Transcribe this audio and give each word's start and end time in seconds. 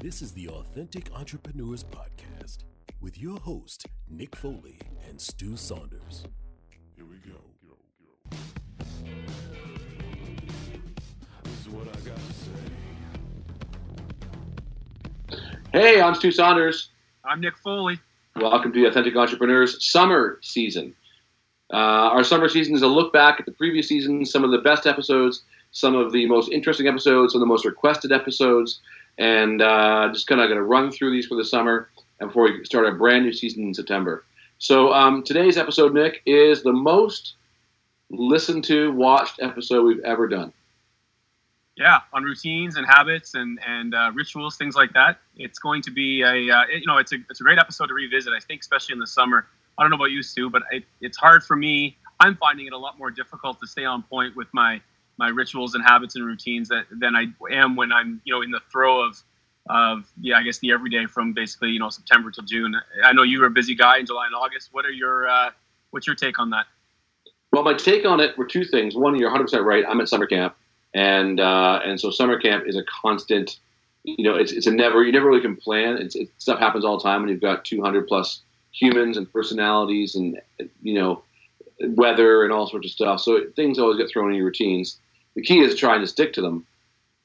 This 0.00 0.22
is 0.22 0.30
the 0.30 0.48
Authentic 0.48 1.10
Entrepreneurs 1.12 1.82
Podcast 1.82 2.58
with 3.00 3.18
your 3.18 3.36
host, 3.40 3.84
Nick 4.08 4.36
Foley 4.36 4.78
and 5.08 5.20
Stu 5.20 5.56
Saunders. 5.56 6.22
Here 6.94 7.04
we 7.04 7.16
go. 7.16 7.34
This 11.42 11.60
is 11.60 11.68
what 11.70 11.88
I 11.88 12.00
got 12.08 12.16
to 12.16 12.32
say. 15.32 15.40
Hey, 15.72 16.00
I'm 16.00 16.14
Stu 16.14 16.30
Saunders. 16.30 16.90
I'm 17.24 17.40
Nick 17.40 17.58
Foley. 17.58 17.98
Welcome 18.36 18.72
to 18.72 18.80
the 18.80 18.86
Authentic 18.86 19.16
Entrepreneurs 19.16 19.84
Summer 19.84 20.38
Season. 20.42 20.94
Uh, 21.72 21.76
our 21.76 22.22
summer 22.22 22.48
season 22.48 22.76
is 22.76 22.82
a 22.82 22.86
look 22.86 23.12
back 23.12 23.40
at 23.40 23.46
the 23.46 23.52
previous 23.52 23.88
season, 23.88 24.24
some 24.24 24.44
of 24.44 24.52
the 24.52 24.58
best 24.58 24.86
episodes, 24.86 25.42
some 25.72 25.96
of 25.96 26.12
the 26.12 26.24
most 26.26 26.52
interesting 26.52 26.86
episodes, 26.86 27.32
some 27.32 27.42
of 27.42 27.46
the 27.46 27.52
most 27.52 27.64
requested 27.64 28.12
episodes, 28.12 28.80
and 29.18 29.60
uh, 29.60 30.08
just 30.12 30.26
kind 30.26 30.40
of 30.40 30.48
going 30.48 30.58
to 30.58 30.64
run 30.64 30.90
through 30.90 31.10
these 31.12 31.26
for 31.26 31.36
the 31.36 31.44
summer 31.44 31.90
and 32.20 32.30
before 32.30 32.44
we 32.44 32.64
start 32.64 32.86
a 32.86 32.92
brand 32.92 33.24
new 33.24 33.32
season 33.32 33.64
in 33.64 33.74
September. 33.74 34.24
So 34.58 34.92
um, 34.92 35.22
today's 35.22 35.56
episode, 35.56 35.94
Nick, 35.94 36.22
is 36.26 36.62
the 36.62 36.72
most 36.72 37.34
listened 38.10 38.64
to, 38.64 38.92
watched 38.92 39.40
episode 39.40 39.84
we've 39.84 40.00
ever 40.00 40.26
done. 40.26 40.52
Yeah, 41.76 42.00
on 42.12 42.24
routines 42.24 42.76
and 42.76 42.84
habits 42.84 43.34
and 43.34 43.60
and 43.64 43.94
uh, 43.94 44.10
rituals, 44.12 44.56
things 44.56 44.74
like 44.74 44.92
that. 44.94 45.20
It's 45.36 45.60
going 45.60 45.80
to 45.82 45.92
be 45.92 46.22
a 46.22 46.52
uh, 46.52 46.62
it- 46.68 46.80
you 46.80 46.86
know 46.86 46.98
it's 46.98 47.12
a 47.12 47.16
it's 47.30 47.40
a 47.40 47.44
great 47.44 47.58
episode 47.58 47.86
to 47.86 47.94
revisit. 47.94 48.32
I 48.32 48.40
think 48.40 48.62
especially 48.62 48.94
in 48.94 48.98
the 48.98 49.06
summer. 49.06 49.46
I 49.78 49.84
don't 49.84 49.90
know 49.90 49.96
about 49.96 50.10
you, 50.10 50.24
Stu, 50.24 50.50
but 50.50 50.62
it, 50.72 50.82
it's 51.00 51.16
hard 51.16 51.44
for 51.44 51.54
me. 51.54 51.96
I'm 52.18 52.34
finding 52.34 52.66
it 52.66 52.72
a 52.72 52.76
lot 52.76 52.98
more 52.98 53.12
difficult 53.12 53.60
to 53.60 53.66
stay 53.68 53.84
on 53.84 54.02
point 54.02 54.34
with 54.34 54.48
my 54.52 54.80
my 55.18 55.28
rituals 55.28 55.74
and 55.74 55.84
habits 55.84 56.16
and 56.16 56.24
routines 56.24 56.68
that 56.68 56.86
than 56.90 57.14
I 57.14 57.26
am 57.52 57.76
when 57.76 57.92
I'm 57.92 58.20
you 58.24 58.34
know 58.34 58.42
in 58.42 58.50
the 58.50 58.60
throw 58.70 59.04
of 59.04 59.22
of 59.68 60.10
yeah 60.20 60.36
I 60.36 60.42
guess 60.42 60.58
the 60.58 60.72
everyday 60.72 61.06
from 61.06 61.32
basically 61.32 61.70
you 61.70 61.78
know 61.78 61.90
September 61.90 62.30
till 62.30 62.44
June. 62.44 62.74
I 63.04 63.12
know 63.12 63.22
you 63.22 63.40
were 63.40 63.46
a 63.46 63.50
busy 63.50 63.74
guy 63.74 63.98
in 63.98 64.06
July 64.06 64.26
and 64.26 64.34
August. 64.34 64.70
What 64.72 64.86
are 64.86 64.90
your 64.90 65.28
uh, 65.28 65.50
what's 65.90 66.06
your 66.06 66.16
take 66.16 66.38
on 66.38 66.50
that? 66.50 66.66
Well, 67.52 67.62
my 67.62 67.74
take 67.74 68.04
on 68.04 68.20
it 68.20 68.36
were 68.36 68.44
two 68.44 68.64
things. 68.64 68.94
One, 68.94 69.18
you're 69.18 69.30
100% 69.30 69.64
right. 69.64 69.84
I'm 69.88 70.00
at 70.00 70.08
summer 70.08 70.26
camp, 70.26 70.54
and 70.94 71.40
uh, 71.40 71.80
and 71.84 72.00
so 72.00 72.10
summer 72.10 72.38
camp 72.38 72.64
is 72.66 72.76
a 72.76 72.84
constant. 73.02 73.58
You 74.04 74.24
know, 74.24 74.36
it's, 74.36 74.52
it's 74.52 74.66
a 74.66 74.70
never. 74.70 75.02
You 75.02 75.12
never 75.12 75.26
really 75.26 75.40
can 75.40 75.56
plan. 75.56 75.96
It's, 75.98 76.14
it, 76.14 76.28
stuff 76.38 76.58
happens 76.58 76.84
all 76.84 76.98
the 76.98 77.02
time, 77.02 77.22
and 77.22 77.30
you've 77.30 77.40
got 77.40 77.64
200 77.64 78.06
plus 78.06 78.42
humans 78.72 79.16
and 79.16 79.30
personalities, 79.32 80.14
and 80.14 80.38
you 80.82 80.94
know, 80.94 81.22
weather 81.80 82.44
and 82.44 82.52
all 82.52 82.66
sorts 82.66 82.86
of 82.86 82.92
stuff. 82.92 83.20
So 83.20 83.40
things 83.56 83.78
always 83.78 83.96
get 83.96 84.10
thrown 84.10 84.30
in 84.30 84.36
your 84.36 84.46
routines. 84.46 84.98
The 85.34 85.42
key 85.42 85.60
is 85.60 85.76
trying 85.76 86.00
to 86.00 86.06
stick 86.06 86.32
to 86.34 86.42
them. 86.42 86.66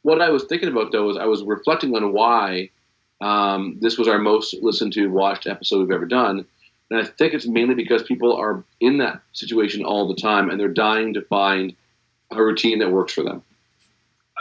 What 0.03 0.21
I 0.21 0.29
was 0.29 0.43
thinking 0.43 0.69
about 0.69 0.91
though 0.91 1.09
is 1.09 1.17
I 1.17 1.25
was 1.25 1.43
reflecting 1.43 1.95
on 1.95 2.13
why 2.13 2.69
um, 3.21 3.77
this 3.79 3.97
was 3.97 4.07
our 4.07 4.19
most 4.19 4.53
listened 4.61 4.93
to, 4.93 5.07
watched 5.07 5.47
episode 5.47 5.79
we've 5.79 5.91
ever 5.91 6.05
done. 6.05 6.45
And 6.91 6.99
I 6.99 7.05
think 7.05 7.33
it's 7.33 7.47
mainly 7.47 7.73
because 7.73 8.03
people 8.03 8.35
are 8.35 8.63
in 8.79 8.97
that 8.97 9.21
situation 9.31 9.83
all 9.83 10.07
the 10.07 10.21
time 10.21 10.49
and 10.49 10.59
they're 10.59 10.67
dying 10.67 11.13
to 11.13 11.21
find 11.21 11.75
a 12.31 12.43
routine 12.43 12.79
that 12.79 12.91
works 12.91 13.13
for 13.13 13.23
them. 13.23 13.41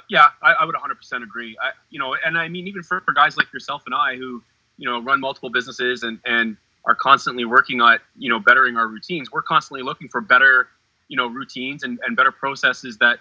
Yeah, 0.08 0.26
I, 0.42 0.52
I 0.52 0.64
would 0.64 0.74
100% 0.74 1.22
agree. 1.22 1.56
I, 1.62 1.70
you 1.90 1.98
know, 1.98 2.16
and 2.24 2.36
I 2.36 2.48
mean, 2.48 2.66
even 2.66 2.82
for, 2.82 3.00
for 3.00 3.12
guys 3.12 3.36
like 3.36 3.52
yourself 3.52 3.84
and 3.86 3.94
I 3.94 4.16
who, 4.16 4.42
you 4.76 4.88
know, 4.88 5.00
run 5.00 5.20
multiple 5.20 5.48
businesses 5.48 6.02
and, 6.02 6.18
and 6.26 6.56
are 6.84 6.94
constantly 6.94 7.44
working 7.44 7.80
on, 7.80 7.98
you 8.18 8.28
know, 8.28 8.40
bettering 8.40 8.76
our 8.76 8.88
routines, 8.88 9.30
we're 9.30 9.42
constantly 9.42 9.82
looking 9.82 10.08
for 10.08 10.20
better, 10.20 10.68
you 11.08 11.16
know, 11.16 11.28
routines 11.28 11.84
and, 11.84 12.00
and 12.04 12.16
better 12.16 12.32
processes 12.32 12.98
that, 12.98 13.20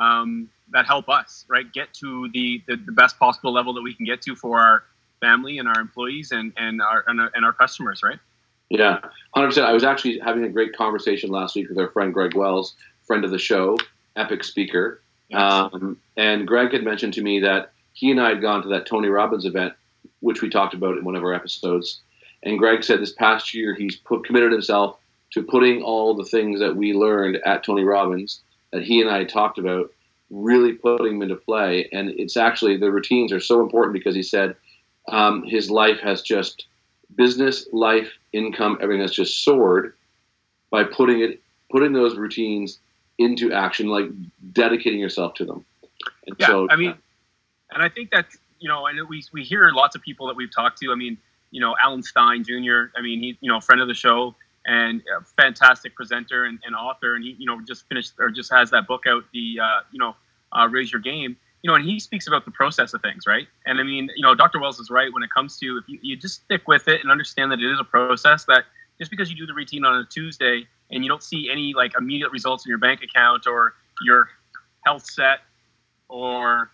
um, 0.00 0.48
that 0.70 0.86
help 0.86 1.08
us, 1.08 1.44
right, 1.48 1.72
get 1.72 1.92
to 1.94 2.28
the, 2.32 2.62
the, 2.66 2.76
the 2.76 2.92
best 2.92 3.18
possible 3.18 3.52
level 3.52 3.72
that 3.74 3.82
we 3.82 3.94
can 3.94 4.04
get 4.04 4.22
to 4.22 4.34
for 4.34 4.60
our 4.60 4.84
family 5.20 5.58
and 5.58 5.68
our 5.68 5.80
employees 5.80 6.32
and, 6.32 6.52
and, 6.56 6.82
our, 6.82 7.04
and, 7.06 7.20
our, 7.20 7.30
and 7.34 7.44
our 7.44 7.52
customers, 7.52 8.02
right? 8.02 8.18
Yeah, 8.68 8.98
100%. 9.36 9.64
I 9.64 9.72
was 9.72 9.84
actually 9.84 10.18
having 10.18 10.44
a 10.44 10.48
great 10.48 10.76
conversation 10.76 11.30
last 11.30 11.54
week 11.54 11.68
with 11.68 11.78
our 11.78 11.88
friend 11.88 12.12
Greg 12.12 12.34
Wells, 12.34 12.74
friend 13.06 13.24
of 13.24 13.30
the 13.30 13.38
show, 13.38 13.78
epic 14.16 14.42
speaker. 14.42 15.00
Um, 15.32 16.00
and 16.16 16.46
Greg 16.46 16.72
had 16.72 16.82
mentioned 16.82 17.14
to 17.14 17.22
me 17.22 17.40
that 17.40 17.72
he 17.92 18.10
and 18.10 18.20
I 18.20 18.30
had 18.30 18.42
gone 18.42 18.62
to 18.62 18.68
that 18.68 18.86
Tony 18.86 19.08
Robbins 19.08 19.44
event, 19.44 19.74
which 20.20 20.42
we 20.42 20.50
talked 20.50 20.74
about 20.74 20.96
in 20.96 21.04
one 21.04 21.16
of 21.16 21.22
our 21.22 21.34
episodes. 21.34 22.00
And 22.42 22.58
Greg 22.58 22.84
said 22.84 23.00
this 23.00 23.12
past 23.12 23.54
year 23.54 23.74
he's 23.74 23.96
put, 23.96 24.24
committed 24.24 24.52
himself 24.52 24.98
to 25.32 25.42
putting 25.42 25.82
all 25.82 26.14
the 26.14 26.24
things 26.24 26.60
that 26.60 26.76
we 26.76 26.92
learned 26.92 27.38
at 27.44 27.64
Tony 27.64 27.82
Robbins 27.82 28.42
that 28.72 28.82
he 28.82 29.00
and 29.00 29.10
I 29.10 29.24
talked 29.24 29.58
about, 29.58 29.90
really 30.30 30.72
putting 30.72 31.18
them 31.18 31.22
into 31.22 31.36
play. 31.36 31.88
And 31.92 32.10
it's 32.10 32.36
actually 32.36 32.76
the 32.76 32.90
routines 32.90 33.32
are 33.32 33.40
so 33.40 33.60
important 33.60 33.92
because 33.92 34.14
he 34.14 34.22
said 34.22 34.56
um, 35.08 35.44
his 35.44 35.70
life 35.70 36.00
has 36.00 36.22
just 36.22 36.66
business, 37.14 37.66
life, 37.72 38.10
income, 38.32 38.78
everything 38.80 39.02
has 39.02 39.12
just 39.12 39.44
soared 39.44 39.94
by 40.70 40.84
putting 40.84 41.20
it, 41.20 41.40
putting 41.70 41.92
those 41.92 42.16
routines 42.16 42.78
into 43.18 43.52
action, 43.52 43.88
like 43.88 44.08
dedicating 44.52 45.00
yourself 45.00 45.34
to 45.34 45.44
them. 45.44 45.64
And 46.26 46.36
Yeah, 46.38 46.46
so, 46.46 46.68
I 46.70 46.76
mean, 46.76 46.94
and 47.70 47.82
I 47.82 47.88
think 47.88 48.10
that 48.10 48.26
you 48.58 48.68
know, 48.68 48.86
and 48.86 49.08
we 49.08 49.22
we 49.32 49.42
hear 49.42 49.70
lots 49.70 49.96
of 49.96 50.02
people 50.02 50.26
that 50.26 50.36
we've 50.36 50.54
talked 50.54 50.78
to. 50.80 50.92
I 50.92 50.94
mean, 50.94 51.16
you 51.50 51.60
know, 51.60 51.76
Alan 51.82 52.02
Stein 52.02 52.44
Jr. 52.44 52.90
I 52.96 53.02
mean, 53.02 53.20
he 53.20 53.38
you 53.40 53.50
know, 53.50 53.58
a 53.58 53.60
friend 53.60 53.80
of 53.80 53.88
the 53.88 53.94
show 53.94 54.34
and 54.66 55.00
a 55.18 55.24
fantastic 55.40 55.94
presenter 55.94 56.44
and, 56.44 56.58
and 56.64 56.74
author, 56.74 57.14
and 57.14 57.24
he 57.24 57.36
you 57.38 57.46
know 57.46 57.60
just 57.66 57.88
finished 57.88 58.12
or 58.18 58.30
just 58.30 58.52
has 58.52 58.70
that 58.70 58.86
book 58.86 59.04
out, 59.06 59.24
the 59.32 59.58
uh, 59.62 59.80
you 59.92 59.98
know, 59.98 60.14
uh, 60.52 60.68
Raise 60.68 60.92
Your 60.92 61.00
Game. 61.00 61.36
You 61.62 61.70
know, 61.70 61.74
and 61.74 61.84
he 61.84 61.98
speaks 61.98 62.28
about 62.28 62.44
the 62.44 62.50
process 62.52 62.94
of 62.94 63.02
things, 63.02 63.26
right? 63.26 63.48
And 63.64 63.80
I 63.80 63.82
mean, 63.82 64.08
you 64.14 64.22
know, 64.22 64.34
Dr. 64.34 64.60
Wells 64.60 64.78
is 64.78 64.88
right 64.90 65.12
when 65.12 65.24
it 65.24 65.30
comes 65.34 65.58
to 65.58 65.78
if 65.78 65.88
you, 65.88 65.98
you 66.00 66.16
just 66.16 66.44
stick 66.44 66.68
with 66.68 66.86
it 66.86 67.00
and 67.02 67.10
understand 67.10 67.50
that 67.50 67.58
it 67.58 67.72
is 67.72 67.80
a 67.80 67.84
process 67.84 68.44
that 68.44 68.64
just 68.98 69.10
because 69.10 69.30
you 69.30 69.36
do 69.36 69.46
the 69.46 69.54
routine 69.54 69.84
on 69.84 69.96
a 69.96 70.04
Tuesday 70.04 70.66
and 70.90 71.02
you 71.02 71.08
don't 71.08 71.22
see 71.22 71.50
any 71.50 71.72
like 71.74 71.92
immediate 71.98 72.30
results 72.30 72.64
in 72.66 72.70
your 72.70 72.78
bank 72.78 73.02
account 73.02 73.46
or 73.48 73.74
your 74.04 74.28
health 74.84 75.10
set 75.10 75.40
or 76.08 76.70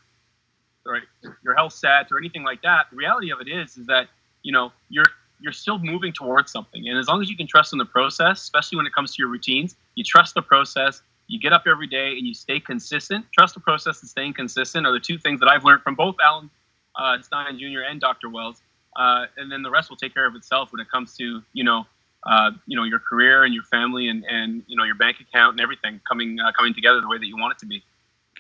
right, 0.85 1.03
your 1.43 1.55
health 1.55 1.73
set 1.73 2.09
or 2.11 2.19
anything 2.19 2.43
like 2.43 2.61
that, 2.63 2.87
the 2.91 2.97
reality 2.97 3.31
of 3.31 3.41
it 3.41 3.49
is 3.49 3.77
is 3.77 3.87
that 3.87 4.09
you 4.43 4.53
know 4.53 4.73
you're 4.89 5.07
you're 5.43 5.53
still 5.53 5.79
moving 5.79 6.13
towards 6.13 6.53
something, 6.53 6.89
and 6.89 6.99
as 6.99 7.09
long 7.09 7.21
as 7.21 7.29
you 7.29 7.37
can 7.37 7.47
trust 7.47 7.73
in 7.73 7.79
the 7.79 7.85
process, 7.85 8.41
especially 8.43 8.77
when 8.77 8.87
it 8.87 8.95
comes 8.95 9.15
to 9.15 9.23
your 9.23 9.29
routines, 9.29 9.77
you 9.95 10.05
trust 10.05 10.35
the 10.35 10.43
process. 10.43 11.03
You 11.29 11.41
get 11.41 11.53
up 11.53 11.65
every 11.67 11.87
day 11.87 12.13
and 12.19 12.27
you 12.27 12.35
stay 12.35 12.61
consistent. 12.61 13.25
Trust 13.33 13.55
the 13.55 13.61
process 13.61 14.01
and 14.03 14.11
staying 14.11 14.35
consistent 14.35 14.87
are 14.87 14.93
the 14.93 15.01
two 15.01 15.19
things 15.19 15.41
that 15.41 15.49
I've 15.49 15.65
learned 15.65 15.83
from 15.83 15.95
both 15.95 16.17
Alan 16.23 16.51
uh, 16.97 17.21
Stein 17.23 17.59
Jr. 17.59 17.81
and 17.89 18.01
Dr. 18.01 18.29
Wells. 18.29 18.61
Uh, 18.97 19.27
and 19.37 19.51
then 19.51 19.63
the 19.63 19.71
rest 19.71 19.89
will 19.89 19.97
take 19.97 20.13
care 20.13 20.27
of 20.27 20.35
itself 20.35 20.73
when 20.73 20.81
it 20.81 20.91
comes 20.91 21.17
to 21.17 21.43
you 21.55 21.65
know 21.65 21.87
uh, 22.25 22.51
you 22.67 22.77
know 22.77 22.85
your 22.85 22.99
career 22.99 23.45
and 23.45 23.55
your 23.55 23.65
family 23.65 24.09
and, 24.09 24.25
and 24.25 24.63
you 24.67 24.77
know 24.77 24.85
your 24.85 24.95
bank 24.95 25.17
account 25.21 25.53
and 25.53 25.61
everything 25.61 26.01
coming 26.07 26.39
uh, 26.39 26.53
coming 26.53 26.75
together 26.75 27.01
the 27.01 27.09
way 27.09 27.19
that 27.19 27.27
you 27.27 27.37
want 27.37 27.53
it 27.53 27.59
to 27.59 27.67
be. 27.67 27.83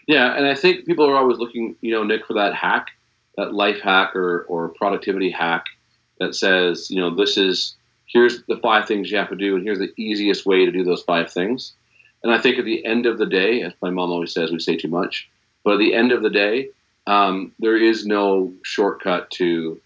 yeah, 0.07 0.37
and 0.37 0.47
I 0.47 0.55
think 0.55 0.85
people 0.85 1.09
are 1.09 1.17
always 1.17 1.39
looking, 1.39 1.77
you 1.81 1.93
know, 1.93 2.05
Nick, 2.05 2.27
for 2.27 2.35
that 2.35 2.55
hack, 2.55 2.89
that 3.37 3.55
life 3.55 3.81
hack 3.81 4.15
or, 4.15 4.43
or 4.43 4.69
productivity 4.69 5.31
hack 5.31 5.65
that 6.23 6.35
says, 6.35 6.91
you 6.91 7.01
know, 7.01 7.15
this 7.15 7.37
is 7.37 7.77
here's 8.07 8.43
the 8.45 8.59
five 8.63 8.87
things 8.87 9.11
you 9.11 9.19
have 9.19 9.31
to 9.31 9.37
do, 9.37 9.57
and 9.57 9.65
here's 9.65 9.79
the 9.79 9.93
easiest 9.97 10.47
way 10.47 10.65
to 10.65 10.73
do 10.73 10.85
those 10.85 11.03
five 11.03 11.33
things. 11.33 11.73
And 12.23 12.33
I 12.33 12.41
think 12.41 12.59
at 12.59 12.65
the 12.65 12.85
end 12.85 13.07
of 13.07 13.19
the 13.19 13.27
day, 13.27 13.63
as 13.63 13.73
my 13.83 13.91
mom 13.91 14.11
always 14.11 14.33
says, 14.33 14.53
we 14.53 14.61
say 14.61 14.77
too 14.77 14.89
much. 14.89 15.29
But 15.65 15.75
at 15.75 15.79
the 15.79 15.95
end 15.95 16.13
of 16.13 16.23
the 16.23 16.31
day, 16.31 16.69
um, 17.07 17.53
there 17.59 17.77
is 17.77 18.07
no 18.07 18.53
shortcut 18.63 19.31
to 19.33 19.81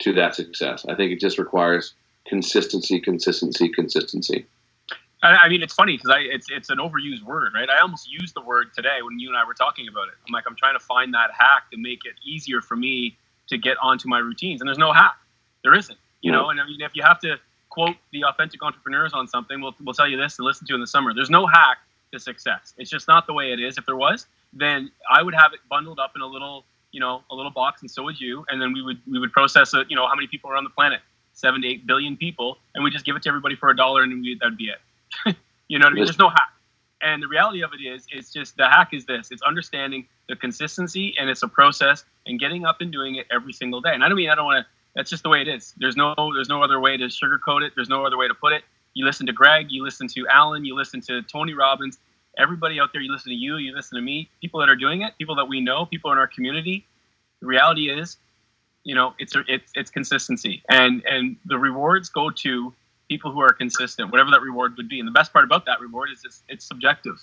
to 0.00 0.12
that 0.14 0.34
success. 0.34 0.84
I 0.88 0.94
think 0.94 1.12
it 1.12 1.20
just 1.20 1.38
requires 1.38 1.94
consistency, 2.26 3.00
consistency, 3.00 3.68
consistency. 3.68 4.46
I, 5.20 5.48
mean, 5.48 5.62
it's 5.62 5.74
funny 5.74 5.96
because 5.96 6.10
I 6.10 6.20
it's 6.20 6.46
it's 6.48 6.70
an 6.70 6.78
overused 6.78 7.22
word, 7.24 7.52
right? 7.54 7.68
I 7.68 7.80
almost 7.80 8.08
used 8.08 8.34
the 8.34 8.40
word 8.40 8.68
today 8.74 8.98
when 9.02 9.18
you 9.18 9.28
and 9.28 9.36
I 9.36 9.44
were 9.44 9.54
talking 9.54 9.88
about 9.88 10.06
it. 10.08 10.14
I'm 10.26 10.32
like, 10.32 10.44
I'm 10.46 10.54
trying 10.54 10.78
to 10.78 10.84
find 10.84 11.12
that 11.14 11.30
hack 11.36 11.70
to 11.72 11.76
make 11.76 12.04
it 12.04 12.14
easier 12.24 12.60
for 12.60 12.76
me 12.76 13.16
to 13.48 13.58
get 13.58 13.76
onto 13.82 14.08
my 14.08 14.18
routines, 14.18 14.60
and 14.60 14.68
there's 14.68 14.78
no 14.78 14.92
hack. 14.92 15.16
There 15.62 15.74
isn't, 15.74 15.98
you 16.20 16.32
know. 16.32 16.50
And 16.50 16.60
I 16.60 16.66
mean, 16.66 16.80
if 16.80 16.92
you 16.94 17.02
have 17.02 17.18
to 17.20 17.36
quote 17.70 17.96
the 18.12 18.24
authentic 18.24 18.62
entrepreneurs 18.62 19.12
on 19.12 19.28
something, 19.28 19.60
we'll 19.60 19.74
we'll 19.84 19.94
tell 19.94 20.08
you 20.08 20.16
this 20.16 20.36
to 20.36 20.42
listen 20.42 20.66
to 20.68 20.74
in 20.74 20.80
the 20.80 20.86
summer. 20.86 21.14
There's 21.14 21.30
no 21.30 21.46
hack 21.46 21.78
to 22.12 22.18
success. 22.18 22.74
It's 22.78 22.90
just 22.90 23.08
not 23.08 23.26
the 23.26 23.32
way 23.32 23.52
it 23.52 23.60
is. 23.60 23.78
If 23.78 23.86
there 23.86 23.96
was, 23.96 24.26
then 24.52 24.90
I 25.10 25.22
would 25.22 25.34
have 25.34 25.52
it 25.52 25.60
bundled 25.68 25.98
up 25.98 26.12
in 26.16 26.22
a 26.22 26.26
little, 26.26 26.64
you 26.92 27.00
know, 27.00 27.22
a 27.30 27.34
little 27.34 27.50
box, 27.50 27.82
and 27.82 27.90
so 27.90 28.02
would 28.04 28.20
you. 28.20 28.44
And 28.48 28.60
then 28.60 28.72
we 28.72 28.82
would 28.82 29.00
we 29.10 29.18
would 29.18 29.32
process 29.32 29.74
it. 29.74 29.90
You 29.90 29.96
know, 29.96 30.06
how 30.06 30.14
many 30.14 30.26
people 30.26 30.50
are 30.50 30.56
on 30.56 30.64
the 30.64 30.70
planet? 30.70 31.00
Seven 31.34 31.62
to 31.62 31.68
eight 31.68 31.86
billion 31.86 32.16
people, 32.16 32.58
and 32.74 32.82
we 32.82 32.90
just 32.90 33.04
give 33.04 33.14
it 33.14 33.22
to 33.22 33.28
everybody 33.28 33.54
for 33.54 33.70
a 33.70 33.76
dollar, 33.76 34.02
and 34.02 34.12
we, 34.20 34.36
that'd 34.40 34.56
be 34.56 34.70
it. 34.70 35.36
you 35.68 35.78
know 35.78 35.86
what 35.86 35.92
I 35.92 35.94
mean? 35.94 36.04
There's 36.04 36.18
no 36.18 36.28
hack. 36.28 36.52
And 37.00 37.22
the 37.22 37.28
reality 37.28 37.62
of 37.62 37.70
it 37.72 37.80
is, 37.80 38.06
it's 38.10 38.32
just 38.32 38.56
the 38.56 38.68
hack 38.68 38.92
is 38.92 39.06
this: 39.06 39.30
it's 39.30 39.42
understanding 39.42 40.08
the 40.28 40.34
consistency, 40.34 41.14
and 41.18 41.30
it's 41.30 41.42
a 41.44 41.48
process, 41.48 42.04
and 42.26 42.40
getting 42.40 42.64
up 42.64 42.80
and 42.80 42.90
doing 42.90 43.16
it 43.16 43.26
every 43.30 43.52
single 43.52 43.80
day. 43.80 43.94
And 43.94 44.02
I 44.02 44.08
don't 44.08 44.16
mean 44.16 44.30
I 44.30 44.34
don't 44.34 44.46
want 44.46 44.64
to. 44.64 44.70
That's 44.98 45.10
just 45.10 45.22
the 45.22 45.28
way 45.28 45.40
it 45.40 45.46
is. 45.46 45.74
There's 45.76 45.96
no 45.96 46.12
there's 46.34 46.48
no 46.48 46.60
other 46.60 46.80
way 46.80 46.96
to 46.96 47.04
sugarcoat 47.04 47.62
it. 47.62 47.72
There's 47.76 47.88
no 47.88 48.04
other 48.04 48.18
way 48.18 48.26
to 48.26 48.34
put 48.34 48.52
it. 48.52 48.64
You 48.94 49.06
listen 49.06 49.26
to 49.26 49.32
Greg, 49.32 49.68
you 49.70 49.84
listen 49.84 50.08
to 50.08 50.26
Alan, 50.26 50.64
you 50.64 50.74
listen 50.74 51.00
to 51.02 51.22
Tony 51.22 51.54
Robbins, 51.54 51.98
everybody 52.36 52.80
out 52.80 52.92
there. 52.92 53.00
You 53.00 53.12
listen 53.12 53.30
to 53.30 53.36
you, 53.36 53.58
you 53.58 53.72
listen 53.72 53.94
to 53.94 54.02
me. 54.02 54.28
People 54.40 54.58
that 54.58 54.68
are 54.68 54.74
doing 54.74 55.02
it, 55.02 55.12
people 55.16 55.36
that 55.36 55.44
we 55.44 55.60
know, 55.60 55.86
people 55.86 56.10
in 56.10 56.18
our 56.18 56.26
community. 56.26 56.84
The 57.40 57.46
reality 57.46 57.90
is, 57.90 58.16
you 58.82 58.96
know, 58.96 59.14
it's 59.20 59.34
it's 59.46 59.70
it's 59.76 59.90
consistency, 59.92 60.64
and 60.68 61.04
and 61.06 61.36
the 61.44 61.58
rewards 61.58 62.08
go 62.08 62.30
to 62.30 62.74
people 63.08 63.30
who 63.30 63.40
are 63.40 63.52
consistent, 63.52 64.10
whatever 64.10 64.32
that 64.32 64.42
reward 64.42 64.76
would 64.78 64.88
be. 64.88 64.98
And 64.98 65.06
the 65.06 65.12
best 65.12 65.32
part 65.32 65.44
about 65.44 65.64
that 65.66 65.80
reward 65.80 66.10
is 66.12 66.22
it's, 66.24 66.42
it's 66.48 66.64
subjective, 66.64 67.22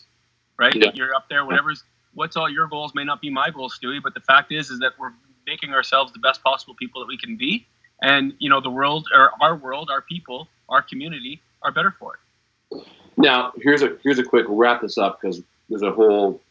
right? 0.58 0.74
Yeah. 0.74 0.92
You're 0.94 1.14
up 1.14 1.28
there, 1.30 1.46
whatever's 1.46 1.84
what's 2.14 2.38
all 2.38 2.50
your 2.50 2.68
goals 2.68 2.96
may 2.96 3.04
not 3.04 3.20
be 3.20 3.30
my 3.30 3.50
goals, 3.50 3.78
Stewie, 3.78 4.02
but 4.02 4.14
the 4.14 4.22
fact 4.22 4.54
is 4.54 4.70
is 4.70 4.80
that 4.80 4.94
we're 4.98 5.12
making 5.48 5.72
ourselves 5.72 6.12
the 6.14 6.20
best 6.20 6.44
possible 6.44 6.74
people 6.76 7.02
that 7.02 7.08
we 7.08 7.18
can 7.18 7.36
be, 7.36 7.66
and 8.02 8.34
you 8.40 8.50
know, 8.50 8.62
the 8.62 8.70
world 8.70 9.08
or 9.14 9.32
our 9.42 9.56
world, 9.56 9.90
our 9.90 10.02
people, 10.02 10.48
our 10.70 10.82
community 10.82 11.42
are 11.62 11.72
better 11.72 11.94
for 11.98 12.14
it. 12.16 12.86
Now, 13.18 13.54
here's 13.58 13.82
a 13.82 13.98
here's 14.04 14.20
a 14.20 14.24
quick 14.24 14.46
wrap 14.50 14.82
this 14.82 14.98
up 14.98 15.20
because 15.22 15.42
there's 15.70 15.82
a 15.82 15.92
whole 15.92 16.42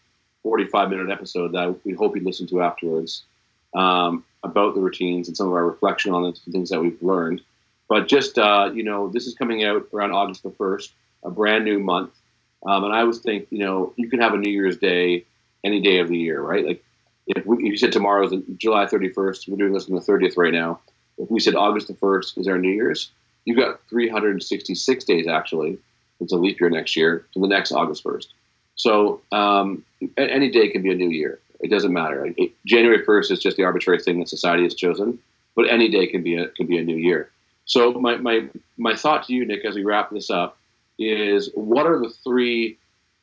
45 0.42 0.90
minute 0.90 1.10
episode 1.10 1.52
that 1.52 1.74
we 1.84 1.92
hope 1.92 2.16
you 2.16 2.22
listen 2.22 2.46
to 2.48 2.62
afterwards 2.62 3.24
um, 3.74 4.24
about 4.42 4.74
the 4.74 4.80
routines 4.80 5.28
and 5.28 5.36
some 5.36 5.48
of 5.48 5.52
our 5.52 5.66
reflection 5.66 6.12
on 6.12 6.24
it 6.26 6.40
the 6.46 6.52
things 6.52 6.70
that 6.70 6.80
we've 6.80 7.02
learned. 7.02 7.40
But 7.88 8.08
just 8.08 8.38
uh, 8.38 8.70
you 8.72 8.82
know, 8.82 9.08
this 9.08 9.26
is 9.26 9.34
coming 9.34 9.64
out 9.64 9.86
around 9.92 10.12
August 10.12 10.42
the 10.42 10.50
first, 10.50 10.92
a 11.22 11.30
brand 11.30 11.64
new 11.64 11.78
month, 11.78 12.12
um, 12.64 12.84
and 12.84 12.94
I 12.94 13.00
always 13.00 13.18
think 13.18 13.46
you 13.50 13.58
know 13.58 13.92
you 13.96 14.08
can 14.08 14.20
have 14.20 14.32
a 14.34 14.38
New 14.38 14.50
Year's 14.50 14.78
Day 14.78 15.24
any 15.64 15.80
day 15.80 15.98
of 15.98 16.08
the 16.08 16.16
year, 16.16 16.40
right? 16.40 16.64
Like 16.64 16.84
if, 17.26 17.44
we, 17.46 17.56
if 17.58 17.64
you 17.64 17.76
said 17.76 17.92
tomorrow 17.92 18.26
is 18.26 18.32
July 18.58 18.86
31st, 18.86 19.48
we're 19.48 19.56
doing 19.56 19.72
this 19.72 19.88
on 19.88 19.94
the 19.94 20.00
30th 20.00 20.36
right 20.36 20.52
now. 20.52 20.80
If 21.18 21.30
we 21.30 21.40
said 21.40 21.54
August 21.54 21.88
the 21.88 21.94
1st 21.94 22.38
is 22.38 22.48
our 22.48 22.58
New 22.58 22.70
Year's, 22.70 23.10
you've 23.44 23.58
got 23.58 23.80
366 23.88 25.04
days 25.04 25.26
actually. 25.26 25.78
It's 26.20 26.32
a 26.32 26.36
leap 26.36 26.60
year 26.60 26.70
next 26.70 26.96
year 26.96 27.26
to 27.32 27.40
the 27.40 27.46
next 27.46 27.72
August 27.72 28.04
1st. 28.04 28.26
So 28.76 29.20
um, 29.32 29.84
any 30.18 30.50
day 30.50 30.68
can 30.68 30.82
be 30.82 30.90
a 30.90 30.94
new 30.94 31.10
year. 31.10 31.38
It 31.60 31.70
doesn't 31.70 31.92
matter. 31.92 32.26
Like, 32.26 32.52
January 32.66 33.04
1st 33.04 33.30
is 33.30 33.40
just 33.40 33.56
the 33.56 33.64
arbitrary 33.64 34.00
thing 34.00 34.18
that 34.18 34.28
society 34.28 34.64
has 34.64 34.74
chosen, 34.74 35.18
but 35.54 35.70
any 35.70 35.88
day 35.88 36.06
can 36.06 36.22
be 36.22 36.36
a 36.36 36.48
can 36.48 36.66
be 36.66 36.78
a 36.78 36.84
new 36.84 36.96
year. 36.96 37.30
So 37.64 37.92
my, 37.92 38.16
my 38.16 38.48
my 38.76 38.94
thought 38.94 39.26
to 39.26 39.32
you, 39.32 39.46
Nick, 39.46 39.64
as 39.64 39.74
we 39.74 39.84
wrap 39.84 40.10
this 40.10 40.30
up, 40.30 40.58
is 40.98 41.50
what 41.54 41.86
are 41.86 41.98
the 41.98 42.10
three 42.10 42.76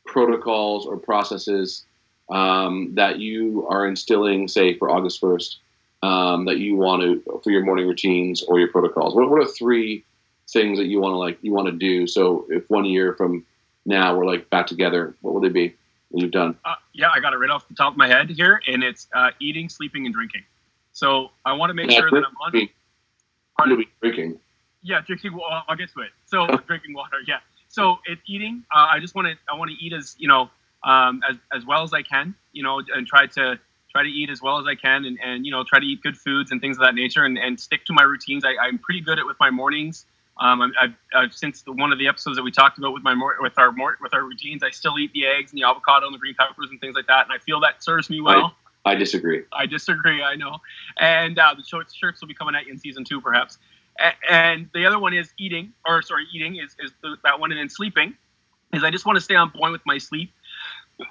protocols 0.06 0.86
or 0.86 0.98
processes 0.98 1.86
um, 2.32 2.96
that 2.96 3.20
you 3.20 3.68
are 3.70 3.88
instilling, 3.88 4.48
say 4.48 4.78
for 4.78 4.90
August 4.90 5.20
first, 5.20 5.60
um, 6.02 6.46
that 6.46 6.58
you 6.58 6.76
want 6.76 7.02
to 7.02 7.42
for 7.44 7.52
your 7.52 7.64
morning 7.64 7.88
routines 7.88 8.42
or 8.44 8.60
your 8.60 8.70
protocols? 8.70 9.14
What, 9.14 9.30
what 9.30 9.42
are 9.42 9.46
three 9.46 10.04
things 10.50 10.78
that 10.80 10.86
you 10.86 11.00
want 11.00 11.14
to 11.14 11.18
like 11.18 11.38
you 11.42 11.52
want 11.52 11.68
to 11.68 11.74
do? 11.74 12.08
So 12.08 12.46
if 12.50 12.70
one 12.70 12.86
year 12.86 13.14
from 13.14 13.46
now 13.86 14.18
we're 14.18 14.26
like 14.26 14.50
back 14.50 14.68
together, 14.68 15.16
what 15.22 15.34
will 15.34 15.42
they 15.42 15.50
be? 15.50 15.76
That 16.12 16.22
you've 16.22 16.32
done? 16.32 16.58
Uh, 16.66 16.76
yeah, 16.94 17.10
I 17.14 17.20
got 17.20 17.34
it 17.34 17.38
right 17.38 17.50
off 17.50 17.68
the 17.68 17.76
top 17.76 17.94
of 17.94 17.98
my 17.98 18.08
head 18.08 18.30
here, 18.30 18.62
and 18.68 18.84
it's 18.84 19.08
uh, 19.14 19.32
eating, 19.40 19.70
sleeping, 19.70 20.06
and 20.06 20.14
drinking. 20.14 20.44
So 20.94 21.32
I 21.46 21.54
want 21.54 21.70
to 21.70 21.74
make 21.74 21.90
Yeah, 21.90 22.00
sure 22.00 22.12
that 22.12 22.18
I'm 22.18 22.36
on. 22.44 22.52
drinking. 22.52 22.76
What 23.56 23.88
drinking? 24.02 24.40
Yeah, 24.82 25.02
drinking. 25.06 25.34
Well, 25.34 25.64
I'll 25.68 25.76
get 25.76 25.92
to 25.94 26.02
it. 26.02 26.10
So 26.26 26.48
drinking 26.68 26.94
water. 26.94 27.18
Yeah. 27.28 27.40
So 27.70 28.00
it's 28.06 28.22
eating. 28.26 28.64
Uh, 28.74 28.88
I 28.92 29.00
just 29.00 29.16
want 29.16 29.28
to. 29.28 29.36
I 29.52 29.56
want 29.58 29.72
to 29.72 29.78
eat 29.78 29.94
as 29.94 30.16
you 30.18 30.28
know, 30.28 30.50
um, 30.84 31.22
as 31.30 31.38
as 31.54 31.66
well 31.66 31.84
as 31.84 31.94
I 31.94 32.02
can. 32.02 32.36
You 32.54 32.64
know, 32.64 32.82
and 32.94 33.08
try 33.08 33.28
to 33.28 33.60
try 33.92 34.04
to 34.04 34.10
eat 34.10 34.30
as 34.30 34.42
well 34.42 34.58
as 34.58 34.66
I 34.66 34.76
can, 34.76 35.06
and, 35.06 35.20
and 35.22 35.46
you 35.46 35.52
know, 35.52 35.64
try 35.64 35.80
to 35.80 35.86
eat 35.86 36.02
good 36.02 36.18
foods 36.18 36.52
and 36.52 36.62
things 36.62 36.78
of 36.78 36.84
that 36.84 36.96
nature, 36.96 37.26
and, 37.26 37.38
and 37.38 37.60
stick 37.60 37.86
to 37.86 37.94
my 37.94 38.04
routines. 38.04 38.46
I, 38.46 38.56
I'm 38.62 38.78
pretty 38.78 39.02
good 39.02 39.20
at 39.20 39.26
with 39.26 39.38
my 39.40 39.50
mornings. 39.50 40.06
Um, 40.40 40.62
I've, 40.62 40.94
I've 41.14 41.34
since 41.34 41.62
the, 41.62 41.74
one 41.74 41.92
of 41.92 42.00
the 42.00 42.08
episodes 42.08 42.38
that 42.38 42.44
we 42.44 42.52
talked 42.52 42.78
about 42.78 42.94
with 42.94 43.04
my 43.04 43.14
mor- 43.14 43.36
with 43.42 43.60
our 43.60 43.72
mor- 43.72 43.98
with 44.02 44.14
our 44.14 44.24
routines, 44.24 44.64
I 44.64 44.70
still 44.72 44.98
eat 44.98 45.12
the 45.14 45.26
eggs 45.26 45.52
and 45.52 45.62
the 45.62 45.68
avocado 45.68 46.06
and 46.06 46.16
the 46.16 46.20
green 46.20 46.36
peppers 46.36 46.70
and 46.70 46.80
things 46.80 46.96
like 46.96 47.08
that, 47.08 47.26
and 47.26 47.34
I 47.34 47.38
feel 47.38 47.60
that 47.62 47.84
serves 47.84 48.10
me 48.10 48.22
well. 48.22 48.56
I 48.84 48.96
disagree. 48.96 49.44
I 49.54 49.66
disagree. 49.68 50.24
I 50.24 50.36
know. 50.36 50.58
And 50.98 51.38
uh, 51.38 51.54
the 51.56 51.64
shorts, 51.64 51.94
shirts 51.94 52.20
will 52.22 52.28
be 52.28 52.34
coming 52.34 52.56
at 52.56 52.66
you 52.66 52.72
in 52.72 52.80
season 52.80 53.04
two, 53.04 53.22
perhaps. 53.22 53.60
A- 54.00 54.14
and 54.32 54.70
the 54.74 54.86
other 54.86 54.98
one 54.98 55.14
is 55.14 55.32
eating, 55.38 55.74
or 55.86 56.02
sorry, 56.02 56.26
eating 56.34 56.56
is, 56.56 56.76
is 56.80 56.92
the, 57.04 57.18
that 57.24 57.40
one, 57.40 57.52
and 57.52 57.60
then 57.60 57.70
sleeping. 57.70 58.16
Is 58.74 58.84
I 58.84 58.90
just 58.90 59.06
want 59.06 59.18
to 59.18 59.22
stay 59.22 59.36
on 59.36 59.52
point 59.52 59.74
with 59.74 59.82
my 59.86 59.98
sleep. 59.98 60.32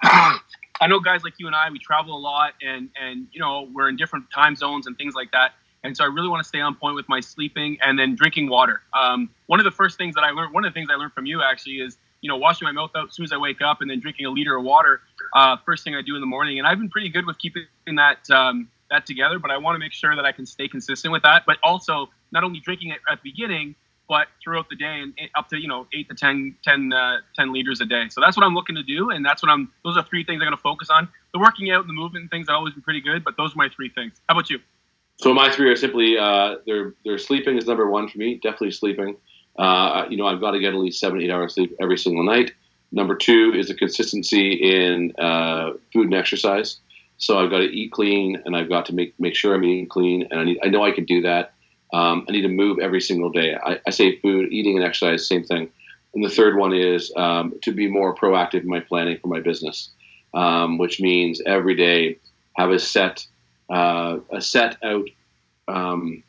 I 0.03 0.87
know 0.87 1.01
guys 1.01 1.23
like 1.23 1.35
you 1.39 1.47
and 1.47 1.55
I, 1.55 1.69
we 1.71 1.79
travel 1.79 2.17
a 2.17 2.19
lot, 2.19 2.55
and 2.63 2.89
and 3.01 3.27
you 3.33 3.41
know 3.41 3.69
we're 3.73 3.89
in 3.89 3.97
different 3.97 4.31
time 4.31 4.57
zones 4.57 4.87
and 4.87 4.97
things 4.97 5.15
like 5.15 5.31
that. 5.33 5.53
And 5.83 5.97
so 5.97 6.05
I 6.05 6.09
really 6.09 6.29
want 6.29 6.43
to 6.43 6.49
stay 6.49 6.61
on 6.61 6.75
point 6.75 6.95
with 6.95 7.09
my 7.09 7.21
sleeping 7.21 7.79
and 7.83 7.99
then 7.99 8.15
drinking 8.15 8.51
water. 8.51 8.83
Um, 8.93 9.31
one 9.47 9.61
of 9.61 9.65
the 9.65 9.71
first 9.71 9.97
things 9.97 10.15
that 10.15 10.25
I 10.25 10.31
learned, 10.31 10.53
one 10.53 10.65
of 10.65 10.73
the 10.73 10.79
things 10.79 10.89
I 10.93 10.97
learned 10.97 11.15
from 11.15 11.25
you 11.25 11.43
actually 11.43 11.77
is, 11.77 11.97
you 12.21 12.29
know, 12.29 12.37
washing 12.37 12.67
my 12.67 12.73
mouth 12.73 12.91
out 12.95 13.09
as 13.09 13.15
soon 13.15 13.25
as 13.25 13.33
I 13.33 13.39
wake 13.39 13.63
up 13.63 13.81
and 13.81 13.91
then 13.91 13.99
drinking 13.99 14.27
a 14.27 14.31
liter 14.31 14.57
of 14.57 14.65
water 14.65 15.01
uh, 15.35 15.57
first 15.65 15.85
thing 15.85 15.95
I 15.95 16.03
do 16.03 16.15
in 16.15 16.21
the 16.21 16.27
morning. 16.27 16.59
And 16.59 16.69
I've 16.69 16.79
been 16.79 16.91
pretty 16.91 17.09
good 17.09 17.27
with 17.27 17.39
keeping 17.39 17.65
that 17.97 18.31
um, 18.31 18.69
that 18.91 19.07
together, 19.07 19.39
but 19.39 19.51
I 19.51 19.57
want 19.57 19.75
to 19.77 19.79
make 19.79 19.93
sure 19.93 20.15
that 20.15 20.25
I 20.25 20.33
can 20.33 20.45
stay 20.45 20.69
consistent 20.69 21.13
with 21.13 21.23
that. 21.23 21.45
But 21.47 21.57
also 21.63 22.11
not 22.33 22.45
only 22.45 22.61
drinking 22.61 22.91
it 22.91 22.99
at 23.11 23.23
the 23.23 23.31
beginning, 23.31 23.75
but 24.11 24.27
throughout 24.43 24.69
the 24.69 24.75
day 24.75 25.01
and 25.01 25.15
up 25.37 25.49
to 25.49 25.57
you 25.57 25.69
know 25.69 25.87
eight 25.95 26.09
to 26.09 26.15
10, 26.17 26.57
10, 26.65 26.93
uh, 26.93 27.19
10 27.37 27.53
liters 27.53 27.81
a 27.81 27.87
day. 27.87 28.09
So 28.11 28.21
that's 28.21 28.37
what 28.37 28.45
I'm 28.45 28.55
looking 28.55 28.75
to 28.75 28.83
do, 28.83 29.11
and 29.11 29.25
that's 29.25 29.41
what 29.41 29.51
I'm. 29.51 29.73
Those 29.85 29.97
are 29.97 30.03
three 30.03 30.25
things 30.25 30.43
I'm 30.43 30.49
going 30.49 30.57
to 30.57 30.63
focus 30.63 30.91
on. 30.91 31.09
The 31.33 31.39
working 31.39 31.71
out 31.71 31.83
and 31.83 31.89
the 31.89 31.95
movement 31.95 32.29
things 32.29 32.49
have 32.49 32.57
always 32.57 32.75
been 32.75 32.83
pretty 32.83 33.01
good, 33.01 33.23
but 33.23 33.37
those 33.39 33.55
are 33.55 33.57
my 33.57 33.69
three 33.69 33.89
things. 33.89 34.21
How 34.29 34.35
about 34.35 34.51
you? 34.51 34.59
So 35.19 35.33
my 35.33 35.53
three 35.53 35.71
are 35.71 35.77
simply 35.77 36.19
uh, 36.19 36.57
they're 36.67 36.95
they're 37.05 37.19
sleeping 37.19 37.57
is 37.57 37.67
number 37.67 37.89
one 37.89 38.09
for 38.09 38.19
me. 38.19 38.35
Definitely 38.35 38.73
sleeping. 38.73 39.17
Uh, 39.57 40.07
you 40.11 40.17
know, 40.17 40.27
I've 40.27 40.41
got 40.41 40.51
to 40.51 40.59
get 40.59 40.75
at 40.75 40.81
least 40.81 40.99
seven 40.99 41.23
eight 41.23 41.31
hours 41.31 41.55
sleep 41.55 41.75
every 41.81 41.97
single 41.97 42.25
night. 42.25 42.53
Number 42.91 43.15
two 43.15 43.53
is 43.55 43.69
the 43.69 43.75
consistency 43.75 44.55
in 44.55 45.15
uh, 45.21 45.75
food 45.93 46.07
and 46.07 46.15
exercise. 46.15 46.81
So 47.19 47.39
I've 47.39 47.51
got 47.51 47.59
to 47.59 47.67
eat 47.67 47.93
clean, 47.93 48.43
and 48.45 48.57
I've 48.57 48.69
got 48.69 48.87
to 48.87 48.93
make 48.93 49.15
make 49.21 49.37
sure 49.37 49.55
I'm 49.55 49.63
eating 49.63 49.87
clean, 49.87 50.27
and 50.33 50.41
I 50.41 50.45
need 50.45 50.59
I 50.65 50.69
know 50.69 50.83
I 50.83 50.91
can 50.91 51.05
do 51.05 51.21
that. 51.23 51.55
Um, 51.93 52.25
I 52.29 52.33
need 52.33 52.43
to 52.43 52.49
move 52.49 52.79
every 52.79 53.01
single 53.01 53.31
day. 53.31 53.55
I, 53.55 53.81
I 53.87 53.91
say 53.91 54.19
food, 54.21 54.53
eating, 54.53 54.77
and 54.77 54.85
exercise, 54.85 55.27
same 55.27 55.45
thing. 55.45 55.71
And 56.15 56.25
the 56.25 56.31
third 56.31 56.57
one 56.57 56.73
is 56.73 57.13
um, 57.17 57.55
to 57.63 57.73
be 57.73 57.89
more 57.89 58.15
proactive 58.15 58.63
in 58.63 58.69
my 58.69 58.81
planning 58.81 59.19
for 59.19 59.29
my 59.29 59.41
business, 59.41 59.91
um, 60.35 60.79
which 60.79 61.01
means 61.01 61.41
every 61.47 61.75
day 61.77 62.19
have 62.57 62.71
a 62.71 62.79
set 62.79 63.27
uh, 63.71 64.19
a 64.33 64.41
set 64.41 64.77
out 64.83 65.09
um, 65.69 66.23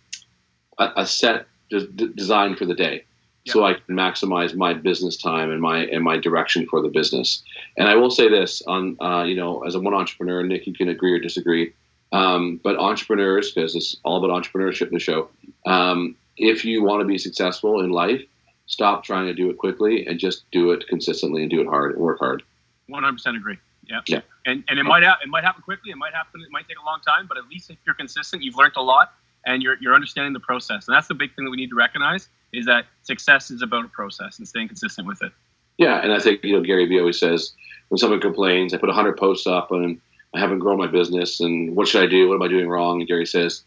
a, 0.77 0.91
a 0.97 1.05
set 1.05 1.47
d- 1.71 1.87
d- 1.95 2.11
design 2.15 2.55
for 2.55 2.65
the 2.65 2.75
day, 2.75 3.03
so 3.47 3.65
I 3.65 3.73
can 3.73 3.95
maximize 3.95 4.55
my 4.55 4.73
business 4.73 5.17
time 5.17 5.49
and 5.49 5.59
my 5.59 5.85
and 5.85 6.03
my 6.03 6.17
direction 6.17 6.67
for 6.69 6.81
the 6.81 6.89
business. 6.89 7.43
And 7.77 7.87
I 7.87 7.95
will 7.95 8.11
say 8.11 8.29
this 8.29 8.61
on 8.67 8.97
uh, 9.01 9.23
you 9.23 9.35
know 9.35 9.63
as 9.63 9.73
a 9.73 9.79
one 9.79 9.95
entrepreneur, 9.95 10.43
Nick, 10.43 10.67
you 10.67 10.73
can 10.73 10.89
agree 10.89 11.13
or 11.13 11.19
disagree. 11.19 11.73
Um, 12.11 12.59
but 12.63 12.77
entrepreneurs, 12.77 13.51
because 13.51 13.75
it's 13.75 13.95
all 14.03 14.23
about 14.23 14.43
entrepreneurship 14.43 14.87
in 14.87 14.93
the 14.93 14.99
show. 14.99 15.29
Um, 15.65 16.15
if 16.37 16.65
you 16.65 16.83
want 16.83 17.01
to 17.01 17.05
be 17.05 17.17
successful 17.17 17.81
in 17.81 17.91
life, 17.91 18.21
stop 18.65 19.03
trying 19.03 19.27
to 19.27 19.33
do 19.33 19.49
it 19.49 19.57
quickly 19.57 20.05
and 20.05 20.19
just 20.19 20.49
do 20.51 20.71
it 20.71 20.87
consistently 20.87 21.41
and 21.41 21.49
do 21.49 21.61
it 21.61 21.67
hard 21.67 21.93
and 21.93 22.01
work 22.01 22.19
hard. 22.19 22.43
One 22.87 23.03
hundred 23.03 23.17
percent 23.17 23.37
agree. 23.37 23.57
Yeah. 23.87 24.01
Yeah. 24.07 24.21
And 24.45 24.63
and 24.69 24.79
it 24.79 24.83
might 24.83 25.03
ha- 25.03 25.19
it 25.23 25.29
might 25.29 25.43
happen 25.43 25.61
quickly. 25.61 25.91
It 25.91 25.97
might 25.97 26.13
happen. 26.13 26.41
It 26.41 26.51
might 26.51 26.67
take 26.67 26.79
a 26.79 26.85
long 26.85 26.99
time. 27.05 27.27
But 27.27 27.37
at 27.37 27.47
least 27.47 27.69
if 27.69 27.77
you're 27.85 27.95
consistent, 27.95 28.43
you've 28.43 28.55
learned 28.55 28.73
a 28.75 28.81
lot, 28.81 29.13
and 29.45 29.61
you're 29.61 29.77
you're 29.79 29.93
understanding 29.93 30.33
the 30.33 30.39
process. 30.39 30.87
And 30.87 30.95
that's 30.95 31.07
the 31.07 31.13
big 31.13 31.35
thing 31.35 31.45
that 31.45 31.51
we 31.51 31.57
need 31.57 31.69
to 31.69 31.75
recognize 31.75 32.27
is 32.53 32.65
that 32.65 32.85
success 33.03 33.51
is 33.51 33.61
about 33.61 33.85
a 33.85 33.87
process 33.89 34.39
and 34.39 34.47
staying 34.47 34.67
consistent 34.67 35.07
with 35.07 35.21
it. 35.21 35.31
Yeah, 35.77 36.01
and 36.01 36.11
I 36.11 36.19
think 36.19 36.43
you 36.43 36.53
know 36.53 36.61
Gary 36.61 36.85
Vee 36.85 36.99
always 36.99 37.19
says 37.19 37.53
when 37.89 37.97
someone 37.97 38.21
complains, 38.21 38.73
I 38.73 38.77
put 38.77 38.89
hundred 38.89 39.17
posts 39.17 39.47
up 39.47 39.71
and 39.71 39.99
I 40.33 40.39
haven't 40.39 40.59
grown 40.59 40.77
my 40.77 40.87
business, 40.87 41.39
and 41.39 41.75
what 41.75 41.87
should 41.87 42.03
I 42.03 42.07
do? 42.07 42.29
What 42.29 42.35
am 42.35 42.41
I 42.41 42.47
doing 42.47 42.67
wrong? 42.67 42.99
And 42.99 43.07
Gary 43.07 43.25
says, 43.25 43.63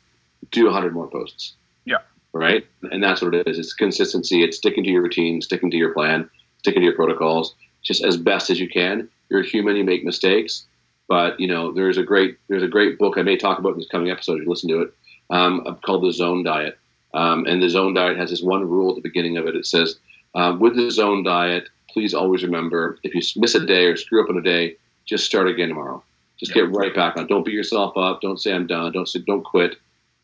do 0.51 0.71
hundred 0.71 0.95
more 0.95 1.09
posts. 1.09 1.55
Yeah. 1.85 1.99
Right, 2.33 2.67
and 2.91 3.03
that's 3.03 3.23
what 3.23 3.35
it 3.35 3.47
is. 3.47 3.59
It's 3.59 3.75
consistency. 3.75 4.43
It's 4.43 4.57
sticking 4.57 4.85
to 4.85 4.91
your 4.91 5.03
routine, 5.03 5.41
sticking 5.41 5.71
to 5.71 5.77
your 5.77 5.93
plan, 5.93 6.29
sticking 6.59 6.81
to 6.81 6.87
your 6.87 6.97
protocols, 6.97 7.55
just 7.83 8.05
as 8.05 8.17
best 8.17 8.51
as 8.51 8.59
you 8.59 8.69
can. 8.69 9.09
You're 9.29 9.41
a 9.41 9.47
human. 9.47 9.77
You 9.77 9.85
make 9.85 10.05
mistakes, 10.05 10.67
but 11.09 11.39
you 11.39 11.47
know 11.47 11.73
there's 11.73 11.97
a 11.97 12.03
great 12.03 12.39
there's 12.49 12.63
a 12.63 12.69
great 12.69 12.99
book 12.99 13.19
I 13.19 13.23
may 13.23 13.37
talk 13.37 13.59
about 13.59 13.73
in 13.73 13.79
this 13.79 13.89
coming 13.89 14.11
episode. 14.11 14.39
If 14.39 14.45
you 14.45 14.51
listen 14.51 14.71
to 14.71 14.83
it, 14.83 14.95
um, 15.31 15.79
called 15.85 16.03
the 16.03 16.13
Zone 16.13 16.43
Diet. 16.43 16.79
Um, 17.13 17.47
and 17.47 17.63
the 17.63 17.69
Zone 17.69 17.95
Diet 17.95 18.17
has 18.17 18.31
this 18.31 18.43
one 18.43 18.69
rule 18.69 18.91
at 18.91 18.97
the 18.97 19.09
beginning 19.09 19.37
of 19.37 19.47
it. 19.47 19.55
It 19.55 19.67
says, 19.67 19.99
uh, 20.35 20.57
with 20.59 20.75
the 20.75 20.91
Zone 20.91 21.23
Diet, 21.23 21.69
please 21.89 22.13
always 22.13 22.43
remember 22.43 22.99
if 23.05 23.15
you 23.15 23.23
miss 23.41 23.55
a 23.55 23.65
day 23.65 23.85
or 23.85 23.97
screw 23.97 24.23
up 24.23 24.29
on 24.29 24.37
a 24.37 24.43
day, 24.43 24.77
just 25.07 25.25
start 25.25 25.47
again 25.47 25.69
tomorrow. 25.69 26.03
Just 26.39 26.55
Yeah. 26.55 26.63
get 26.63 26.73
right 26.73 26.95
back 26.95 27.17
on. 27.17 27.27
Don't 27.27 27.45
beat 27.45 27.55
yourself 27.55 27.97
up. 27.97 28.21
Don't 28.21 28.41
say 28.41 28.53
I'm 28.53 28.67
done. 28.67 28.93
Don't 28.93 29.09
say 29.09 29.21
don't 29.27 29.43
quit. 29.45 29.77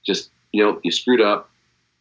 Just 0.05 0.31
you 0.53 0.63
know 0.65 0.81
you 0.83 0.91
screwed 0.91 1.21
up, 1.21 1.51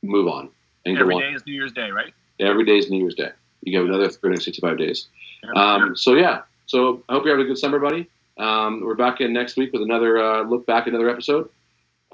move 0.01 0.27
on 0.27 0.49
and 0.85 0.97
Every 0.97 1.13
go 1.13 1.17
on. 1.17 1.21
day 1.23 1.33
is 1.35 1.45
New 1.45 1.53
Year's 1.53 1.71
Day, 1.73 1.91
right? 1.91 2.13
Every 2.39 2.65
day 2.65 2.77
is 2.77 2.89
New 2.89 2.99
Year's 2.99 3.15
Day. 3.15 3.31
You 3.63 3.77
have 3.77 3.87
another 3.87 4.09
365 4.09 4.77
days. 4.77 5.07
Yeah. 5.43 5.51
Um, 5.61 5.95
so 5.95 6.15
yeah. 6.15 6.41
So 6.65 7.03
I 7.09 7.13
hope 7.13 7.25
you're 7.25 7.33
having 7.35 7.45
a 7.45 7.49
good 7.49 7.57
summer, 7.57 7.79
buddy. 7.79 8.07
Um, 8.37 8.81
we're 8.85 8.95
back 8.95 9.19
in 9.21 9.33
next 9.33 9.57
week 9.57 9.73
with 9.73 9.81
another 9.81 10.17
uh, 10.17 10.43
look 10.43 10.65
back, 10.65 10.87
another 10.87 11.09
episode. 11.09 11.49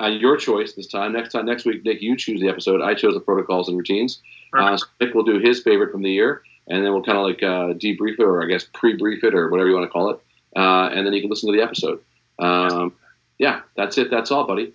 Uh, 0.01 0.07
your 0.07 0.35
choice 0.35 0.73
this 0.73 0.87
time. 0.87 1.13
Next 1.13 1.31
time, 1.31 1.45
next 1.45 1.65
week, 1.65 1.85
Nick, 1.85 2.01
you 2.01 2.17
choose 2.17 2.41
the 2.41 2.49
episode. 2.49 2.81
I 2.81 2.95
chose 2.95 3.13
the 3.13 3.19
protocols 3.21 3.69
and 3.69 3.77
routines. 3.77 4.21
Uh, 4.51 4.75
so 4.75 4.85
Nick 4.99 5.13
will 5.13 5.23
do 5.23 5.37
his 5.39 5.61
favorite 5.61 5.91
from 5.91 6.01
the 6.01 6.11
year, 6.11 6.41
and 6.67 6.83
then 6.83 6.91
we'll 6.91 7.03
kind 7.03 7.17
of 7.17 7.23
like 7.25 7.41
uh, 7.43 7.73
debrief 7.77 8.19
it, 8.19 8.23
or 8.23 8.43
I 8.43 8.47
guess 8.47 8.65
pre-brief 8.73 9.23
it, 9.23 9.33
or 9.35 9.49
whatever 9.49 9.69
you 9.69 9.75
want 9.75 9.85
to 9.85 9.91
call 9.91 10.09
it. 10.09 10.19
Uh, 10.55 10.89
and 10.93 11.05
then 11.05 11.13
you 11.13 11.21
can 11.21 11.29
listen 11.29 11.51
to 11.51 11.57
the 11.57 11.63
episode. 11.63 12.01
Um, 12.39 12.93
yeah, 13.37 13.61
that's 13.75 13.97
it. 13.97 14.09
That's 14.09 14.31
all, 14.31 14.45
buddy. 14.45 14.73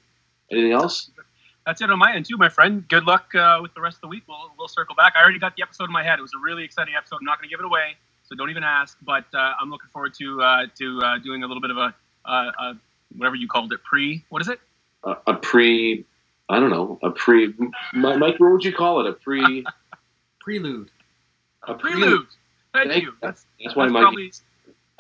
Anything 0.51 0.73
else? 0.73 1.11
that's 1.67 1.81
it 1.83 1.91
on 1.91 1.99
my 1.99 2.15
end 2.15 2.27
too, 2.27 2.37
my 2.37 2.49
friend. 2.49 2.87
Good 2.89 3.05
luck 3.05 3.35
uh, 3.35 3.59
with 3.63 3.73
the 3.75 3.81
rest 3.81 3.99
of 3.99 4.01
the 4.03 4.09
week. 4.09 4.25
We'll, 4.27 4.51
we'll 4.59 4.69
circle 4.69 4.95
back. 4.95 5.15
I 5.17 5.23
already 5.23 5.39
got 5.39 5.55
the 5.57 5.63
episode 5.63 5.85
in 5.85 5.93
my 5.93 6.03
head. 6.03 6.19
It 6.19 6.23
was 6.23 6.33
a 6.35 6.43
really 6.43 6.65
exciting 6.65 6.95
episode. 6.97 7.19
I'm 7.21 7.25
not 7.25 7.39
going 7.39 7.49
to 7.49 7.53
give 7.53 7.61
it 7.61 7.67
away, 7.67 7.97
so 8.25 8.35
don't 8.35 8.51
even 8.51 8.65
ask. 8.65 8.97
But 9.03 9.25
uh, 9.35 9.53
I'm 9.61 9.71
looking 9.71 9.89
forward 9.93 10.15
to 10.15 10.43
uh, 10.43 10.67
to 10.79 11.01
uh, 11.01 11.19
doing 11.19 11.43
a 11.43 11.47
little 11.47 11.61
bit 11.61 11.71
of 11.71 11.77
a, 11.77 11.95
uh, 12.25 12.51
a 12.59 12.75
whatever 13.17 13.37
you 13.37 13.47
called 13.47 13.73
it, 13.73 13.83
pre. 13.85 14.25
What 14.31 14.43
is 14.43 14.49
it? 14.49 14.61
A, 15.05 15.17
a 15.29 15.35
pre, 15.35 16.05
I 16.49 16.59
don't 16.59 16.71
know, 16.71 16.99
a 17.03 17.11
pre. 17.11 17.55
Mike, 17.93 18.41
what 18.41 18.53
would 18.53 18.65
you 18.65 18.73
call 18.73 19.07
it? 19.07 19.09
A 19.09 19.13
pre. 19.13 19.65
Prelude. 20.41 20.91
A 21.69 21.75
Prelude. 21.75 22.27
Thank, 22.73 22.91
Thank 22.91 23.03
you. 23.05 23.11
you. 23.11 23.17
That's 23.21 23.47
That's 23.63 23.77
why 23.77 23.85
that's 23.85 23.93
Mike. 23.93 24.03
probably 24.03 24.33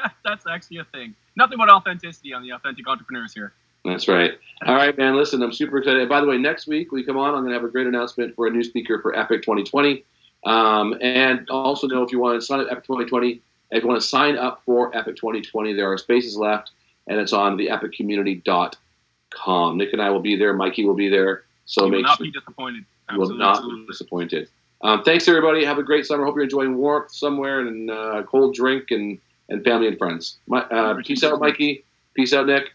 that's 0.24 0.46
actually 0.46 0.78
a 0.78 0.84
thing. 0.84 1.14
Nothing 1.36 1.58
but 1.58 1.70
authenticity 1.70 2.32
on 2.32 2.42
the 2.42 2.52
authentic 2.52 2.88
entrepreneurs 2.88 3.32
here. 3.32 3.52
That's 3.84 4.08
right. 4.08 4.32
All 4.66 4.74
right, 4.74 4.96
man. 4.96 5.16
Listen, 5.16 5.42
I'm 5.42 5.52
super 5.52 5.78
excited. 5.78 6.08
By 6.08 6.20
the 6.20 6.26
way, 6.26 6.36
next 6.36 6.66
week 6.66 6.92
we 6.92 7.04
come 7.04 7.16
on. 7.16 7.30
I'm 7.30 7.40
going 7.40 7.48
to 7.48 7.54
have 7.54 7.64
a 7.64 7.68
great 7.68 7.86
announcement 7.86 8.34
for 8.34 8.46
a 8.46 8.50
new 8.50 8.62
speaker 8.62 9.00
for 9.00 9.16
Epic 9.16 9.42
2020. 9.42 10.04
Um, 10.44 10.96
and 11.00 11.48
also 11.50 11.86
know 11.86 12.02
if 12.02 12.12
you 12.12 12.18
want 12.18 12.40
to 12.40 12.46
sign 12.46 12.60
up 12.60 12.68
Epic 12.70 12.84
2020, 12.84 13.40
if 13.70 13.82
you 13.82 13.88
want 13.88 14.00
to 14.00 14.06
sign 14.06 14.36
up 14.36 14.62
for 14.64 14.94
Epic 14.96 15.16
2020, 15.16 15.74
there 15.74 15.90
are 15.90 15.96
spaces 15.96 16.36
left, 16.36 16.72
and 17.06 17.18
it's 17.18 17.32
on 17.32 17.56
the 17.56 17.68
epiccommunity.com. 17.68 19.78
Nick 19.78 19.92
and 19.92 20.02
I 20.02 20.10
will 20.10 20.20
be 20.20 20.36
there. 20.36 20.52
Mikey 20.52 20.84
will 20.84 20.94
be 20.94 21.08
there. 21.08 21.44
So 21.64 21.86
you 21.86 21.92
will 21.92 22.02
not 22.02 22.18
sure 22.18 22.26
be 22.26 22.32
disappointed. 22.32 22.84
you 23.12 23.18
will 23.18 23.42
Absolutely. 23.42 23.44
not 23.44 23.62
be 23.62 23.86
disappointed. 23.86 24.48
Um, 24.82 25.04
thanks, 25.04 25.28
everybody. 25.28 25.64
Have 25.64 25.78
a 25.78 25.82
great 25.82 26.06
summer. 26.06 26.24
Hope 26.24 26.34
you're 26.34 26.44
enjoying 26.44 26.76
warmth 26.76 27.12
somewhere 27.12 27.60
and 27.60 27.90
uh, 27.90 28.22
cold 28.24 28.54
drink 28.54 28.90
and, 28.90 29.18
and 29.50 29.62
family 29.64 29.88
and 29.88 29.98
friends. 29.98 30.38
My, 30.46 30.60
uh, 30.62 30.94
peace 31.04 31.22
out, 31.24 31.40
Mikey. 31.40 31.84
Peace 32.14 32.32
out, 32.32 32.46
Nick. 32.46 32.70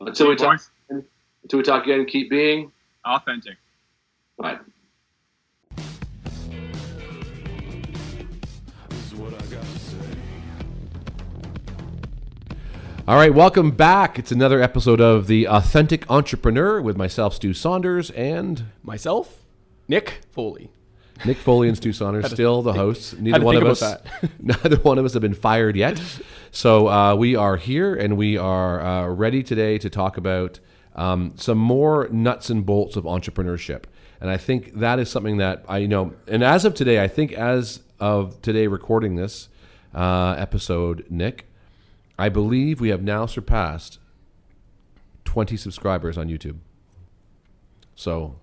Until 0.00 0.28
we 0.28 0.36
talk, 0.36 0.60
boys, 0.88 1.02
until 1.42 1.58
we 1.58 1.62
talk 1.62 1.84
again, 1.84 2.04
keep 2.06 2.28
being. 2.30 2.72
authentic. 3.04 3.56
Bye. 4.36 4.58
This 8.88 9.06
is 9.06 9.14
what 9.14 9.32
I 9.32 9.46
got 9.46 9.62
to 9.62 9.78
say. 9.78 9.96
All 13.06 13.16
right, 13.16 13.32
welcome 13.34 13.70
back. 13.70 14.18
It's 14.18 14.32
another 14.32 14.60
episode 14.60 15.00
of 15.00 15.26
The 15.26 15.46
Authentic 15.48 16.08
Entrepreneur 16.10 16.80
with 16.80 16.96
myself, 16.96 17.34
Stu 17.34 17.52
Saunders, 17.54 18.10
and 18.10 18.64
Myself, 18.82 19.44
Nick 19.88 20.20
Foley. 20.30 20.70
Nick 21.24 21.36
Foley 21.38 21.68
and 21.68 21.76
Stu 21.76 21.92
Saunders, 21.92 22.30
still 22.30 22.62
the 22.62 22.72
hosts. 22.72 23.14
Neither 23.18 23.44
one 23.44 23.56
of 23.56 23.64
us, 23.64 23.82
neither 24.40 24.76
one 24.76 24.98
of 24.98 25.04
us 25.04 25.12
have 25.12 25.22
been 25.22 25.34
fired 25.34 25.76
yet. 25.76 26.00
So 26.52 26.88
uh, 26.88 27.14
we 27.14 27.36
are 27.36 27.56
here, 27.56 27.94
and 27.94 28.16
we 28.16 28.36
are 28.36 28.80
uh, 28.80 29.06
ready 29.06 29.44
today 29.44 29.78
to 29.78 29.88
talk 29.88 30.16
about 30.16 30.58
um, 30.96 31.34
some 31.36 31.58
more 31.58 32.08
nuts 32.10 32.50
and 32.50 32.66
bolts 32.66 32.96
of 32.96 33.04
entrepreneurship. 33.04 33.84
And 34.20 34.28
I 34.28 34.36
think 34.36 34.74
that 34.74 34.98
is 34.98 35.08
something 35.08 35.36
that 35.36 35.64
I 35.68 35.78
you 35.78 35.86
know. 35.86 36.12
And 36.26 36.42
as 36.42 36.64
of 36.64 36.74
today, 36.74 37.00
I 37.00 37.06
think 37.06 37.30
as 37.30 37.82
of 38.00 38.42
today, 38.42 38.66
recording 38.66 39.14
this 39.14 39.48
uh, 39.94 40.34
episode, 40.38 41.06
Nick, 41.08 41.46
I 42.18 42.28
believe 42.28 42.80
we 42.80 42.88
have 42.88 43.02
now 43.02 43.26
surpassed 43.26 44.00
20 45.24 45.56
subscribers 45.56 46.18
on 46.18 46.28
YouTube. 46.28 46.58
So 47.94 48.40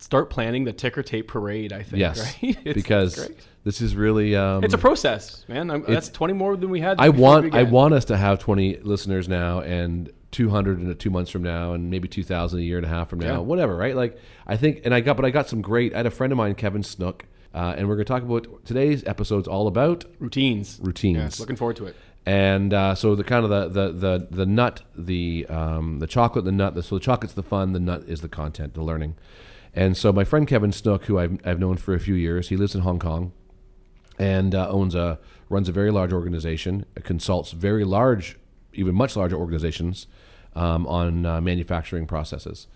Start 0.00 0.30
planning 0.30 0.64
the 0.64 0.72
ticker 0.72 1.02
tape 1.02 1.28
parade. 1.28 1.72
I 1.72 1.82
think. 1.82 2.00
yes, 2.00 2.34
right? 2.42 2.64
Because 2.64 3.30
this 3.64 3.80
is 3.80 3.94
really 3.94 4.34
um, 4.34 4.64
it's 4.64 4.74
a 4.74 4.78
process, 4.78 5.44
man. 5.46 5.70
I'm, 5.70 5.82
that's 5.86 6.08
20 6.08 6.32
more 6.34 6.56
than 6.56 6.70
we 6.70 6.80
had. 6.80 6.98
I 6.98 7.10
want 7.10 7.54
I 7.54 7.62
want 7.64 7.94
us 7.94 8.06
to 8.06 8.16
have 8.16 8.38
20 8.38 8.78
listeners 8.78 9.28
now 9.28 9.60
and 9.60 10.10
200 10.30 10.80
in 10.80 10.96
two 10.96 11.10
months 11.10 11.30
from 11.30 11.42
now 11.42 11.72
and 11.74 11.90
maybe 11.90 12.08
2,000 12.08 12.58
a 12.58 12.62
year 12.62 12.76
and 12.78 12.86
a 12.86 12.88
half 12.88 13.10
from 13.10 13.18
now, 13.18 13.32
Yeah. 13.34 13.38
whatever, 13.38 13.76
right? 13.76 13.94
Like 13.94 14.16
I 14.46 14.56
think, 14.56 14.82
and 14.84 14.94
I 14.94 15.00
got, 15.00 15.16
but 15.16 15.24
I 15.26 15.30
got 15.30 15.48
some 15.48 15.60
great. 15.60 15.92
I 15.92 15.98
had 15.98 16.06
a 16.06 16.10
friend 16.10 16.32
of 16.32 16.36
mine, 16.36 16.54
Kevin 16.54 16.82
Snook, 16.82 17.26
uh, 17.52 17.74
and 17.76 17.88
we're 17.88 17.96
going 17.96 18.06
to 18.06 18.12
talk 18.12 18.22
about 18.22 18.64
today's 18.64 19.04
episode's 19.04 19.48
all 19.48 19.66
about 19.66 20.04
routines. 20.18 20.78
routines. 20.82 21.16
Yes, 21.18 21.40
looking 21.40 21.56
forward 21.56 21.76
to 21.76 21.86
it. 21.86 21.96
and 22.24 22.72
uh, 22.72 22.94
so 22.94 23.14
the 23.16 23.24
kind 23.24 23.44
of 23.44 23.50
the 23.50 23.68
the 23.68 23.92
the, 23.92 24.26
the 24.30 24.46
nut, 24.46 24.82
the 24.96 25.46
um, 25.50 25.98
the 25.98 26.06
chocolate, 26.06 26.44
the 26.44 26.52
nut. 26.52 26.74
The, 26.74 26.82
so 26.84 26.94
the 26.94 27.04
chocolate's 27.04 27.34
the 27.34 27.42
fun, 27.42 27.72
the 27.72 27.80
nut 27.80 28.04
is 28.06 28.20
the 28.22 28.28
content, 28.28 28.72
the 28.74 28.82
learning. 28.82 29.16
And 29.74 29.96
so 29.96 30.12
my 30.12 30.24
friend 30.24 30.46
Kevin 30.46 30.72
Snook, 30.72 31.04
who 31.04 31.18
I've, 31.18 31.38
I've 31.44 31.58
known 31.58 31.76
for 31.76 31.94
a 31.94 32.00
few 32.00 32.14
years, 32.14 32.48
he 32.48 32.56
lives 32.56 32.74
in 32.74 32.80
Hong 32.80 32.98
Kong, 32.98 33.32
and 34.18 34.54
uh, 34.54 34.68
owns 34.68 34.94
a 34.94 35.18
runs 35.48 35.68
a 35.68 35.72
very 35.72 35.90
large 35.90 36.12
organization, 36.12 36.84
consults 37.02 37.52
very 37.52 37.84
large, 37.84 38.38
even 38.72 38.94
much 38.94 39.16
larger 39.16 39.36
organizations 39.36 40.06
um, 40.54 40.86
on 40.86 41.26
uh, 41.26 41.40
manufacturing 41.40 42.06
processes. 42.06 42.66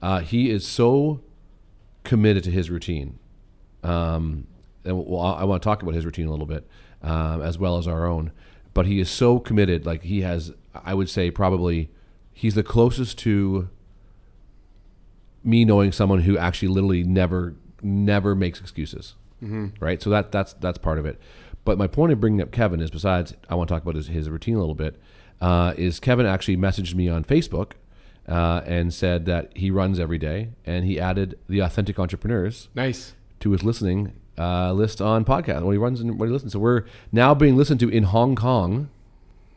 Uh, 0.00 0.20
he 0.20 0.50
is 0.50 0.66
so 0.66 1.20
committed 2.04 2.42
to 2.44 2.50
his 2.50 2.70
routine 2.70 3.18
um, 3.82 4.46
and 4.84 4.96
I 4.96 5.44
want 5.44 5.62
to 5.62 5.64
talk 5.66 5.82
about 5.82 5.94
his 5.94 6.04
routine 6.04 6.26
a 6.26 6.30
little 6.30 6.46
bit, 6.46 6.66
um, 7.02 7.42
as 7.42 7.58
well 7.58 7.78
as 7.78 7.86
our 7.86 8.06
own. 8.06 8.32
But 8.74 8.86
he 8.86 9.00
is 9.00 9.10
so 9.10 9.38
committed. 9.38 9.86
Like 9.86 10.02
he 10.02 10.22
has, 10.22 10.52
I 10.74 10.94
would 10.94 11.08
say, 11.08 11.30
probably 11.30 11.90
he's 12.32 12.54
the 12.54 12.62
closest 12.62 13.18
to 13.18 13.68
me 15.44 15.64
knowing 15.64 15.92
someone 15.92 16.20
who 16.22 16.36
actually 16.38 16.68
literally 16.68 17.04
never, 17.04 17.54
never 17.82 18.34
makes 18.34 18.60
excuses. 18.60 19.14
Mm-hmm. 19.42 19.68
Right. 19.84 20.00
So 20.00 20.08
that 20.10 20.30
that's 20.30 20.52
that's 20.54 20.78
part 20.78 20.98
of 20.98 21.06
it. 21.06 21.18
But 21.64 21.78
my 21.78 21.86
point 21.86 22.12
of 22.12 22.20
bringing 22.20 22.40
up 22.40 22.50
Kevin 22.52 22.80
is, 22.80 22.90
besides, 22.90 23.34
I 23.48 23.54
want 23.54 23.68
to 23.68 23.74
talk 23.74 23.82
about 23.82 23.94
his, 23.96 24.08
his 24.08 24.28
routine 24.30 24.54
a 24.54 24.60
little 24.60 24.74
bit. 24.74 25.00
Uh, 25.40 25.74
is 25.76 25.98
Kevin 26.00 26.26
actually 26.26 26.56
messaged 26.56 26.94
me 26.94 27.08
on 27.08 27.24
Facebook 27.24 27.72
uh, 28.28 28.62
and 28.64 28.94
said 28.94 29.26
that 29.26 29.50
he 29.56 29.70
runs 29.70 29.98
every 29.98 30.18
day, 30.18 30.50
and 30.64 30.84
he 30.84 31.00
added 31.00 31.38
the 31.48 31.58
authentic 31.60 31.98
entrepreneurs 31.98 32.68
Nice. 32.74 33.14
to 33.40 33.50
his 33.50 33.64
listening 33.64 34.12
uh, 34.38 34.72
list 34.72 35.00
on 35.02 35.24
podcast 35.24 35.62
when 35.62 35.72
he 35.72 35.78
runs 35.78 36.00
and 36.00 36.18
when 36.20 36.28
he 36.28 36.32
listens. 36.32 36.52
So 36.52 36.60
we're 36.60 36.84
now 37.10 37.34
being 37.34 37.56
listened 37.56 37.80
to 37.80 37.88
in 37.88 38.04
Hong 38.04 38.36
Kong. 38.36 38.88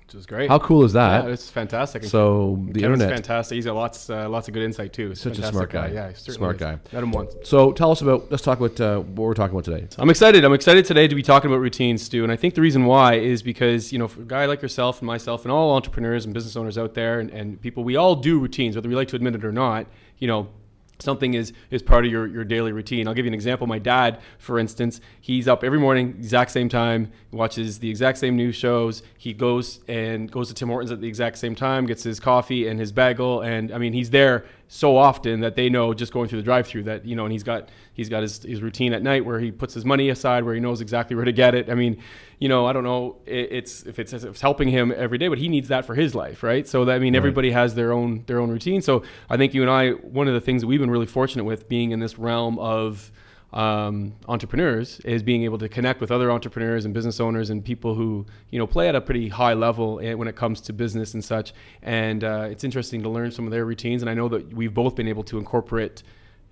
Which 0.08 0.16
is 0.16 0.26
great. 0.28 0.50
How 0.50 0.60
cool 0.60 0.84
is 0.84 0.94
Yeah, 0.94 1.22
that? 1.24 1.32
it's 1.32 1.50
fantastic. 1.50 2.04
And 2.04 2.12
so 2.12 2.58
the 2.72 2.80
Kevin's 2.80 3.02
internet. 3.02 3.10
fantastic. 3.16 3.56
He's 3.56 3.66
got 3.66 3.74
lots, 3.76 4.08
uh, 4.08 4.30
lots 4.30 4.48
of 4.48 4.54
good 4.54 4.62
insight 4.62 4.94
too. 4.94 5.16
Such 5.16 5.40
a 5.40 5.48
smart 5.48 5.72
guy. 5.72 5.88
Yeah, 5.88 6.10
he 6.10 6.14
certainly 6.14 6.38
Smart 6.38 6.56
is. 6.58 6.60
guy. 6.62 6.80
Met 6.94 7.04
him 7.04 7.12
once. 7.12 7.36
So 7.44 7.72
tell 7.72 7.90
us 7.92 8.02
about. 8.02 8.30
Let's 8.30 8.44
talk 8.44 8.60
about 8.60 8.80
uh, 8.80 9.00
what 9.00 9.26
we're 9.26 9.34
talking 9.34 9.56
about 9.58 9.66
today. 9.66 9.88
I'm 9.98 10.12
excited. 10.12 10.46
I'm 10.46 10.54
excited 10.54 10.86
today 10.86 11.08
to 11.08 11.16
be 11.16 11.24
talking 11.24 11.50
about 11.50 11.60
routines, 11.60 12.04
Stu. 12.04 12.22
And 12.24 12.32
I 12.32 12.36
think 12.36 12.54
the 12.54 12.62
reason 12.62 12.86
why 12.86 13.16
is 13.16 13.42
because, 13.42 13.92
you 13.92 13.98
know, 13.98 14.08
for 14.08 14.22
a 14.22 14.26
guy 14.26 14.46
like 14.46 14.62
yourself 14.62 15.00
and 15.00 15.08
myself 15.08 15.44
and 15.44 15.52
all 15.52 15.74
entrepreneurs 15.76 16.26
and 16.26 16.34
business 16.36 16.56
owners 16.56 16.78
out 16.78 16.94
there 16.94 17.20
and, 17.20 17.32
and 17.32 17.60
people, 17.60 17.84
we 17.84 17.96
all 17.96 18.16
do 18.16 18.40
routines, 18.40 18.76
whether 18.76 18.88
we 18.88 18.94
like 18.96 19.08
to 19.08 19.16
admit 19.16 19.34
it 19.34 19.44
or 19.44 19.52
not. 19.52 19.88
You 20.20 20.28
know, 20.28 20.50
something 21.00 21.34
is 21.34 21.54
is 21.72 21.82
part 21.82 22.06
of 22.06 22.12
your, 22.12 22.28
your 22.28 22.44
daily 22.44 22.72
routine. 22.72 23.08
I'll 23.08 23.14
give 23.14 23.26
you 23.26 23.30
an 23.30 23.34
example. 23.34 23.68
My 23.68 23.80
dad, 23.80 24.20
for 24.38 24.60
instance, 24.60 25.02
he's 25.20 25.48
up 25.48 25.64
every 25.64 25.80
morning, 25.80 26.16
exact 26.18 26.52
same 26.52 26.70
time, 26.70 27.12
watches 27.32 27.80
the 27.80 27.90
exact 27.90 28.18
same 28.18 28.36
news 28.36 28.56
shows. 28.56 29.04
He 29.18 29.34
goes 29.34 29.82
and 29.88 30.32
goes 30.32 30.48
to 30.50 30.54
Tim 30.54 30.70
Hortons 30.70 30.92
at 30.92 31.02
the 31.02 31.08
exact 31.08 31.38
same 31.38 31.56
time, 31.56 31.86
gets 31.86 32.04
his 32.04 32.20
coffee 32.20 32.68
and 32.68 32.80
his 32.80 32.92
bagel, 32.92 33.42
and 33.42 33.72
I 33.72 33.78
mean 33.78 33.94
he's 33.94 34.10
there 34.10 34.46
so 34.68 34.98
often 34.98 35.42
that 35.42 35.56
they 35.56 35.70
know 35.70 35.94
just 35.94 36.12
going 36.12 36.28
through 36.28 36.40
the 36.40 36.44
drive-through 36.44 36.84
that 36.84 37.06
you 37.06 37.16
know, 37.16 37.26
and 37.26 37.32
he's 37.32 37.44
got 37.44 37.70
he's 37.94 38.10
got 38.10 38.22
his, 38.22 38.42
his 38.44 38.62
routine 38.62 38.94
at 38.94 39.04
night 39.04 39.24
where 39.24 39.40
he 39.40 39.52
puts 39.52 39.74
his 39.74 39.86
money 39.86 40.10
aside, 40.10 40.44
where 40.44 40.54
he 40.54 40.60
knows 40.60 40.82
exactly 40.82 41.16
where 41.16 41.26
to 41.26 41.32
get 41.32 41.54
it. 41.54 41.70
I 41.70 41.76
mean, 41.76 42.02
you 42.40 42.50
know, 42.50 42.66
I 42.66 42.74
don't 42.74 42.84
know 42.84 43.18
it, 43.26 43.50
it's 43.52 43.84
if 43.84 44.00
it's 44.00 44.14
if 44.14 44.24
it's 44.24 44.42
helping 44.42 44.68
him 44.68 44.94
every 44.96 45.18
day, 45.18 45.28
but 45.28 45.38
he 45.38 45.50
needs 45.50 45.68
that 45.68 45.86
for 45.86 45.96
his 45.96 46.16
life, 46.16 46.42
right? 46.44 46.68
So 46.68 46.86
that 46.86 46.96
I 46.96 47.00
mean, 47.00 47.16
everybody 47.16 47.52
has 47.52 47.76
their 47.76 47.94
own 47.94 48.24
their 48.26 48.40
own 48.40 48.50
routine. 48.50 48.82
So 48.82 49.04
I 49.30 49.38
think 49.38 49.54
you 49.54 49.62
and 49.62 49.70
I, 49.70 49.92
one 49.92 50.28
of 50.28 50.34
the 50.34 50.42
things 50.42 50.62
that 50.62 50.68
we've 50.68 50.80
been 50.80 50.92
really 50.92 51.06
fortunate 51.06 51.44
with 51.44 51.70
being 51.70 51.92
in 51.92 52.00
this 52.00 52.18
realm 52.18 52.58
of 52.60 53.12
um, 53.56 54.14
entrepreneurs 54.28 55.00
is 55.02 55.24
being 55.24 55.44
able 55.44 55.58
to 55.58 55.70
connect 55.70 56.02
with 56.02 56.12
other 56.12 56.30
entrepreneurs 56.30 56.84
and 56.86 56.94
business 56.94 57.20
owners 57.20 57.50
and 57.50 57.64
people 57.64 57.96
who 57.96 58.26
you 58.52 58.60
know 58.60 58.68
play 58.68 58.90
at 58.90 58.96
a 58.96 59.02
pretty 59.02 59.30
high 59.30 59.54
level 59.54 60.00
eh, 60.04 60.14
when 60.14 60.28
it 60.28 60.36
comes 60.36 60.60
to 60.62 60.74
business 60.74 61.14
and 61.14 61.24
such. 61.24 61.54
And 61.82 62.24
uh, 62.24 62.48
it's 62.52 62.64
interesting 62.66 63.02
to 63.04 63.10
learn 63.10 63.32
some 63.32 63.46
of 63.46 63.52
their 63.52 63.66
routines. 63.66 64.02
And 64.04 64.10
I 64.10 64.14
know 64.14 64.28
that 64.30 64.54
we've 64.54 64.74
both 64.74 64.96
been 64.96 65.08
able 65.08 65.24
to 65.24 65.38
incorporate 65.38 66.04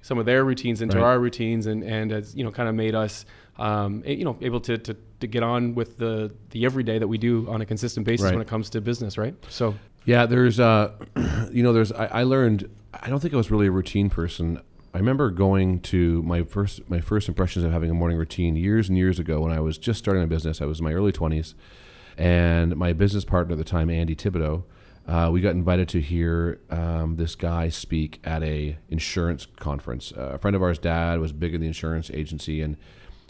some 0.02 0.18
of 0.18 0.26
their 0.26 0.44
routines 0.46 0.82
into 0.82 0.98
Right. 0.98 1.04
our 1.06 1.20
routines, 1.20 1.68
and 1.68 1.84
and 1.84 2.12
has 2.12 2.36
you 2.36 2.44
know 2.44 2.52
kind 2.52 2.68
of 2.70 2.76
made 2.76 2.96
us 2.96 3.26
um, 3.60 4.02
you 4.06 4.24
know 4.24 4.38
able 4.42 4.62
to, 4.62 4.78
to 4.78 4.96
to 5.20 5.28
get 5.28 5.44
on 5.44 5.76
with 5.76 5.98
the 5.98 6.34
the 6.52 6.66
everyday 6.66 7.00
that 7.00 7.08
we 7.08 7.18
do 7.18 7.48
on 7.50 7.62
a 7.62 7.66
consistent 7.66 8.06
basis 8.06 8.26
Right. 8.26 8.34
when 8.34 8.42
it 8.42 8.48
comes 8.48 8.70
to 8.72 8.82
business, 8.82 9.18
right? 9.18 9.36
So 9.50 9.76
Yeah, 10.06 10.26
there's, 10.26 10.60
uh, 10.60 10.92
you 11.52 11.64
know, 11.64 11.72
there's. 11.74 11.92
I, 11.92 12.06
I 12.08 12.24
learned. 12.24 12.70
I 12.94 13.10
don't 13.10 13.20
think 13.22 13.34
I 13.34 13.38
was 13.38 13.50
really 13.50 13.68
a 13.68 13.72
routine 13.72 14.10
person. 14.10 14.60
I 14.94 15.00
remember 15.00 15.32
going 15.32 15.80
to 15.82 16.22
my 16.22 16.44
first 16.44 16.88
my 16.88 17.02
first 17.02 17.28
impressions 17.28 17.66
of 17.66 17.72
having 17.72 17.90
a 17.90 17.96
morning 17.96 18.18
routine 18.18 18.56
years 18.56 18.90
and 18.90 18.98
years 18.98 19.18
ago 19.18 19.42
when 19.42 19.52
I 19.52 19.60
was 19.60 19.80
just 19.80 19.98
starting 19.98 20.22
a 20.22 20.28
business. 20.28 20.62
I 20.62 20.66
was 20.66 20.80
in 20.80 20.86
my 20.86 20.94
early 20.94 21.12
twenties, 21.12 21.56
and 22.16 22.76
my 22.76 22.94
business 22.94 23.26
partner 23.26 23.54
at 23.54 23.58
the 23.58 23.64
time, 23.64 23.90
Andy 23.90 24.16
Thibodeau, 24.16 24.64
uh, 25.08 25.30
we 25.34 25.42
got 25.42 25.54
invited 25.54 25.90
to 25.90 26.00
hear 26.02 26.62
um, 26.70 27.16
this 27.16 27.34
guy 27.34 27.70
speak 27.70 28.20
at 28.24 28.44
a 28.44 28.78
insurance 28.88 29.48
conference. 29.56 30.14
Uh, 30.16 30.34
a 30.34 30.38
friend 30.38 30.56
of 30.56 30.62
ours' 30.62 30.78
dad 30.78 31.20
was 31.20 31.34
big 31.34 31.56
in 31.56 31.62
the 31.62 31.68
insurance 31.68 32.12
agency, 32.12 32.62
and 32.62 32.78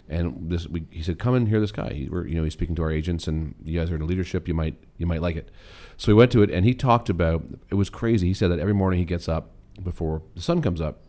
and 0.06 0.50
this 0.50 0.68
we, 0.68 0.84
he 0.90 1.02
said, 1.02 1.18
"Come 1.18 1.34
and 1.34 1.48
hear 1.48 1.60
this 1.60 1.72
guy. 1.72 1.94
He, 1.94 2.08
we're, 2.10 2.26
you 2.26 2.34
know, 2.34 2.44
he's 2.44 2.52
speaking 2.52 2.74
to 2.74 2.82
our 2.82 2.90
agents, 2.90 3.26
and 3.26 3.54
you 3.64 3.80
guys 3.80 3.90
are 3.90 3.96
in 3.96 4.06
leadership. 4.06 4.46
You 4.48 4.54
might 4.54 4.76
you 4.98 5.06
might 5.06 5.22
like 5.22 5.36
it." 5.36 5.50
So 5.96 6.08
we 6.08 6.14
went 6.14 6.30
to 6.32 6.42
it, 6.42 6.50
and 6.50 6.66
he 6.66 6.74
talked 6.74 7.08
about 7.08 7.42
it 7.70 7.76
was 7.76 7.88
crazy. 7.88 8.26
He 8.26 8.34
said 8.34 8.50
that 8.50 8.58
every 8.58 8.74
morning 8.74 8.98
he 8.98 9.06
gets 9.06 9.30
up 9.30 9.52
before 9.82 10.20
the 10.34 10.42
sun 10.42 10.60
comes 10.60 10.82
up. 10.82 11.03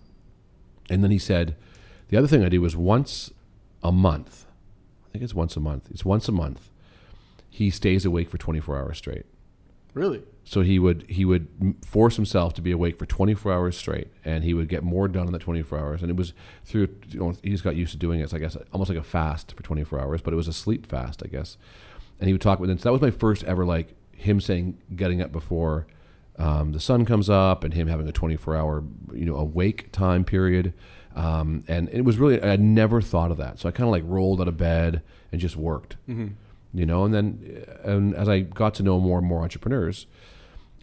And 0.90 1.04
then 1.04 1.12
he 1.12 1.20
said, 1.20 1.56
the 2.10 2.18
other 2.18 2.28
thing 2.28 2.44
I 2.44 2.50
do 2.50 2.64
is 2.66 2.76
once 2.76 3.32
a 3.84 3.92
month. 3.92 4.46
I 5.08 5.12
think 5.12 5.24
it's 5.24 5.34
once 5.34 5.56
a 5.56 5.60
month. 5.60 5.88
It's 5.92 6.06
once 6.06 6.28
a 6.28 6.32
month. 6.32 6.70
He 7.50 7.70
stays 7.70 8.06
awake 8.06 8.30
for 8.30 8.38
24 8.38 8.78
hours 8.78 8.98
straight. 8.98 9.26
Really? 9.94 10.24
So 10.44 10.62
he 10.62 10.78
would 10.78 11.06
he 11.08 11.24
would 11.24 11.48
force 11.84 12.18
himself 12.18 12.54
to 12.56 12.62
be 12.62 12.72
awake 12.72 13.00
for 13.00 13.06
24 13.06 13.52
hours 13.52 13.78
straight, 13.78 14.10
and 14.26 14.44
he 14.44 14.54
would 14.54 14.68
get 14.68 14.84
more 14.84 15.08
done 15.08 15.26
in 15.26 15.32
that 15.32 15.42
24 15.42 15.80
hours. 15.80 16.02
And 16.02 16.12
it 16.12 16.18
was 16.18 16.34
through 16.66 16.90
you 17.10 17.20
know, 17.20 17.34
he 17.42 17.50
just 17.50 17.64
got 17.64 17.78
used 17.78 17.94
to 17.94 17.98
doing 17.98 18.20
it. 18.20 18.30
So 18.30 18.36
I 18.36 18.40
guess 18.42 18.58
almost 18.74 18.90
like 18.90 19.00
a 19.00 19.04
fast 19.04 19.56
for 19.56 19.64
24 19.64 20.00
hours, 20.00 20.22
but 20.22 20.34
it 20.34 20.36
was 20.36 20.50
a 20.50 20.54
sleep 20.54 20.86
fast, 20.86 21.24
I 21.24 21.28
guess. 21.28 21.58
And 22.20 22.28
he 22.28 22.34
would 22.34 22.42
talk 22.42 22.60
with. 22.60 22.70
And 22.70 22.80
so 22.80 22.90
that 22.90 22.92
was 22.92 23.02
my 23.02 23.10
first 23.10 23.46
ever 23.46 23.66
like 23.66 23.96
him 24.12 24.42
saying 24.42 24.78
getting 24.96 25.22
up 25.22 25.32
before 25.32 25.88
um, 26.38 26.72
the 26.74 26.80
sun 26.80 27.06
comes 27.06 27.30
up, 27.30 27.64
and 27.64 27.74
him 27.74 27.88
having 27.88 28.08
a 28.08 28.12
24 28.12 28.56
hour 28.56 28.84
you 29.14 29.26
know 29.26 29.36
awake 29.36 29.92
time 29.92 30.24
period. 30.24 30.74
Um, 31.16 31.64
and 31.68 31.88
it 31.94 32.02
was 32.02 32.18
really 32.18 32.42
I 32.42 32.48
had 32.48 32.60
never 32.60 33.02
thought 33.02 33.32
of 33.32 33.38
that. 33.38 33.58
So 33.60 33.70
I 33.70 33.72
kind 33.72 33.88
of 33.88 33.92
like 33.92 34.04
rolled 34.06 34.42
out 34.42 34.48
of 34.50 34.58
bed 34.58 35.02
and 35.32 35.40
just 35.40 35.56
worked 35.56 35.96
you 36.74 36.86
know 36.86 37.06
and 37.06 37.14
then 37.14 37.66
and 37.84 38.14
as 38.16 38.28
i 38.28 38.40
got 38.42 38.74
to 38.76 38.84
know 38.84 39.00
more 39.00 39.18
and 39.20 39.26
more 39.28 39.42
entrepreneurs 39.44 40.08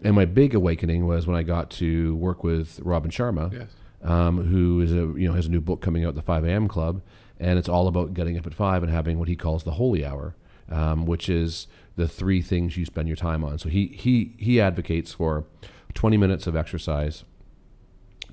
and 0.03 0.15
my 0.15 0.25
big 0.25 0.53
awakening 0.55 1.05
was 1.07 1.27
when 1.27 1.35
i 1.35 1.43
got 1.43 1.69
to 1.69 2.15
work 2.15 2.43
with 2.43 2.79
robin 2.83 3.11
sharma 3.11 3.51
Yes. 3.53 3.67
um, 4.03 4.43
who 4.45 4.81
is 4.81 4.91
a 4.91 4.95
you 5.19 5.27
know 5.27 5.33
has 5.33 5.45
a 5.45 5.49
new 5.49 5.61
book 5.61 5.81
coming 5.81 6.03
out 6.03 6.15
the 6.15 6.21
5 6.23 6.45
a.m 6.45 6.67
club 6.67 7.01
and 7.39 7.57
it's 7.59 7.69
all 7.69 7.87
about 7.87 8.13
getting 8.15 8.37
up 8.39 8.45
at 8.47 8.53
5 8.55 8.83
and 8.83 8.91
having 8.91 9.17
what 9.19 9.27
he 9.27 9.35
calls 9.35 9.63
the 9.63 9.71
holy 9.73 10.03
hour 10.05 10.35
um, 10.69 11.05
which 11.05 11.29
is 11.29 11.67
the 11.95 12.07
three 12.07 12.41
things 12.41 12.77
you 12.77 12.85
spend 12.85 13.07
your 13.07 13.17
time 13.17 13.43
on 13.43 13.57
so 13.59 13.69
he 13.69 13.87
he 13.87 14.35
he 14.37 14.59
advocates 14.59 15.13
for 15.13 15.45
20 15.93 16.17
minutes 16.17 16.47
of 16.47 16.55
exercise 16.55 17.23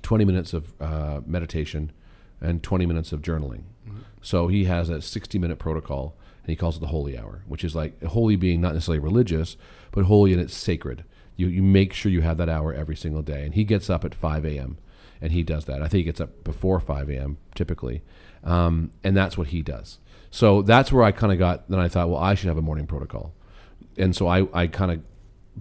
20 0.01 0.25
minutes 0.25 0.53
of 0.53 0.73
uh, 0.81 1.21
meditation 1.25 1.91
and 2.39 2.63
20 2.63 2.85
minutes 2.85 3.11
of 3.11 3.21
journaling. 3.21 3.63
So 4.21 4.47
he 4.47 4.65
has 4.65 4.89
a 4.89 5.01
60 5.01 5.39
minute 5.39 5.59
protocol 5.59 6.15
and 6.43 6.49
he 6.49 6.55
calls 6.55 6.77
it 6.77 6.79
the 6.79 6.87
holy 6.87 7.17
hour, 7.17 7.43
which 7.47 7.63
is 7.63 7.75
like 7.75 8.01
holy 8.03 8.35
being 8.35 8.61
not 8.61 8.73
necessarily 8.73 8.99
religious, 8.99 9.57
but 9.91 10.05
holy 10.05 10.33
and 10.33 10.41
it's 10.41 10.55
sacred. 10.55 11.03
You, 11.35 11.47
you 11.47 11.63
make 11.63 11.93
sure 11.93 12.11
you 12.11 12.21
have 12.21 12.37
that 12.37 12.49
hour 12.49 12.73
every 12.73 12.95
single 12.95 13.21
day. 13.21 13.45
And 13.45 13.53
he 13.53 13.63
gets 13.63 13.89
up 13.89 14.03
at 14.03 14.13
5 14.15 14.45
a.m. 14.45 14.77
and 15.21 15.31
he 15.31 15.43
does 15.43 15.65
that. 15.65 15.81
I 15.81 15.87
think 15.87 15.99
he 15.99 16.03
gets 16.03 16.21
up 16.21 16.43
before 16.43 16.79
5 16.79 17.09
a.m. 17.09 17.37
typically. 17.55 18.01
Um, 18.43 18.91
and 19.03 19.15
that's 19.15 19.37
what 19.37 19.47
he 19.47 19.61
does. 19.61 19.99
So 20.31 20.61
that's 20.61 20.91
where 20.91 21.03
I 21.03 21.11
kind 21.11 21.31
of 21.31 21.39
got, 21.39 21.69
then 21.69 21.79
I 21.79 21.87
thought, 21.87 22.09
well, 22.09 22.19
I 22.19 22.33
should 22.33 22.47
have 22.47 22.57
a 22.57 22.61
morning 22.61 22.87
protocol. 22.87 23.33
And 23.97 24.15
so 24.15 24.27
I, 24.27 24.47
I 24.53 24.67
kind 24.67 24.91
of 24.91 25.01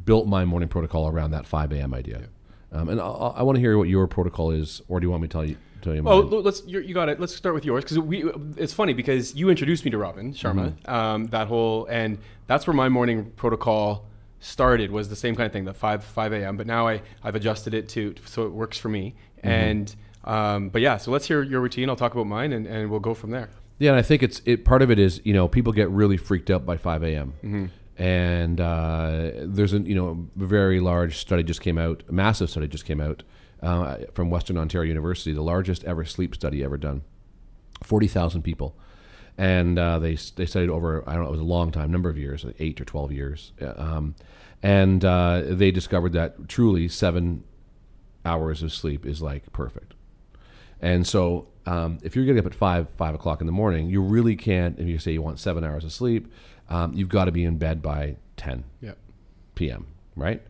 built 0.05 0.27
my 0.27 0.45
morning 0.45 0.69
protocol 0.69 1.09
around 1.09 1.33
that 1.33 1.47
5 1.47 1.73
a.m. 1.73 1.93
idea. 1.93 2.29
Um, 2.73 2.89
and 2.89 3.00
I, 3.00 3.05
I 3.05 3.43
want 3.43 3.57
to 3.57 3.61
hear 3.61 3.77
what 3.77 3.89
your 3.89 4.07
protocol 4.07 4.53
is, 4.53 4.81
or 4.89 5.00
do 5.00 5.07
you 5.07 5.11
want 5.11 5.23
me 5.23 5.29
to 5.29 5.33
tell 5.33 5.45
you? 5.45 5.57
Tell 5.83 5.95
you 5.95 6.03
Oh, 6.07 6.23
mine? 6.23 6.43
let's 6.43 6.62
you 6.67 6.81
you 6.81 6.93
got 6.93 7.09
it. 7.09 7.19
Let's 7.19 7.35
start 7.35 7.55
with 7.55 7.65
yours 7.65 7.85
because 7.85 7.99
we. 7.99 8.31
It's 8.59 8.75
funny 8.75 8.93
because 8.93 9.35
you 9.35 9.49
introduced 9.49 9.85
me 9.85 9.91
to 9.93 9.99
Robin 9.99 10.35
Sharma. 10.35 10.73
Mm-hmm. 10.73 10.91
Um, 10.91 11.27
that 11.29 11.49
whole 11.49 11.87
and 11.87 12.19
that's 12.47 12.67
where 12.67 12.75
my 12.75 12.91
morning 12.91 13.33
protocol 13.35 14.07
started 14.41 14.91
was 14.91 15.09
the 15.09 15.17
same 15.17 15.35
kind 15.35 15.47
of 15.47 15.53
thing, 15.53 15.65
the 15.65 15.73
five 15.73 16.05
five 16.05 16.35
a.m. 16.35 16.59
But 16.59 16.67
now 16.67 16.87
I 16.87 17.00
I've 17.25 17.35
adjusted 17.35 17.73
it 17.73 17.89
to 17.91 18.15
so 18.27 18.45
it 18.45 18.53
works 18.53 18.77
for 18.77 18.91
me. 18.91 19.15
Mm-hmm. 19.39 19.49
And 19.49 19.97
um, 20.25 20.69
but 20.69 20.83
yeah, 20.83 20.99
so 20.99 21.11
let's 21.11 21.27
hear 21.27 21.43
your 21.43 21.61
routine. 21.61 21.89
I'll 21.89 21.97
talk 21.97 22.12
about 22.12 22.27
mine 22.27 22.53
and, 22.53 22.67
and 22.67 22.91
we'll 22.91 23.00
go 23.00 23.15
from 23.15 23.31
there. 23.31 23.49
Yeah, 23.80 23.90
and 23.92 23.99
I 23.99 24.02
think 24.02 24.22
it's 24.22 24.42
it. 24.44 24.64
Part 24.64 24.82
of 24.82 24.90
it 24.90 24.99
is 24.99 25.20
you 25.25 25.32
know 25.32 25.49
people 25.49 25.72
get 25.72 25.90
really 25.90 26.18
freaked 26.18 26.50
out 26.50 26.64
by 26.64 26.76
5 26.76 27.02
a.m. 27.02 27.32
And 27.96 28.60
uh, 28.60 29.30
there's 29.42 29.72
a 29.72 29.80
you 29.80 29.94
know 29.94 30.28
a 30.38 30.44
very 30.44 30.80
large 30.80 31.16
study 31.16 31.42
just 31.42 31.62
came 31.62 31.78
out, 31.78 32.04
a 32.08 32.12
massive 32.12 32.50
study 32.50 32.68
just 32.68 32.84
came 32.84 33.00
out 33.00 33.22
uh, 33.62 33.96
from 34.14 34.30
Western 34.30 34.58
Ontario 34.58 34.88
University, 34.88 35.32
the 35.32 35.42
largest 35.42 35.82
ever 35.84 36.04
sleep 36.04 36.34
study 36.34 36.62
ever 36.62 36.76
done, 36.76 37.02
forty 37.82 38.06
thousand 38.06 38.42
people, 38.42 38.76
and 39.38 39.78
uh, 39.78 39.99
they 39.99 40.14
they 40.36 40.45
studied 40.45 40.69
over 40.69 41.02
I 41.08 41.14
don't 41.14 41.23
know 41.23 41.28
it 41.28 41.32
was 41.32 41.40
a 41.40 41.45
long 41.45 41.73
time, 41.73 41.90
number 41.90 42.10
of 42.10 42.19
years, 42.19 42.45
like 42.45 42.56
eight 42.58 42.80
or 42.82 42.84
twelve 42.84 43.12
years, 43.12 43.52
um, 43.76 44.14
and 44.62 45.02
uh, 45.06 45.43
they 45.47 45.71
discovered 45.71 46.12
that 46.12 46.49
truly 46.49 46.86
seven 46.86 47.45
hours 48.26 48.62
of 48.62 48.73
sleep 48.75 49.06
is 49.06 49.23
like 49.23 49.50
perfect. 49.52 49.95
And 50.82 51.06
so, 51.06 51.49
um, 51.71 51.99
if 52.02 52.17
you're 52.17 52.25
getting 52.25 52.41
up 52.41 52.47
at 52.47 52.54
five 52.54 52.89
five 52.97 53.15
o'clock 53.15 53.41
in 53.41 53.47
the 53.47 53.52
morning, 53.52 53.89
you 53.89 54.00
really 54.02 54.37
can't. 54.37 54.78
If 54.78 54.87
you 54.87 54.99
say 54.99 55.13
you 55.13 55.23
want 55.23 55.39
seven 55.39 55.63
hours 55.65 55.85
of 55.85 55.93
sleep, 55.93 56.33
um, 56.69 56.93
you've 56.95 57.09
got 57.09 57.26
to 57.26 57.33
be 57.33 57.45
in 57.45 57.59
bed 57.59 57.80
by 57.83 58.17
ten 58.37 58.65
Yeah. 58.80 58.95
p.m. 59.54 59.87
Right? 60.17 60.43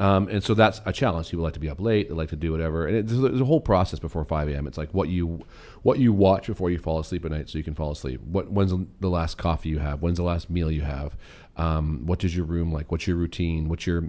Um, 0.00 0.28
and 0.28 0.44
so 0.44 0.54
that's 0.54 0.80
a 0.84 0.92
challenge. 0.92 1.28
People 1.30 1.42
like 1.44 1.54
to 1.54 1.60
be 1.60 1.68
up 1.68 1.80
late. 1.80 2.08
They 2.08 2.14
like 2.14 2.28
to 2.28 2.36
do 2.36 2.52
whatever. 2.52 2.86
And 2.86 2.96
it, 2.98 3.08
there's, 3.08 3.40
a- 3.40 3.44
whole 3.44 3.60
process 3.60 3.98
before 3.98 4.24
5 4.24 4.48
a.m. 4.48 4.68
It's 4.68 4.78
like 4.78 4.94
what 4.94 5.08
you 5.08 5.44
what 5.82 5.98
you 5.98 6.12
watch 6.12 6.46
before 6.46 6.70
you 6.70 6.78
fall 6.78 7.00
asleep 7.00 7.24
at 7.24 7.32
night, 7.32 7.48
so 7.50 7.58
you 7.58 7.64
can 7.64 7.74
fall 7.74 7.90
asleep. 7.90 8.20
What 8.20 8.50
when's 8.52 8.72
the 9.00 9.08
last 9.10 9.38
coffee 9.38 9.70
you 9.70 9.78
have? 9.80 10.00
When's 10.02 10.18
the 10.18 10.22
last 10.24 10.50
meal 10.50 10.70
you 10.70 10.82
have? 10.82 11.16
Um, 11.56 12.06
what 12.06 12.20
does 12.20 12.36
your 12.36 12.44
room 12.46 12.70
like? 12.72 12.92
What's 12.92 13.06
your 13.08 13.16
routine? 13.16 13.68
What's 13.68 13.86
your 13.88 14.04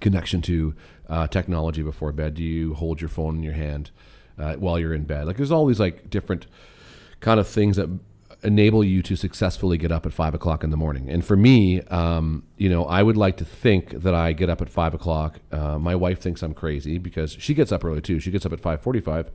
connection 0.00 0.40
to 0.42 0.74
uh, 1.08 1.26
technology 1.26 1.82
before 1.82 2.12
bed? 2.12 2.34
Do 2.34 2.44
you 2.44 2.74
hold 2.74 3.00
your 3.00 3.08
phone 3.10 3.36
in 3.36 3.42
your 3.42 3.54
hand 3.54 3.90
uh, 4.38 4.54
while 4.54 4.78
you're 4.78 4.94
in 4.94 5.04
bed? 5.04 5.26
Like 5.26 5.36
there's 5.36 5.50
all 5.52 5.66
these 5.66 5.80
like 5.80 6.10
different 6.10 6.46
kind 7.20 7.40
of 7.40 7.48
things 7.48 7.76
that 7.76 7.88
enable 8.42 8.84
you 8.84 9.02
to 9.02 9.16
successfully 9.16 9.76
get 9.76 9.90
up 9.90 10.06
at 10.06 10.12
five 10.12 10.34
o'clock 10.34 10.62
in 10.62 10.70
the 10.70 10.76
morning. 10.76 11.08
And 11.10 11.24
for 11.24 11.36
me, 11.36 11.80
um, 11.82 12.44
you 12.56 12.68
know, 12.68 12.84
I 12.84 13.02
would 13.02 13.16
like 13.16 13.36
to 13.38 13.44
think 13.44 13.90
that 13.90 14.14
I 14.14 14.32
get 14.32 14.48
up 14.48 14.62
at 14.62 14.68
five 14.68 14.94
o'clock. 14.94 15.40
Uh, 15.50 15.78
my 15.78 15.96
wife 15.96 16.20
thinks 16.20 16.42
I'm 16.42 16.54
crazy 16.54 16.98
because 16.98 17.36
she 17.38 17.54
gets 17.54 17.72
up 17.72 17.84
early 17.84 18.00
too. 18.00 18.20
She 18.20 18.30
gets 18.30 18.46
up 18.46 18.52
at 18.52 18.60
five 18.60 18.80
forty-five 18.80 19.30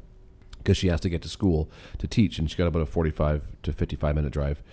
because 0.58 0.78
she 0.78 0.88
has 0.88 1.02
to 1.02 1.10
get 1.10 1.22
to 1.24 1.30
school 1.30 1.70
to 1.98 2.08
teach, 2.08 2.40
and 2.40 2.50
she's 2.50 2.58
got 2.58 2.68
about 2.68 2.82
a 2.82 2.86
forty-five 2.86 3.42
to 3.64 3.74
fifty-five 3.74 4.16
minute 4.16 4.32
drive 4.32 4.64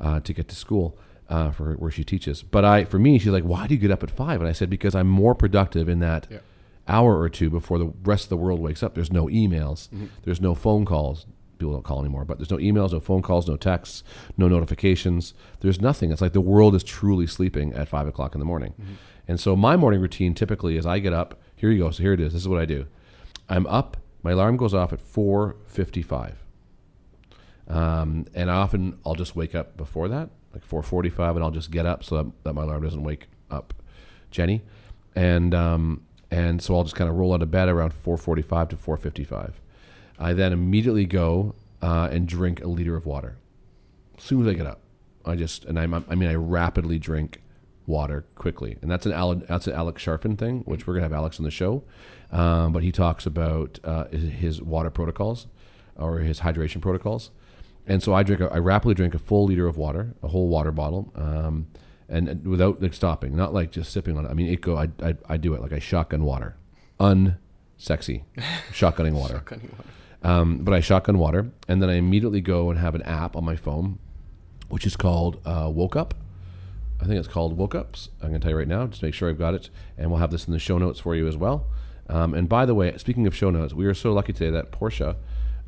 uh, 0.00 0.20
to 0.20 0.32
get 0.32 0.48
to 0.48 0.56
school. 0.56 0.98
Uh, 1.28 1.50
for 1.50 1.74
where 1.74 1.90
she 1.90 2.04
teaches, 2.04 2.44
but 2.44 2.64
I, 2.64 2.84
for 2.84 3.00
me, 3.00 3.18
she's 3.18 3.32
like, 3.32 3.42
"Why 3.42 3.66
do 3.66 3.74
you 3.74 3.80
get 3.80 3.90
up 3.90 4.04
at 4.04 4.12
5? 4.12 4.38
And 4.40 4.48
I 4.48 4.52
said, 4.52 4.70
"Because 4.70 4.94
I'm 4.94 5.08
more 5.08 5.34
productive 5.34 5.88
in 5.88 5.98
that 5.98 6.28
Yeah. 6.30 6.38
Hour 6.88 7.18
or 7.18 7.28
two 7.28 7.50
before 7.50 7.78
the 7.78 7.92
rest 8.04 8.24
of 8.24 8.28
the 8.30 8.36
world 8.36 8.60
wakes 8.60 8.82
up. 8.82 8.94
There's 8.94 9.12
no 9.12 9.26
emails, 9.26 9.88
there's 10.24 10.40
no 10.40 10.54
phone 10.54 10.84
calls. 10.84 11.26
People 11.58 11.72
don't 11.72 11.84
call 11.84 12.00
anymore, 12.00 12.26
but 12.26 12.36
there's 12.36 12.50
no 12.50 12.58
emails, 12.58 12.92
no 12.92 13.00
phone 13.00 13.22
calls, 13.22 13.48
no 13.48 13.56
texts, 13.56 14.04
no 14.36 14.46
notifications. 14.46 15.32
There's 15.60 15.80
nothing. 15.80 16.12
It's 16.12 16.20
like 16.20 16.34
the 16.34 16.40
world 16.42 16.74
is 16.74 16.84
truly 16.84 17.26
sleeping 17.26 17.72
at 17.72 17.88
five 17.88 18.06
o'clock 18.06 18.34
in 18.34 18.40
the 18.40 18.44
morning. 18.44 18.74
And 19.26 19.40
so 19.40 19.56
my 19.56 19.74
morning 19.74 20.00
routine 20.00 20.34
typically 20.34 20.76
is 20.76 20.84
I 20.84 20.98
get 20.98 21.14
up. 21.14 21.40
Here 21.56 21.70
you 21.70 21.78
go. 21.84 21.90
So 21.90 22.02
here 22.02 22.12
it 22.12 22.20
is. 22.20 22.34
This 22.34 22.42
is 22.42 22.48
what 22.48 22.60
I 22.60 22.66
do. 22.66 22.86
I'm 23.48 23.66
up. 23.68 23.96
My 24.22 24.32
alarm 24.32 24.58
goes 24.58 24.74
off 24.74 24.92
at 24.92 25.00
4:55. 25.00 26.34
Um, 27.68 28.26
and 28.34 28.50
often 28.50 28.98
I'll 29.04 29.14
just 29.14 29.34
wake 29.34 29.54
up 29.54 29.76
before 29.76 30.08
that, 30.08 30.28
like 30.52 30.62
4:45, 30.68 31.36
and 31.36 31.44
I'll 31.44 31.50
just 31.50 31.70
get 31.70 31.86
up 31.86 32.04
so 32.04 32.16
that, 32.16 32.44
that 32.44 32.52
my 32.52 32.62
alarm 32.62 32.82
doesn't 32.82 33.02
wake 33.02 33.28
up 33.50 33.74
Jenny, 34.30 34.62
and 35.14 35.54
um, 35.54 36.02
and 36.30 36.62
so 36.62 36.76
I'll 36.76 36.84
just 36.84 36.96
kind 36.96 37.08
of 37.08 37.16
roll 37.16 37.32
out 37.32 37.42
of 37.42 37.50
bed 37.50 37.68
around 37.68 37.92
4:45 37.92 38.70
to 38.70 38.76
4:55. 38.76 39.52
I 40.18 40.32
then 40.32 40.52
immediately 40.52 41.06
go 41.06 41.54
uh, 41.82 42.08
and 42.10 42.26
drink 42.26 42.62
a 42.62 42.68
liter 42.68 42.96
of 42.96 43.06
water. 43.06 43.36
As 44.16 44.24
soon 44.24 44.42
as 44.42 44.48
I 44.48 44.54
get 44.54 44.66
up, 44.66 44.80
I 45.24 45.36
just 45.36 45.64
and 45.64 45.78
I'm, 45.78 45.94
I 45.94 46.14
mean 46.14 46.28
I 46.28 46.34
rapidly 46.34 46.98
drink 46.98 47.42
water 47.86 48.24
quickly, 48.34 48.78
and 48.82 48.90
that's 48.90 49.06
an 49.06 49.44
that's 49.48 49.66
an 49.66 49.74
Alex 49.74 50.04
Charfen 50.04 50.38
thing, 50.38 50.60
which 50.60 50.86
we're 50.86 50.94
gonna 50.94 51.04
have 51.04 51.12
Alex 51.12 51.38
on 51.38 51.44
the 51.44 51.50
show, 51.50 51.82
um, 52.32 52.72
but 52.72 52.82
he 52.82 52.92
talks 52.92 53.26
about 53.26 53.78
uh, 53.84 54.06
his, 54.06 54.32
his 54.32 54.62
water 54.62 54.90
protocols 54.90 55.46
or 55.96 56.18
his 56.18 56.40
hydration 56.40 56.80
protocols. 56.80 57.30
And 57.86 58.02
so 58.02 58.14
I 58.14 58.22
drink. 58.22 58.40
A, 58.40 58.52
I 58.52 58.58
rapidly 58.58 58.94
drink 58.94 59.14
a 59.14 59.18
full 59.18 59.44
liter 59.46 59.66
of 59.66 59.76
water, 59.76 60.14
a 60.22 60.28
whole 60.28 60.48
water 60.48 60.72
bottle, 60.72 61.12
um, 61.14 61.68
and, 62.08 62.28
and 62.28 62.46
without 62.46 62.80
like 62.80 62.94
stopping, 62.94 63.36
not 63.36 63.52
like 63.52 63.70
just 63.70 63.92
sipping 63.92 64.16
on 64.16 64.26
it. 64.26 64.30
I 64.30 64.34
mean, 64.34 64.48
it 64.48 64.60
go. 64.60 64.76
I, 64.76 64.88
I, 65.02 65.16
I 65.28 65.36
do 65.36 65.54
it 65.54 65.60
like 65.60 65.72
I 65.72 65.78
shotgun 65.78 66.24
water, 66.24 66.56
unsexy, 67.00 68.22
shotgunning 68.72 69.14
water. 69.14 69.42
Cutting 69.44 69.70
water. 69.70 69.90
Um, 70.22 70.58
but 70.58 70.74
I 70.74 70.80
shotgun 70.80 71.18
water, 71.18 71.50
and 71.68 71.82
then 71.82 71.90
I 71.90 71.94
immediately 71.94 72.40
go 72.40 72.70
and 72.70 72.78
have 72.78 72.94
an 72.94 73.02
app 73.02 73.36
on 73.36 73.44
my 73.44 73.56
phone, 73.56 73.98
which 74.68 74.86
is 74.86 74.96
called 74.96 75.40
uh, 75.44 75.70
Woke 75.72 75.94
Up. 75.94 76.14
I 77.00 77.04
think 77.04 77.18
it's 77.18 77.28
called 77.28 77.56
Woke 77.56 77.74
Ups. 77.74 78.08
I'm 78.22 78.30
going 78.30 78.40
to 78.40 78.44
tell 78.44 78.50
you 78.50 78.58
right 78.58 78.66
now, 78.66 78.86
just 78.86 79.02
make 79.02 79.14
sure 79.14 79.28
I've 79.28 79.38
got 79.38 79.54
it, 79.54 79.70
and 79.98 80.10
we'll 80.10 80.20
have 80.20 80.30
this 80.30 80.46
in 80.46 80.52
the 80.52 80.58
show 80.58 80.78
notes 80.78 80.98
for 80.98 81.14
you 81.14 81.28
as 81.28 81.36
well. 81.36 81.66
Um, 82.08 82.34
and 82.34 82.48
by 82.48 82.66
the 82.66 82.74
way, 82.74 82.96
speaking 82.96 83.26
of 83.26 83.36
show 83.36 83.50
notes, 83.50 83.74
we 83.74 83.86
are 83.86 83.94
so 83.94 84.12
lucky 84.12 84.32
today 84.32 84.50
that 84.50 84.70
Portia, 84.70 85.16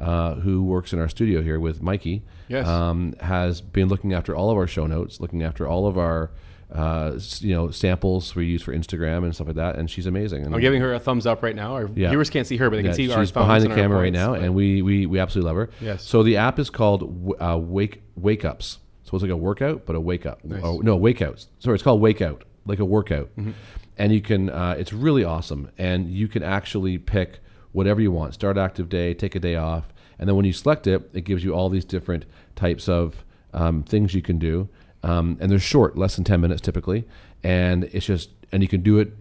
uh, 0.01 0.35
who 0.37 0.63
works 0.65 0.93
in 0.93 0.99
our 0.99 1.09
studio 1.09 1.43
here 1.43 1.59
with 1.61 1.83
Mikey, 1.83 2.23
Yes. 2.49 2.67
um, 2.67 3.15
has 3.21 3.61
been 3.61 3.89
looking 3.89 4.13
after 4.15 4.35
all 4.35 4.51
of 4.51 4.57
our 4.57 4.67
show 4.67 4.87
notes, 4.87 5.21
looking 5.21 5.43
after 5.43 5.67
all 5.67 5.87
of 5.87 5.99
our 5.99 6.31
uh, 6.71 7.19
you 7.41 7.55
know 7.55 7.71
samples 7.71 8.35
we 8.35 8.45
use 8.45 8.63
for 8.63 8.75
Instagram 8.75 9.25
and 9.25 9.35
stuff 9.35 9.47
like 9.47 9.57
that. 9.57 9.77
And 9.77 9.91
she's 9.91 10.07
amazing. 10.07 10.45
And 10.45 10.55
I'm 10.55 10.61
giving 10.61 10.81
her 10.83 10.93
a 10.93 11.01
thumbs 11.01 11.27
up 11.27 11.43
right 11.43 11.57
now. 11.57 11.73
Our 11.75 11.89
Yeah. 11.95 12.11
viewers 12.11 12.29
can't 12.31 12.47
see 12.47 12.59
her, 12.59 12.69
but 12.69 12.77
they 12.77 12.83
yeah, 12.83 12.89
can 12.91 12.95
see 12.95 13.11
our 13.11 13.23
she's 13.23 13.31
thumbs 13.31 13.45
behind 13.47 13.65
the 13.65 13.69
camera 13.75 13.99
right 13.99 14.13
now, 14.13 14.35
and 14.35 14.55
we, 14.55 14.83
we 14.83 15.07
we 15.07 15.19
absolutely 15.19 15.49
love 15.49 15.57
her. 15.57 15.71
Yes. 15.81 16.05
So 16.05 16.23
the 16.23 16.37
app 16.37 16.59
is 16.59 16.69
called 16.71 17.35
uh, 17.41 17.59
Wake 17.59 18.03
Wake 18.17 18.45
Ups. 18.45 18.79
So 19.05 19.17
it's 19.17 19.23
like 19.23 19.31
a 19.33 19.37
workout, 19.39 19.87
but 19.87 19.97
a 19.97 20.01
wake 20.01 20.27
up. 20.27 20.45
Nice. 20.45 20.61
Oh, 20.63 20.81
no, 20.81 20.95
wake 20.95 21.23
outs. 21.23 21.49
Sorry, 21.61 21.75
it's 21.75 21.83
called 21.83 22.03
Wake 22.03 22.21
Out, 22.21 22.45
like 22.67 22.79
a 22.79 22.85
workout. 22.85 23.31
Mm-hmm. 23.39 23.53
And 23.97 24.13
you 24.13 24.21
can. 24.21 24.51
Uh, 24.51 24.77
it's 24.79 24.93
really 24.93 25.25
awesome, 25.25 25.71
and 25.79 26.11
you 26.11 26.29
can 26.29 26.43
actually 26.43 26.99
pick 26.99 27.41
whatever 27.73 28.01
you 28.01 28.11
want. 28.11 28.35
Start 28.35 28.57
active 28.57 28.89
day, 28.89 29.15
take 29.15 29.35
a 29.35 29.41
day 29.41 29.57
off, 29.57 29.93
and 30.19 30.29
then 30.29 30.37
when 30.37 30.45
you 30.45 30.53
select 30.53 30.87
it, 30.87 31.09
it 31.13 31.23
gives 31.23 31.45
you 31.45 31.55
all 31.55 31.69
these 31.69 31.85
different 31.85 32.25
types 32.57 32.89
of 32.89 33.25
um, 33.53 33.83
things 33.83 34.15
you 34.15 34.23
can 34.23 34.39
do. 34.39 34.69
Um, 35.03 35.39
and 35.41 35.51
they're 35.51 35.61
short, 35.61 35.97
less 35.97 36.17
than 36.17 36.25
10 36.25 36.41
minutes 36.41 36.61
typically. 36.61 37.07
And 37.45 37.85
it's 37.85 38.07
just, 38.07 38.31
and 38.51 38.63
you 38.63 38.69
can 38.69 38.83
do 38.83 38.99
it 38.99 39.13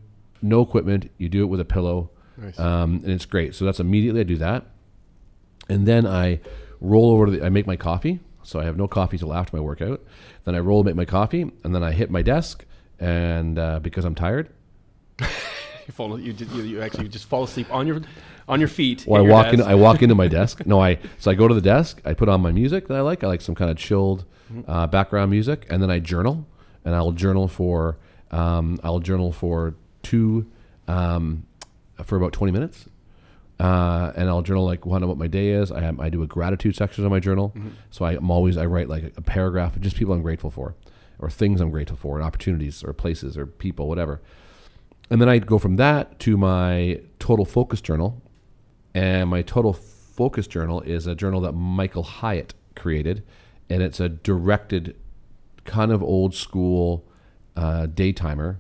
no 0.42 0.62
equipment. 0.62 1.12
You 1.18 1.30
do 1.30 1.44
it 1.44 1.48
with 1.48 1.60
a 1.60 1.66
pillow. 1.66 2.10
Nice. 2.36 2.60
Um, 2.60 3.02
and 3.04 3.12
it's 3.12 3.26
great. 3.26 3.54
So 3.56 3.66
that's 3.66 3.80
immediately 3.80 4.22
I 4.22 4.24
do 4.24 4.38
that. 4.38 4.66
And 5.70 5.88
then 5.88 6.08
I 6.08 6.40
roll 6.80 7.12
over 7.12 7.26
to 7.26 7.32
the, 7.32 7.46
I 7.46 7.50
make 7.50 7.68
my 7.68 7.76
coffee. 7.76 8.20
So 8.44 8.60
I 8.60 8.64
have 8.64 8.78
no 8.78 8.88
coffee 8.88 9.18
till 9.18 9.34
after 9.34 9.56
my 9.56 9.62
workout. 9.62 10.04
Then 10.46 10.56
I 10.56 10.60
roll, 10.60 10.84
make 10.84 10.96
my 10.96 11.06
coffee, 11.06 11.42
and 11.42 11.76
then 11.76 11.84
I 11.84 11.92
hit 11.92 12.10
my 12.10 12.22
desk. 12.22 12.66
And 13.00 13.60
uh, 13.60 13.80
because 13.80 14.06
I'm 14.06 14.16
tired, 14.16 14.50
You 15.88 15.94
fall. 15.94 16.20
You, 16.20 16.34
you, 16.34 16.62
you 16.64 16.82
actually 16.82 17.08
just 17.08 17.26
fall 17.26 17.44
asleep 17.44 17.74
on 17.74 17.88
your 17.88 18.02
on 18.48 18.60
your 18.60 18.70
feet. 18.70 19.06
Well, 19.08 19.24
I 19.24 19.28
walk 19.28 19.54
in. 19.54 19.62
I 19.62 19.76
walk 19.76 20.02
into 20.02 20.16
my 20.16 20.28
desk. 20.40 20.66
No, 20.66 20.82
I 20.82 21.00
so 21.18 21.32
I 21.32 21.36
go 21.36 21.48
to 21.48 21.54
the 21.54 21.62
desk. 21.62 22.02
I 22.06 22.14
put 22.14 22.30
on 22.30 22.42
my 22.42 22.52
music 22.52 22.88
that 22.88 22.96
I 22.98 23.02
like. 23.02 23.24
I 23.24 23.28
like 23.28 23.42
some 23.42 23.56
kind 23.56 23.70
of 23.70 23.78
chilled 23.78 24.26
uh, 24.68 24.88
background 24.88 25.32
music, 25.32 25.66
and 25.70 25.82
then 25.82 25.92
I 25.92 26.00
journal. 26.00 26.46
And 26.86 26.96
I'll 26.96 27.12
journal 27.12 27.48
for 27.48 27.98
um, 28.32 28.80
I'll 28.84 29.00
journal 29.00 29.32
for 29.32 29.76
two 30.04 30.50
um, 30.88 31.46
for 32.04 32.16
about 32.16 32.34
twenty 32.34 32.52
minutes. 32.52 32.88
Uh, 33.60 34.14
and 34.16 34.30
I'll 34.30 34.44
journal 34.44 34.66
like 34.66 34.86
one 34.86 35.02
of 35.02 35.10
what 35.10 35.18
my 35.18 35.26
day 35.26 35.50
is. 35.50 35.72
I 35.72 35.82
have, 35.82 36.00
I 36.00 36.10
do 36.10 36.22
a 36.22 36.28
gratitude 36.28 36.76
section 36.76 37.04
on 37.04 37.10
my 37.10 37.20
journal, 37.20 37.56
so 37.90 38.06
I, 38.06 38.12
I'm 38.12 38.30
always 38.30 38.56
I 38.56 38.68
write 38.68 38.88
like 38.88 39.14
a 39.18 39.22
paragraph 39.22 39.76
of 39.76 39.82
just 39.82 39.96
people 39.96 40.14
I'm 40.14 40.22
grateful 40.22 40.52
for, 40.52 40.76
or 41.18 41.32
things 41.32 41.60
I'm 41.60 41.72
grateful 41.72 41.98
for, 41.98 42.18
and 42.18 42.24
opportunities, 42.24 42.84
or 42.84 42.94
places, 42.94 43.36
or 43.36 43.48
people, 43.48 43.88
whatever. 43.90 44.22
And 45.10 45.20
then 45.20 45.28
I 45.28 45.40
go 45.40 45.58
from 45.58 45.78
that 45.78 46.20
to 46.20 46.38
my 46.38 47.02
total 47.18 47.46
focus 47.46 47.82
journal, 47.82 48.22
and 48.98 49.30
my 49.30 49.44
total 49.44 49.74
focus 49.74 50.48
journal 50.48 50.82
is 50.82 51.06
a 51.06 51.14
journal 51.14 51.40
that 51.42 51.52
Michael 51.52 52.02
Hyatt 52.02 52.56
created, 52.76 53.24
and 53.70 53.84
it's 53.84 54.00
a 54.00 54.10
directed, 54.10 54.96
kind 55.66 55.92
of 55.92 56.02
old 56.02 56.34
school 56.34 57.06
uh, 57.56 57.86
daytimer, 57.86 58.58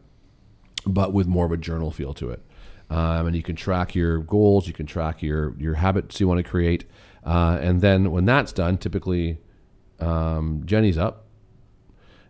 but 0.85 1.11
with 1.11 1.25
more 1.25 1.47
of 1.47 1.51
a 1.51 1.57
journal 1.57 1.89
feel 1.89 2.13
to 2.13 2.29
it. 2.29 2.43
Um, 2.91 3.25
and 3.25 3.35
you 3.35 3.41
can 3.41 3.55
track 3.55 3.95
your 3.95 4.19
goals, 4.19 4.67
you 4.67 4.73
can 4.73 4.85
track 4.85 5.23
your 5.23 5.55
your 5.57 5.73
habits 5.73 6.19
you 6.19 6.27
want 6.27 6.37
to 6.37 6.43
create, 6.43 6.85
uh, 7.25 7.57
and 7.59 7.81
then 7.81 8.11
when 8.11 8.25
that's 8.25 8.51
done, 8.51 8.77
typically 8.77 9.39
um, 9.99 10.61
Jenny's 10.65 10.99
up, 10.99 11.25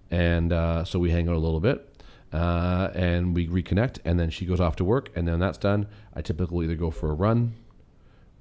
and 0.10 0.54
uh, 0.54 0.86
so 0.86 0.98
we 0.98 1.12
hang 1.12 1.28
out 1.28 1.36
a 1.36 1.40
little 1.40 1.60
bit, 1.60 2.02
uh, 2.32 2.88
and 2.96 3.36
we 3.36 3.50
reconnect, 3.50 4.00
and 4.06 4.18
then 4.18 4.30
she 4.30 4.46
goes 4.46 4.62
off 4.62 4.78
to 4.78 4.86
work, 4.86 5.10
and 5.14 5.28
then 5.28 5.40
that's 5.40 5.58
done. 5.58 5.88
I 6.14 6.22
typically 6.22 6.68
either 6.68 6.76
go 6.76 6.90
for 6.90 7.12
a 7.12 7.14
run, 7.14 7.54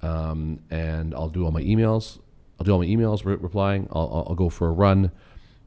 um, 0.01 0.59
and 0.69 1.13
I'll 1.13 1.29
do 1.29 1.45
all 1.45 1.51
my 1.51 1.61
emails. 1.61 2.19
I'll 2.59 2.65
do 2.65 2.71
all 2.71 2.79
my 2.79 2.85
emails 2.85 3.25
re- 3.25 3.35
replying. 3.35 3.87
I'll, 3.91 4.25
I'll, 4.29 4.35
go 4.35 4.49
for 4.49 4.67
a 4.67 4.71
run. 4.71 5.11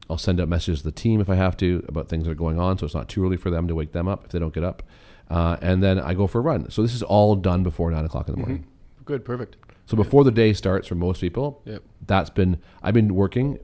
I'll 0.09 0.17
send 0.17 0.41
out 0.41 0.47
messages 0.49 0.79
to 0.79 0.85
the 0.85 0.91
team 0.91 1.21
if 1.21 1.29
I 1.29 1.35
have 1.35 1.55
to 1.57 1.85
about 1.87 2.09
things 2.09 2.25
that 2.25 2.31
are 2.31 2.35
going 2.35 2.59
on, 2.59 2.77
so 2.77 2.85
it's 2.85 2.95
not 2.95 3.07
too 3.07 3.23
early 3.25 3.37
for 3.37 3.49
them 3.49 3.67
to 3.67 3.75
wake 3.75 3.93
them 3.93 4.07
up 4.07 4.25
if 4.25 4.31
they 4.31 4.39
don't 4.39 4.53
get 4.53 4.63
up. 4.63 4.83
Uh, 5.29 5.55
and 5.61 5.81
then 5.81 5.99
I 5.99 6.13
go 6.13 6.27
for 6.27 6.39
a 6.39 6.41
run. 6.41 6.69
So 6.69 6.81
this 6.81 6.93
is 6.93 7.01
all 7.03 7.35
done 7.35 7.63
before 7.63 7.89
nine 7.91 8.03
o'clock 8.03 8.27
in 8.27 8.33
the 8.35 8.39
morning. 8.39 8.67
Good. 9.05 9.23
Perfect. 9.23 9.55
So 9.85 9.95
before 9.95 10.23
the 10.23 10.31
day 10.31 10.53
starts 10.53 10.87
for 10.87 10.95
most 10.95 11.21
people, 11.21 11.61
Yep. 11.65 11.83
that's 12.05 12.29
been 12.29 12.59
I've 12.83 12.93
been 12.93 13.15
working, 13.15 13.59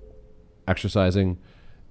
exercising, 0.67 1.37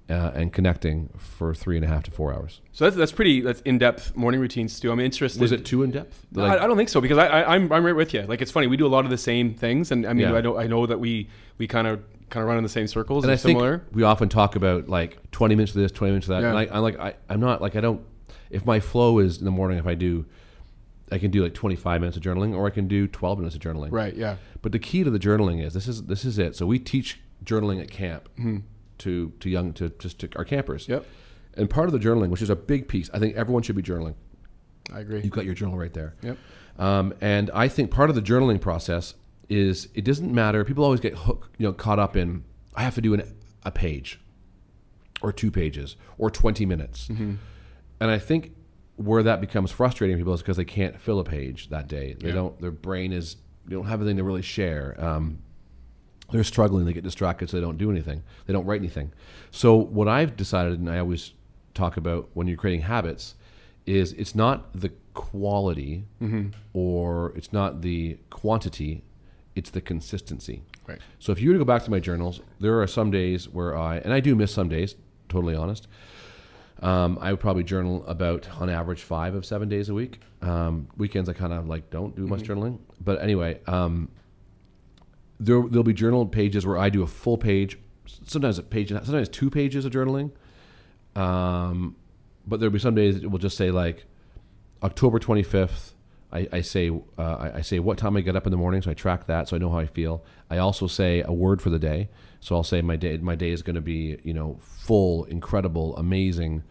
uh, 0.09 0.31
and 0.33 0.53
connecting 0.53 1.09
for 1.17 1.53
three 1.53 1.75
and 1.75 1.83
a 1.83 1.87
half 1.87 2.03
to 2.03 2.11
four 2.11 2.33
hours. 2.33 2.61
So 2.71 2.85
that's 2.85 2.95
that's 2.95 3.11
pretty 3.11 3.41
that's 3.41 3.61
in 3.61 3.77
depth 3.77 4.15
morning 4.15 4.39
routines, 4.39 4.73
Stu. 4.73 4.91
I'm 4.91 4.99
interested. 4.99 5.41
Was 5.41 5.51
it 5.51 5.65
too 5.65 5.83
in 5.83 5.91
depth? 5.91 6.25
No, 6.31 6.43
I, 6.45 6.63
I 6.63 6.67
don't 6.67 6.77
think 6.77 6.89
so 6.89 7.01
because 7.01 7.17
I, 7.17 7.27
I 7.27 7.55
I'm 7.55 7.71
I'm 7.71 7.85
right 7.85 7.95
with 7.95 8.13
you. 8.13 8.21
Like 8.21 8.41
it's 8.41 8.51
funny 8.51 8.67
we 8.67 8.77
do 8.77 8.85
a 8.85 8.89
lot 8.89 9.05
of 9.05 9.11
the 9.11 9.17
same 9.17 9.53
things, 9.53 9.91
and 9.91 10.05
I 10.05 10.13
mean 10.13 10.29
Yeah. 10.29 10.35
I 10.35 10.41
know 10.41 10.57
I 10.57 10.67
know 10.67 10.85
that 10.85 10.99
we 10.99 11.29
we 11.57 11.67
kind 11.67 11.87
of 11.87 12.01
kind 12.29 12.41
of 12.43 12.47
run 12.47 12.57
in 12.57 12.63
the 12.63 12.69
same 12.69 12.87
circles 12.87 13.23
and 13.23 13.31
and 13.31 13.39
similar. 13.39 13.83
we 13.93 14.03
often 14.03 14.27
talk 14.29 14.55
about 14.55 14.89
like 14.89 15.31
20 15.31 15.55
minutes 15.55 15.73
of 15.75 15.81
this, 15.81 15.91
20 15.91 16.11
minutes 16.11 16.27
of 16.27 16.35
that. 16.35 16.41
Yeah. 16.41 16.49
And 16.49 16.57
I, 16.57 16.75
I'm 16.75 16.81
like, 16.81 16.99
I, 16.99 17.13
I'm 17.29 17.39
not 17.39 17.61
like, 17.61 17.77
I 17.77 17.79
don't, 17.79 18.01
if 18.49 18.65
my 18.65 18.81
flow 18.81 19.19
is 19.19 19.37
in 19.37 19.45
the 19.45 19.51
morning, 19.51 19.77
if 19.77 19.87
I 19.87 19.95
do, 19.95 20.25
I 21.09 21.19
can 21.19 21.31
do 21.31 21.41
like 21.41 21.53
25 21.53 22.01
minutes 22.01 22.17
of 22.17 22.23
journaling 22.23 22.53
or 22.53 22.67
I 22.67 22.69
can 22.69 22.89
do 22.89 23.07
12 23.07 23.39
minutes 23.39 23.55
of 23.55 23.61
journaling. 23.61 23.93
Right. 23.93 24.13
Yeah. 24.13 24.35
But 24.61 24.73
the 24.73 24.79
key 24.79 25.05
to 25.05 25.09
the 25.09 25.19
journaling 25.19 25.63
is 25.65 25.73
this 25.73 25.87
is, 25.87 26.03
this 26.07 26.25
is 26.25 26.37
it. 26.37 26.53
So 26.57 26.65
we 26.65 26.79
teach 26.79 27.21
journaling 27.45 27.81
at 27.81 27.89
camp 27.89 28.27
to, 28.99 29.31
to 29.39 29.49
young, 29.49 29.73
to 29.73 29.89
just 29.99 30.19
to 30.19 30.29
our 30.35 30.45
campers. 30.45 30.87
Yep. 30.87 31.05
And 31.55 31.69
part 31.69 31.87
of 31.87 31.93
the 31.93 31.99
journaling, 31.99 32.29
which 32.29 32.41
is 32.41 32.49
a 32.49 32.55
big 32.55 32.87
piece, 32.87 33.09
I 33.13 33.19
think 33.19 33.35
everyone 33.35 33.63
should 33.63 33.75
be 33.75 33.81
journaling. 33.83 34.15
I 34.93 34.99
agree. 34.99 35.21
You've 35.21 35.31
got 35.33 35.45
your 35.45 35.55
journal 35.55 35.77
right 35.77 35.93
there. 35.93 36.15
Yep. 36.21 36.37
Um, 36.77 37.13
and 37.19 37.49
I 37.53 37.67
think 37.67 37.89
part 37.91 38.09
of 38.09 38.15
the 38.15 38.21
journaling 38.21 38.61
process 38.61 39.15
is 39.49 39.87
it 39.95 40.03
doesn't 40.05 40.33
matter. 40.33 40.63
People 40.63 40.83
always 40.83 40.99
get 40.99 41.13
hooked, 41.15 41.55
you 41.57 41.65
know, 41.65 41.73
caught 41.73 41.99
up 41.99 42.15
in 42.15 42.43
I 42.75 42.83
have 42.83 42.95
to 42.95 43.01
do 43.01 43.13
an, 43.15 43.23
a 43.63 43.71
page, 43.71 44.19
or 45.21 45.33
two 45.33 45.49
pages, 45.49 45.95
or 46.19 46.29
twenty 46.29 46.65
minutes. 46.65 47.07
Mm-hmm. 47.07 47.35
And 47.99 48.11
I 48.11 48.19
think 48.19 48.51
where 48.97 49.23
that 49.23 49.41
becomes 49.41 49.71
frustrating 49.71 50.15
to 50.15 50.19
people 50.19 50.33
is 50.33 50.41
because 50.41 50.57
they 50.57 50.65
can't 50.65 50.99
fill 50.99 51.19
a 51.19 51.23
page 51.23 51.69
that 51.69 51.87
day. 51.87 52.15
They 52.19 52.27
Yeah. 52.29 52.35
don't. 52.35 52.61
Their 52.61 52.71
brain 52.71 53.11
is 53.13 53.37
they 53.65 53.75
don't 53.75 53.87
have 53.87 53.99
anything 54.01 54.17
to 54.17 54.23
really 54.23 54.41
share. 54.43 54.95
Um, 55.03 55.39
they're 56.31 56.43
struggling. 56.43 56.85
They 56.85 56.93
get 56.93 57.03
distracted, 57.03 57.49
so 57.49 57.57
they 57.57 57.61
don't 57.61 57.77
do 57.77 57.89
anything. 57.89 58.23
They 58.45 58.53
don't 58.53 58.65
write 58.65 58.81
anything. 58.81 59.11
So 59.51 59.75
what 59.75 60.07
I've 60.07 60.35
decided, 60.35 60.79
and 60.79 60.89
I 60.89 60.99
always 60.99 61.33
talk 61.73 61.97
about 61.97 62.29
when 62.33 62.47
you're 62.47 62.57
creating 62.57 62.81
habits, 62.81 63.35
is 63.85 64.11
it's 64.13 64.35
not 64.35 64.73
the 64.73 64.91
quality 65.13 66.05
or 66.73 67.31
it's 67.35 67.53
not 67.53 67.81
the 67.81 68.17
quantity, 68.29 69.03
it's 69.55 69.69
the 69.69 69.81
consistency. 69.81 70.61
Right. 70.85 70.99
So 71.19 71.31
if 71.31 71.41
you 71.41 71.49
were 71.49 71.53
to 71.53 71.59
go 71.59 71.65
back 71.65 71.83
to 71.85 71.91
my 71.91 71.99
journals, 71.99 72.41
there 72.59 72.81
are 72.81 72.87
some 72.87 73.09
days 73.11 73.47
where 73.49 73.77
I, 73.77 73.97
and 73.97 74.13
I 74.13 74.19
do 74.19 74.35
miss 74.35 74.51
some 74.53 74.69
days, 74.69 74.95
totally 75.29 75.55
honest. 75.55 75.87
Um, 76.81 77.17
I 77.21 77.31
would 77.31 77.39
probably 77.39 77.63
journal 77.63 78.05
about, 78.05 78.47
on 78.61 78.69
average, 78.69 79.01
five 79.01 79.33
of 79.33 79.45
seven 79.45 79.67
days 79.67 79.89
a 79.89 79.93
week. 79.93 80.19
Um, 80.41 80.87
weekends, 80.97 81.27
I 81.27 81.33
kind 81.33 81.51
of 81.51 81.67
like 81.67 81.89
don't 81.89 82.15
do 82.15 82.27
much 82.27 82.43
journaling. 82.43 82.79
But 83.01 83.21
anyway, 83.21 83.59
um, 83.65 84.09
there 85.39 85.61
there'll 85.61 85.83
be 85.83 85.93
journal 85.93 86.25
pages 86.25 86.65
where 86.65 86.77
I 86.77 86.89
do 86.89 87.03
a 87.03 87.07
full 87.07 87.37
page, 87.37 87.77
sometimes 88.05 88.57
a 88.57 88.63
page, 88.63 88.89
sometimes 88.89 89.29
two 89.29 89.49
pages 89.49 89.85
of 89.85 89.91
journaling. 89.91 90.31
Um, 91.15 91.95
but 92.45 92.59
there'll 92.59 92.73
be 92.73 92.79
some 92.79 92.95
days 92.95 93.17
it 93.17 93.31
will 93.31 93.39
just 93.39 93.57
say 93.57 93.71
like 93.71 94.05
October 94.83 95.19
twenty 95.19 95.43
fifth. 95.43 95.93
I, 96.31 96.47
I 96.51 96.61
say 96.61 96.89
uh, 96.89 97.21
I, 97.21 97.57
I 97.57 97.61
say 97.61 97.79
what 97.79 97.97
time 97.97 98.17
I 98.17 98.21
get 98.21 98.35
up 98.35 98.45
in 98.45 98.51
the 98.51 98.57
morning, 98.57 98.81
so 98.81 98.91
I 98.91 98.93
track 98.93 99.27
that, 99.27 99.47
so 99.47 99.55
I 99.55 99.59
know 99.59 99.69
how 99.69 99.79
I 99.79 99.85
feel. 99.85 100.25
I 100.49 100.57
also 100.57 100.87
say 100.87 101.23
a 101.25 101.31
word 101.31 101.61
for 101.61 101.69
the 101.69 101.79
day, 101.79 102.09
so 102.39 102.55
I'll 102.55 102.63
say 102.63 102.81
my 102.81 102.95
day 102.97 103.17
my 103.17 103.35
day 103.35 103.51
is 103.51 103.61
going 103.61 103.75
to 103.75 103.81
be 103.81 104.17
you 104.23 104.33
know 104.33 104.59
full, 104.61 105.23
incredible, 105.25 105.95
amazing, 105.97 106.63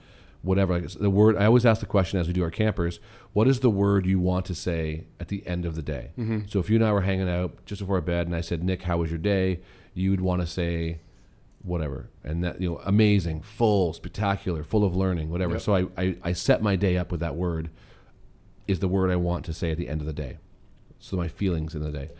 whatever. 0.47 0.81
The 0.81 1.11
word 1.11 1.37
I 1.37 1.45
always 1.47 1.67
ask 1.67 1.81
the 1.81 1.87
question 1.87 2.19
as 2.19 2.27
we 2.27 2.33
do 2.33 2.43
our 2.43 2.51
campers: 2.51 2.99
What 3.35 3.47
is 3.49 3.61
the 3.61 3.71
word 3.71 4.07
you 4.07 4.19
want 4.21 4.47
to 4.47 4.55
say 4.55 5.05
at 5.21 5.29
the 5.29 5.47
end 5.47 5.67
of 5.67 5.75
the 5.75 5.83
day? 5.83 6.13
Mm-hmm. 6.19 6.41
So 6.49 6.59
if 6.61 6.71
you 6.71 6.77
and 6.77 6.85
I 6.85 6.93
were 6.93 7.03
hanging 7.03 7.29
out 7.29 7.65
just 7.67 7.81
before 7.81 8.01
bed, 8.01 8.27
and 8.27 8.35
I 8.35 8.41
said, 8.41 8.63
Nick, 8.65 8.83
how 8.83 8.99
was 8.99 9.11
your 9.11 9.19
day? 9.19 9.61
You 9.93 10.11
would 10.13 10.21
want 10.21 10.41
to 10.41 10.47
say 10.47 11.01
whatever 11.63 12.09
and 12.23 12.45
that 12.45 12.61
you 12.61 12.71
know 12.71 12.81
amazing 12.85 13.43
full 13.43 13.93
spectacular 13.93 14.63
full 14.63 14.85
of 14.85 14.95
learning 14.95 15.29
whatever 15.31 15.55
Yep. 15.55 15.63
so 15.63 15.75
I, 15.75 15.87
I 15.99 16.17
i 16.23 16.33
set 16.33 16.63
my 16.63 16.77
day 16.77 16.97
up 16.97 17.11
with 17.11 17.19
that 17.19 17.35
word 17.35 17.71
is 18.69 18.79
the 18.79 18.87
word 18.87 19.11
i 19.11 19.17
want 19.17 19.45
to 19.47 19.53
say 19.53 19.73
at 19.73 19.77
the 19.77 19.89
end 19.89 20.01
of 20.01 20.07
the 20.07 20.13
day 20.13 20.39
so 21.01 21.17
my 21.17 21.27
feelings 21.27 21.75
in 21.75 21.83
the 21.83 21.91
day 21.91 22.11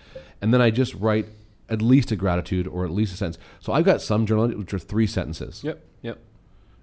and 0.43 0.53
then 0.53 0.61
i 0.61 0.71
just 0.71 0.95
write 0.95 1.27
at 1.69 1.81
least 1.81 2.11
a 2.11 2.17
gratitude 2.17 2.67
or 2.67 2.85
at 2.85 2.91
least 2.91 3.15
a 3.15 3.17
sentence 3.17 3.39
so 3.61 3.73
i've 3.73 3.85
got 3.85 4.03
some 4.03 4.27
journal 4.27 4.49
which 4.49 4.75
are 4.75 4.81
three 4.81 5.07
sentences 5.07 5.63
Yep. 5.63 5.81
Yep. 6.03 6.19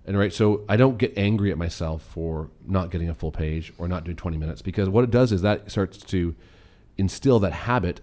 And 0.05 0.17
right 0.17 0.33
so 0.33 0.63
i 0.67 0.75
don't 0.75 0.97
get 0.97 1.13
angry 1.17 1.51
at 1.51 1.57
myself 1.57 2.01
for 2.03 2.49
not 2.67 2.91
getting 2.91 3.09
a 3.09 3.13
full 3.13 3.31
page 3.31 3.73
or 3.77 3.87
not 3.87 4.03
doing 4.03 4.17
20 4.17 4.37
minutes 4.37 4.61
because 4.61 4.89
what 4.89 5.03
it 5.03 5.11
does 5.11 5.31
is 5.31 5.41
that 5.41 5.69
starts 5.71 5.97
to 5.97 6.35
instill 6.97 7.39
that 7.39 7.53
habit 7.53 8.01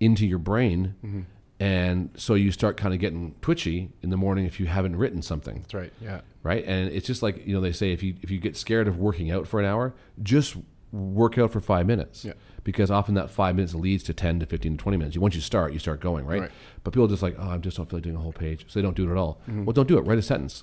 into 0.00 0.26
your 0.26 0.38
brain 0.38 0.94
mm-hmm. 1.04 1.20
and 1.60 2.10
so 2.16 2.34
you 2.34 2.50
start 2.52 2.76
kind 2.76 2.94
of 2.94 3.00
getting 3.00 3.34
twitchy 3.40 3.90
in 4.02 4.10
the 4.10 4.16
morning 4.16 4.44
if 4.46 4.60
you 4.60 4.66
haven't 4.66 4.96
written 4.96 5.20
something 5.22 5.60
That's 5.62 5.74
right. 5.74 5.92
Yeah. 6.00 6.20
right 6.42 6.64
and 6.64 6.88
it's 6.90 7.06
just 7.06 7.22
like 7.22 7.46
you 7.46 7.54
know 7.54 7.60
they 7.60 7.72
say 7.72 7.92
if 7.92 8.02
you 8.02 8.14
if 8.22 8.30
you 8.30 8.38
get 8.38 8.56
scared 8.56 8.86
of 8.88 8.98
working 8.98 9.30
out 9.30 9.46
for 9.48 9.58
an 9.60 9.66
hour 9.66 9.94
just 10.22 10.56
work 10.92 11.36
out 11.36 11.50
for 11.50 11.60
five 11.60 11.84
minutes 11.86 12.24
Yeah. 12.24 12.32
because 12.64 12.90
often 12.90 13.14
that 13.16 13.28
five 13.28 13.56
minutes 13.56 13.74
leads 13.74 14.02
to 14.04 14.14
10 14.14 14.40
to 14.40 14.46
15 14.46 14.72
to 14.78 14.78
20 14.82 14.96
minutes 14.96 15.14
You 15.16 15.20
once 15.20 15.34
you 15.34 15.40
start 15.42 15.72
you 15.74 15.78
start 15.78 16.00
going 16.00 16.24
right, 16.24 16.42
Right. 16.42 16.50
but 16.84 16.92
people 16.94 17.04
are 17.04 17.08
just 17.10 17.22
like 17.22 17.36
oh 17.38 17.50
i 17.50 17.58
just 17.58 17.76
don't 17.76 17.90
feel 17.90 17.98
like 17.98 18.04
doing 18.04 18.16
a 18.16 18.20
whole 18.20 18.32
page 18.32 18.64
so 18.68 18.78
they 18.78 18.82
don't 18.82 18.96
do 18.96 19.06
it 19.06 19.10
at 19.10 19.18
all 19.18 19.40
mm-hmm. 19.48 19.64
well 19.66 19.74
don't 19.74 19.88
do 19.88 19.98
it 19.98 20.02
write 20.02 20.18
a 20.18 20.22
sentence. 20.22 20.62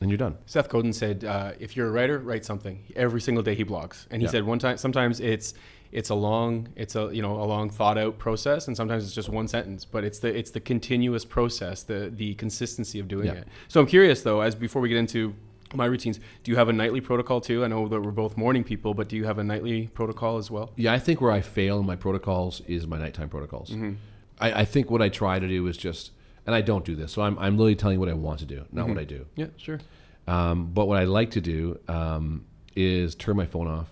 And 0.00 0.10
you're 0.10 0.18
done 0.18 0.36
Seth 0.46 0.68
Godin 0.68 0.92
said, 0.92 1.24
uh, 1.24 1.52
"If 1.58 1.76
you're 1.76 1.88
a 1.88 1.90
writer, 1.90 2.18
write 2.18 2.44
something." 2.44 2.78
Every 2.96 3.20
single 3.20 3.42
day 3.42 3.54
he 3.54 3.64
blogs, 3.64 4.06
and 4.10 4.22
he 4.22 4.26
Yeah. 4.26 4.32
said 4.32 4.44
one 4.44 4.58
time, 4.58 4.76
sometimes 4.76 5.20
it's 5.20 5.54
it's 5.90 6.10
a 6.10 6.14
long, 6.14 6.68
it's 6.76 6.96
a 6.96 7.08
you 7.12 7.22
know 7.22 7.40
a 7.42 7.46
long 7.46 7.70
thought 7.70 7.96
out 7.98 8.18
process, 8.18 8.68
and 8.68 8.76
sometimes 8.76 9.04
it's 9.04 9.14
just 9.14 9.28
one 9.30 9.48
sentence. 9.48 9.84
But 9.84 10.04
it's 10.04 10.18
the 10.18 10.28
it's 10.36 10.50
the 10.50 10.60
continuous 10.60 11.24
process, 11.24 11.82
the 11.82 12.12
the 12.14 12.34
consistency 12.34 13.00
of 13.00 13.08
doing 13.08 13.26
Yeah. 13.26 13.32
it. 13.40 13.48
So 13.68 13.80
I'm 13.80 13.86
curious 13.86 14.22
though, 14.22 14.40
as 14.42 14.54
before 14.54 14.82
we 14.82 14.88
get 14.88 14.98
into 14.98 15.34
my 15.74 15.84
routines. 15.84 16.18
Do 16.44 16.50
you 16.50 16.56
have 16.56 16.68
a 16.70 16.72
nightly 16.72 17.00
protocol 17.02 17.40
too? 17.42 17.62
I 17.64 17.68
know 17.68 17.88
that 17.88 18.00
we're 18.00 18.10
both 18.10 18.36
morning 18.38 18.64
people, 18.64 18.94
but 18.94 19.06
do 19.08 19.16
you 19.16 19.24
have 19.26 19.38
a 19.38 19.44
nightly 19.44 19.88
protocol 19.88 20.38
as 20.38 20.50
well? 20.50 20.72
Yeah, 20.76 20.94
I 20.94 20.98
think 20.98 21.20
where 21.20 21.30
I 21.30 21.42
fail 21.42 21.78
in 21.80 21.84
my 21.86 21.96
protocols 21.96 22.62
is 22.66 22.86
my 22.86 22.98
nighttime 22.98 23.28
protocols. 23.28 23.70
Mm-hmm. 23.70 23.92
I, 24.40 24.60
I 24.60 24.64
think 24.64 24.90
what 24.90 25.02
I 25.02 25.10
try 25.10 25.38
to 25.38 25.46
do 25.48 25.66
is 25.66 25.76
just, 25.76 26.12
and 26.48 26.54
I 26.54 26.62
don't 26.62 26.82
do 26.82 26.96
this, 26.96 27.12
so 27.12 27.20
I'm, 27.20 27.38
I'm 27.38 27.58
literally 27.58 27.76
telling 27.76 27.96
you 27.96 28.00
what 28.00 28.08
I 28.08 28.14
want 28.14 28.38
to 28.38 28.46
do, 28.46 28.64
not 28.72 28.88
what 28.88 28.96
I 28.96 29.04
do. 29.04 29.26
Yeah, 29.36 29.48
sure. 29.58 29.80
Um, 30.26 30.70
but 30.72 30.88
what 30.88 30.96
I 30.96 31.04
like 31.04 31.32
to 31.32 31.42
do 31.42 31.78
um, 31.88 32.46
is 32.74 33.14
turn 33.14 33.36
my 33.36 33.44
phone 33.44 33.66
off 33.66 33.88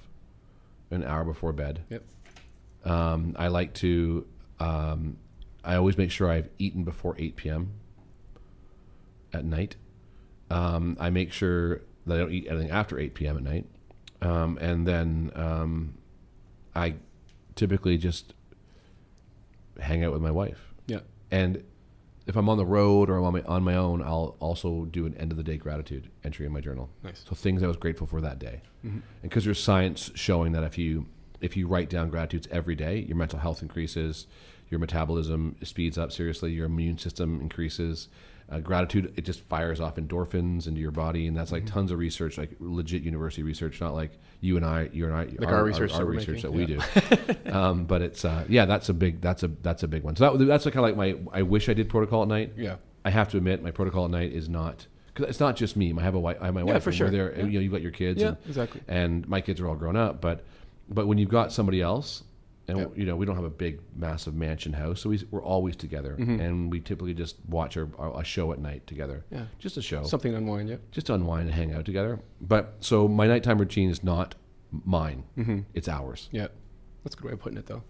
an 0.91 1.05
hour 1.05 1.23
before 1.23 1.53
bed. 1.53 1.83
Yep. 1.91 2.03
Um, 2.87 3.37
I 3.39 3.49
like 3.49 3.75
to. 3.75 4.27
Um, 4.59 5.19
I 5.65 5.75
always 5.75 5.99
make 5.99 6.11
sure 6.11 6.31
I've 6.31 6.49
eaten 6.59 6.83
before 6.83 7.15
8 7.19 7.37
p.m. 7.37 7.73
at 9.35 9.45
night. 9.45 9.77
Um, 10.51 10.97
I 10.99 11.11
make 11.11 11.33
sure 11.33 11.83
that 12.07 12.15
I 12.15 12.17
don't 12.17 12.33
eat 12.33 12.47
anything 12.49 12.71
after 12.71 12.99
8 12.99 13.13
p.m. 13.13 13.37
at 13.37 13.43
night, 13.43 13.67
um, 14.23 14.57
and 14.63 14.89
then 14.89 15.31
um, 15.35 15.99
I 16.75 16.95
typically 17.55 17.99
just 17.99 18.33
hang 19.79 20.03
out 20.03 20.15
with 20.15 20.23
my 20.23 20.31
wife. 20.31 20.73
Yeah. 20.87 21.01
And 21.31 21.63
if 22.27 22.37
I'm 22.37 22.49
on 22.49 22.59
the 22.59 22.67
road 22.67 23.09
or 23.09 23.19
I'm 23.19 23.25
on 23.25 23.33
my, 23.33 23.43
on 23.43 23.63
my 23.63 23.77
own, 23.77 24.03
I'll 24.03 24.37
also 24.41 24.85
do 24.87 25.07
an 25.07 25.15
end 25.15 25.31
of 25.31 25.37
the 25.37 25.45
day 25.45 25.57
gratitude 25.57 26.11
entry 26.25 26.45
in 26.45 26.53
my 26.53 26.61
journal. 26.61 26.91
Nice. 27.03 27.25
So 27.29 27.35
things 27.35 27.63
I 27.63 27.69
was 27.69 27.77
grateful 27.77 28.07
for 28.07 28.21
that 28.21 28.39
day. 28.39 28.63
Mm-hmm. 28.85 28.99
And 28.99 29.23
because 29.23 29.45
there's 29.45 29.63
science 29.63 30.11
showing 30.15 30.53
that 30.53 30.65
if 30.65 30.77
you 30.77 31.07
if 31.41 31.57
you 31.57 31.69
write 31.69 31.91
down 31.91 32.09
gratitudes 32.11 32.49
every 32.51 32.75
day, 32.75 32.99
your 33.01 33.17
mental 33.17 33.39
health 33.39 33.63
increases, 33.63 34.27
your 34.71 34.81
metabolism 34.81 35.57
speeds 35.63 35.99
up 35.99 36.11
seriously, 36.11 36.53
your 36.53 36.67
immune 36.67 36.99
system 36.99 37.41
increases. 37.41 38.09
Uh, 38.49 38.61
gratitude 38.61 39.13
it 39.17 39.23
just 39.23 39.41
fires 39.41 39.81
off 39.81 39.97
endorphins 39.97 40.69
into 40.69 40.81
your 40.81 40.93
body, 40.93 41.27
and 41.27 41.37
that's 41.37 41.51
like 41.51 41.67
tons 41.67 41.91
of 41.91 41.99
research, 41.99 42.39
like 42.39 42.51
legit 42.61 43.03
university 43.03 43.43
research, 43.43 43.81
not 43.81 43.93
like 43.93 44.13
you 44.41 44.57
and 44.57 44.65
I, 44.65 44.89
you 44.93 45.05
and 45.07 45.15
I, 45.15 45.25
Like 45.25 45.49
our 45.49 45.65
research 45.65 45.93
that 45.93 46.07
we're 46.07 46.13
research 46.13 46.43
that 46.43 46.53
we 46.53 46.65
do. 46.65 46.81
um, 47.53 47.87
but 47.87 48.03
it's 48.03 48.25
uh, 48.25 48.45
yeah, 48.49 48.65
that's 48.65 48.89
a 48.89 48.95
big 48.95 49.21
that's 49.21 49.43
a 49.43 49.49
that's 49.49 49.83
a 49.83 49.89
big 49.89 50.05
one. 50.05 50.15
So 50.15 50.37
that, 50.37 50.45
that's 50.45 50.65
kind 50.65 50.77
of 50.77 50.83
like 50.83 50.97
my 50.97 51.17
I 51.33 51.43
wish 51.43 51.69
I 51.69 51.75
did 51.75 51.89
protocol 51.89 52.23
at 52.23 52.29
night. 52.29 52.53
Yeah. 52.57 52.77
I 53.05 53.11
have 53.11 53.29
to 53.31 53.37
admit 53.37 53.63
my 53.63 53.73
protocol 53.73 54.05
at 54.05 54.11
night 54.13 54.33
is 54.33 54.49
not 54.49 54.87
because 55.13 55.29
it's 55.31 55.41
not 55.41 55.57
just 55.57 55.77
me. 55.77 55.93
I 55.97 56.03
have 56.03 56.15
a 56.15 56.21
wife. 56.21 56.39
I 56.41 56.47
have 56.47 56.55
my 56.55 56.63
wife. 56.63 56.83
for 56.83 56.91
and 56.91 56.97
sure. 56.97 57.11
There. 57.11 57.33
Yeah. 57.37 57.45
You 57.45 57.53
know, 57.53 57.61
you've 57.61 57.73
got 57.73 57.83
your 57.83 57.93
kids. 57.93 58.21
Yeah, 58.21 58.29
and, 58.29 58.37
exactly. 58.47 58.81
And 58.87 59.29
my 59.29 59.41
kids 59.41 59.61
are 59.61 59.69
all 59.69 59.77
grown 59.77 59.97
up, 59.97 60.21
but 60.21 60.45
but 60.89 61.07
when 61.07 61.19
you've 61.19 61.31
got 61.31 61.53
somebody 61.53 61.81
else, 61.81 62.23
and 62.69 62.79
Yeah. 62.79 62.87
you 62.97 63.05
know, 63.07 63.17
we 63.17 63.27
don't 63.27 63.37
have 63.37 63.45
a 63.45 63.51
big, 63.51 63.81
massive 63.97 64.35
mansion 64.35 64.73
house, 64.73 65.01
so 65.01 65.11
we, 65.11 65.23
we're 65.31 65.43
always 65.43 65.77
together, 65.77 66.15
and 66.19 66.71
we 66.71 66.81
typically 66.81 67.15
just 67.15 67.37
watch 67.49 67.77
our, 67.77 67.89
our, 67.99 68.21
a 68.21 68.25
show 68.25 68.53
at 68.53 68.59
night 68.59 68.87
together. 68.87 69.25
Mm-hmm. 69.27 69.35
Yeah. 69.37 69.45
just 69.59 69.77
a 69.77 69.83
show, 69.83 70.03
Something 70.05 70.33
to 70.33 70.39
unwind. 70.39 70.69
Yeah. 70.69 70.77
just 70.91 71.07
to 71.09 71.15
unwind 71.15 71.47
and 71.49 71.55
hang 71.55 71.73
out 71.73 71.85
together. 71.85 72.19
But 72.41 72.75
so 72.81 73.07
my 73.09 73.27
nighttime 73.27 73.59
routine 73.59 73.91
is 73.91 74.03
not 74.03 74.35
mine; 74.85 75.25
Mm-hmm. 75.39 75.61
it's 75.75 75.89
ours. 75.89 76.29
Yeah, 76.33 76.49
that's 77.05 77.15
a 77.15 77.19
good 77.19 77.27
way 77.27 77.33
of 77.33 77.41
putting 77.41 77.59
it, 77.59 77.67
though. 77.67 77.83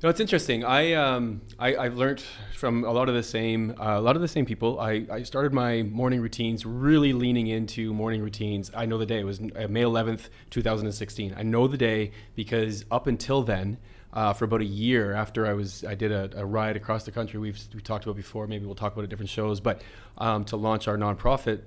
You 0.00 0.02
know, 0.06 0.10
it's 0.10 0.20
interesting. 0.20 0.64
I 0.64 0.92
um, 0.92 1.40
I 1.58 1.74
I've 1.74 1.96
learned 1.96 2.22
from 2.54 2.84
a 2.84 2.92
lot 2.92 3.08
of 3.08 3.16
the 3.16 3.22
same 3.24 3.74
uh, 3.80 3.98
a 3.98 4.00
lot 4.00 4.14
of 4.14 4.22
the 4.22 4.28
same 4.28 4.46
people. 4.46 4.78
I, 4.78 5.04
I 5.10 5.22
started 5.24 5.52
my 5.52 5.82
morning 5.82 6.20
routines 6.20 6.64
really 6.64 7.12
leaning 7.12 7.48
into 7.48 7.92
morning 7.92 8.22
routines. 8.22 8.70
I 8.76 8.86
know 8.86 8.96
the 8.96 9.06
day 9.06 9.18
it 9.18 9.24
was 9.24 9.40
uh, 9.40 9.66
May 9.68 9.82
11th, 9.82 10.28
2016. 10.50 11.34
I 11.36 11.42
know 11.42 11.66
the 11.66 11.76
day 11.76 12.12
because 12.36 12.84
up 12.92 13.06
until 13.08 13.42
then. 13.42 13.76
Uh, 14.10 14.32
for 14.32 14.46
about 14.46 14.62
a 14.62 14.64
year 14.64 15.12
after 15.12 15.46
I 15.46 15.52
was, 15.52 15.84
I 15.84 15.94
did 15.94 16.12
a, 16.12 16.30
a 16.34 16.46
ride 16.46 16.76
across 16.76 17.04
the 17.04 17.10
country. 17.12 17.38
We've 17.38 17.58
we 17.74 17.80
talked 17.80 18.04
about 18.04 18.16
before. 18.16 18.46
Maybe 18.46 18.64
we'll 18.64 18.74
talk 18.74 18.94
about 18.94 19.04
it 19.04 19.10
different 19.10 19.28
shows. 19.28 19.60
But 19.60 19.82
um, 20.16 20.44
to 20.46 20.56
launch 20.56 20.88
our 20.88 20.96
nonprofit, 20.96 21.60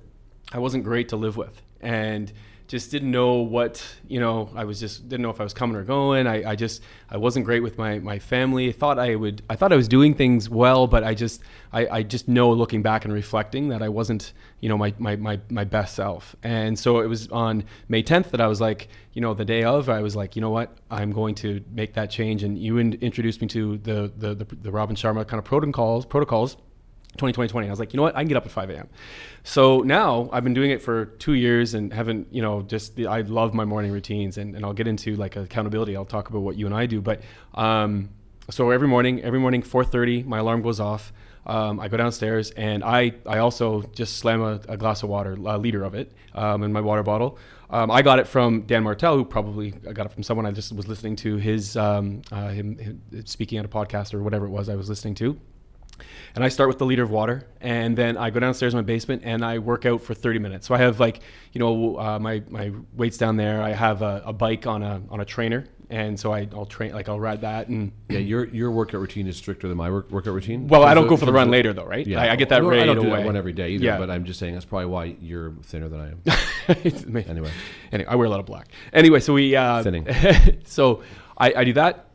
I 0.51 0.57
wasn't 0.57 0.83
great 0.83 1.09
to 1.09 1.17
live 1.17 1.37
with, 1.37 1.61
and 1.81 2.31
just 2.71 2.89
didn't 2.89 3.11
know 3.11 3.33
what 3.33 3.85
you 4.07 4.21
know. 4.21 4.49
I 4.55 4.63
was 4.63 4.79
just 4.79 5.09
didn't 5.09 5.23
know 5.23 5.29
if 5.29 5.41
I 5.41 5.43
was 5.43 5.53
coming 5.53 5.75
or 5.75 5.83
going. 5.83 6.25
I, 6.25 6.51
I 6.51 6.55
just 6.55 6.81
I 7.09 7.17
wasn't 7.17 7.43
great 7.43 7.59
with 7.59 7.77
my 7.77 7.99
my 7.99 8.17
family. 8.17 8.69
I 8.69 8.71
thought 8.71 8.97
I 8.97 9.13
would. 9.15 9.43
I 9.49 9.57
thought 9.57 9.73
I 9.73 9.75
was 9.75 9.89
doing 9.89 10.13
things 10.13 10.49
well, 10.49 10.87
but 10.87 11.03
I 11.03 11.13
just 11.13 11.41
I, 11.73 11.85
I 11.97 12.03
just 12.03 12.29
know 12.29 12.49
looking 12.53 12.81
back 12.81 13.03
and 13.03 13.13
reflecting 13.13 13.67
that 13.67 13.81
I 13.81 13.89
wasn't 13.89 14.31
you 14.61 14.69
know 14.69 14.77
my, 14.77 14.93
my 14.99 15.17
my 15.17 15.41
my 15.49 15.65
best 15.65 15.95
self. 15.95 16.33
And 16.43 16.79
so 16.79 17.01
it 17.01 17.07
was 17.07 17.27
on 17.27 17.65
May 17.89 18.03
10th 18.03 18.29
that 18.29 18.39
I 18.39 18.47
was 18.47 18.61
like 18.61 18.87
you 19.11 19.21
know 19.21 19.33
the 19.33 19.43
day 19.43 19.65
of 19.65 19.89
I 19.89 20.01
was 20.01 20.15
like 20.15 20.37
you 20.37 20.41
know 20.41 20.51
what 20.51 20.77
I'm 20.89 21.11
going 21.11 21.35
to 21.35 21.61
make 21.73 21.93
that 21.95 22.09
change. 22.09 22.41
And 22.41 22.57
you 22.57 22.79
introduced 22.79 23.41
me 23.41 23.47
to 23.49 23.79
the 23.79 24.13
the 24.15 24.33
the, 24.33 24.45
the 24.45 24.71
Robin 24.71 24.95
Sharma 24.95 25.27
kind 25.27 25.39
of 25.39 25.43
protocols 25.43 26.05
protocols 26.05 26.55
20, 27.17 27.33
2020. 27.33 27.67
I 27.67 27.69
was 27.69 27.79
like, 27.79 27.93
you 27.93 27.97
know 27.97 28.03
what? 28.03 28.15
I 28.15 28.21
can 28.21 28.27
get 28.27 28.37
up 28.37 28.45
at 28.45 28.51
5 28.51 28.69
a.m. 28.69 28.89
So 29.43 29.79
now 29.79 30.29
I've 30.31 30.43
been 30.43 30.53
doing 30.53 30.71
it 30.71 30.81
for 30.81 31.05
two 31.05 31.33
years 31.33 31.73
and 31.73 31.91
haven't, 31.91 32.27
you 32.31 32.41
know, 32.41 32.61
just 32.61 32.95
the, 32.95 33.07
I 33.07 33.21
love 33.21 33.53
my 33.53 33.65
morning 33.65 33.91
routines 33.91 34.37
and, 34.37 34.55
and 34.55 34.65
I'll 34.65 34.73
get 34.73 34.87
into 34.87 35.15
like 35.15 35.35
accountability. 35.35 35.95
I'll 35.95 36.05
talk 36.05 36.29
about 36.29 36.41
what 36.41 36.55
you 36.55 36.65
and 36.65 36.75
I 36.75 36.85
do. 36.85 37.01
But 37.01 37.21
um, 37.53 38.09
so 38.49 38.71
every 38.71 38.87
morning, 38.87 39.21
every 39.23 39.39
morning, 39.39 39.61
4.30, 39.61 40.25
my 40.25 40.39
alarm 40.39 40.61
goes 40.61 40.79
off. 40.79 41.11
Um, 41.45 41.79
I 41.79 41.87
go 41.87 41.97
downstairs 41.97 42.51
and 42.51 42.83
I, 42.83 43.13
I 43.25 43.39
also 43.39 43.81
just 43.93 44.17
slam 44.17 44.41
a, 44.41 44.61
a 44.69 44.77
glass 44.77 45.01
of 45.01 45.09
water, 45.09 45.33
a 45.33 45.57
liter 45.57 45.83
of 45.83 45.95
it 45.95 46.11
um, 46.35 46.63
in 46.63 46.71
my 46.71 46.81
water 46.81 47.03
bottle. 47.03 47.39
Um, 47.71 47.89
I 47.89 48.01
got 48.01 48.19
it 48.19 48.27
from 48.27 48.61
Dan 48.61 48.83
Martell, 48.83 49.15
who 49.15 49.25
probably 49.25 49.73
I 49.89 49.93
got 49.93 50.05
it 50.05 50.11
from 50.11 50.23
someone 50.23 50.45
I 50.45 50.51
just 50.51 50.71
was 50.71 50.87
listening 50.87 51.15
to 51.17 51.37
his, 51.37 51.75
um, 51.77 52.21
uh, 52.31 52.49
him, 52.49 52.77
him 52.77 53.01
speaking 53.25 53.57
at 53.57 53.65
a 53.65 53.69
podcast 53.69 54.13
or 54.13 54.21
whatever 54.21 54.45
it 54.45 54.49
was 54.49 54.69
I 54.69 54.75
was 54.75 54.87
listening 54.87 55.15
to 55.15 55.39
and 56.35 56.43
I 56.43 56.49
start 56.49 56.67
with 56.69 56.77
the 56.77 56.85
liter 56.85 57.03
of 57.03 57.09
water, 57.11 57.47
and 57.61 57.97
then 57.97 58.17
I 58.17 58.29
go 58.29 58.39
downstairs 58.39 58.73
in 58.73 58.77
my 58.77 58.83
basement 58.83 59.21
and 59.25 59.43
I 59.43 59.59
work 59.59 59.85
out 59.85 60.01
for 60.01 60.13
30 60.13 60.39
minutes. 60.39 60.67
So 60.67 60.75
I 60.75 60.79
have 60.79 60.99
like, 60.99 61.21
you 61.53 61.59
know, 61.59 61.97
uh, 61.97 62.19
my 62.19 62.41
my 62.49 62.71
weights 62.93 63.17
down 63.17 63.37
there. 63.37 63.61
I 63.61 63.71
have 63.71 64.01
a, 64.01 64.21
a 64.25 64.33
bike 64.33 64.65
on 64.67 64.83
a 64.83 65.01
on 65.09 65.19
a 65.19 65.25
trainer, 65.25 65.65
and 65.89 66.19
so 66.19 66.33
I, 66.33 66.47
I'll 66.53 66.65
train 66.65 66.93
like 66.93 67.09
I'll 67.09 67.19
ride 67.19 67.41
that. 67.41 67.67
And 67.67 67.91
Yeah, 68.09 68.19
your 68.19 68.45
your 68.47 68.71
workout 68.71 69.01
routine 69.01 69.27
is 69.27 69.35
stricter 69.37 69.67
than 69.67 69.77
my 69.77 69.89
work, 69.91 70.09
workout 70.11 70.33
routine. 70.33 70.67
well, 70.67 70.83
I 70.83 70.93
don't 70.93 71.07
go 71.07 71.17
for 71.17 71.25
the 71.25 71.33
run 71.33 71.51
later 71.51 71.73
though, 71.73 71.85
right? 71.85 72.05
Yeah, 72.07 72.21
I, 72.21 72.31
I 72.31 72.35
get 72.35 72.49
that 72.49 72.63
Well, 72.63 72.79
I 72.79 72.85
don't 72.85 72.95
do 73.01 73.07
away. 73.09 73.17
that 73.19 73.25
one 73.25 73.35
every 73.35 73.53
day 73.53 73.71
either, 73.71 73.83
Yeah. 73.85 73.97
but 73.97 74.09
I'm 74.09 74.23
just 74.25 74.39
saying 74.39 74.53
that's 74.53 74.65
probably 74.65 74.85
why 74.87 75.15
you're 75.19 75.51
thinner 75.63 75.89
than 75.89 75.99
I 75.99 76.07
am. 76.09 76.21
Anyway. 77.27 77.51
anyway, 77.91 78.07
I 78.07 78.15
wear 78.15 78.27
a 78.27 78.29
lot 78.29 78.39
of 78.39 78.45
black. 78.45 78.67
Anyway, 78.93 79.19
so 79.19 79.33
we 79.33 79.55
uh, 79.55 79.83
Thinning. 79.83 80.07
so 80.65 81.03
I, 81.37 81.53
I 81.53 81.63
do 81.65 81.73
that. 81.73 82.05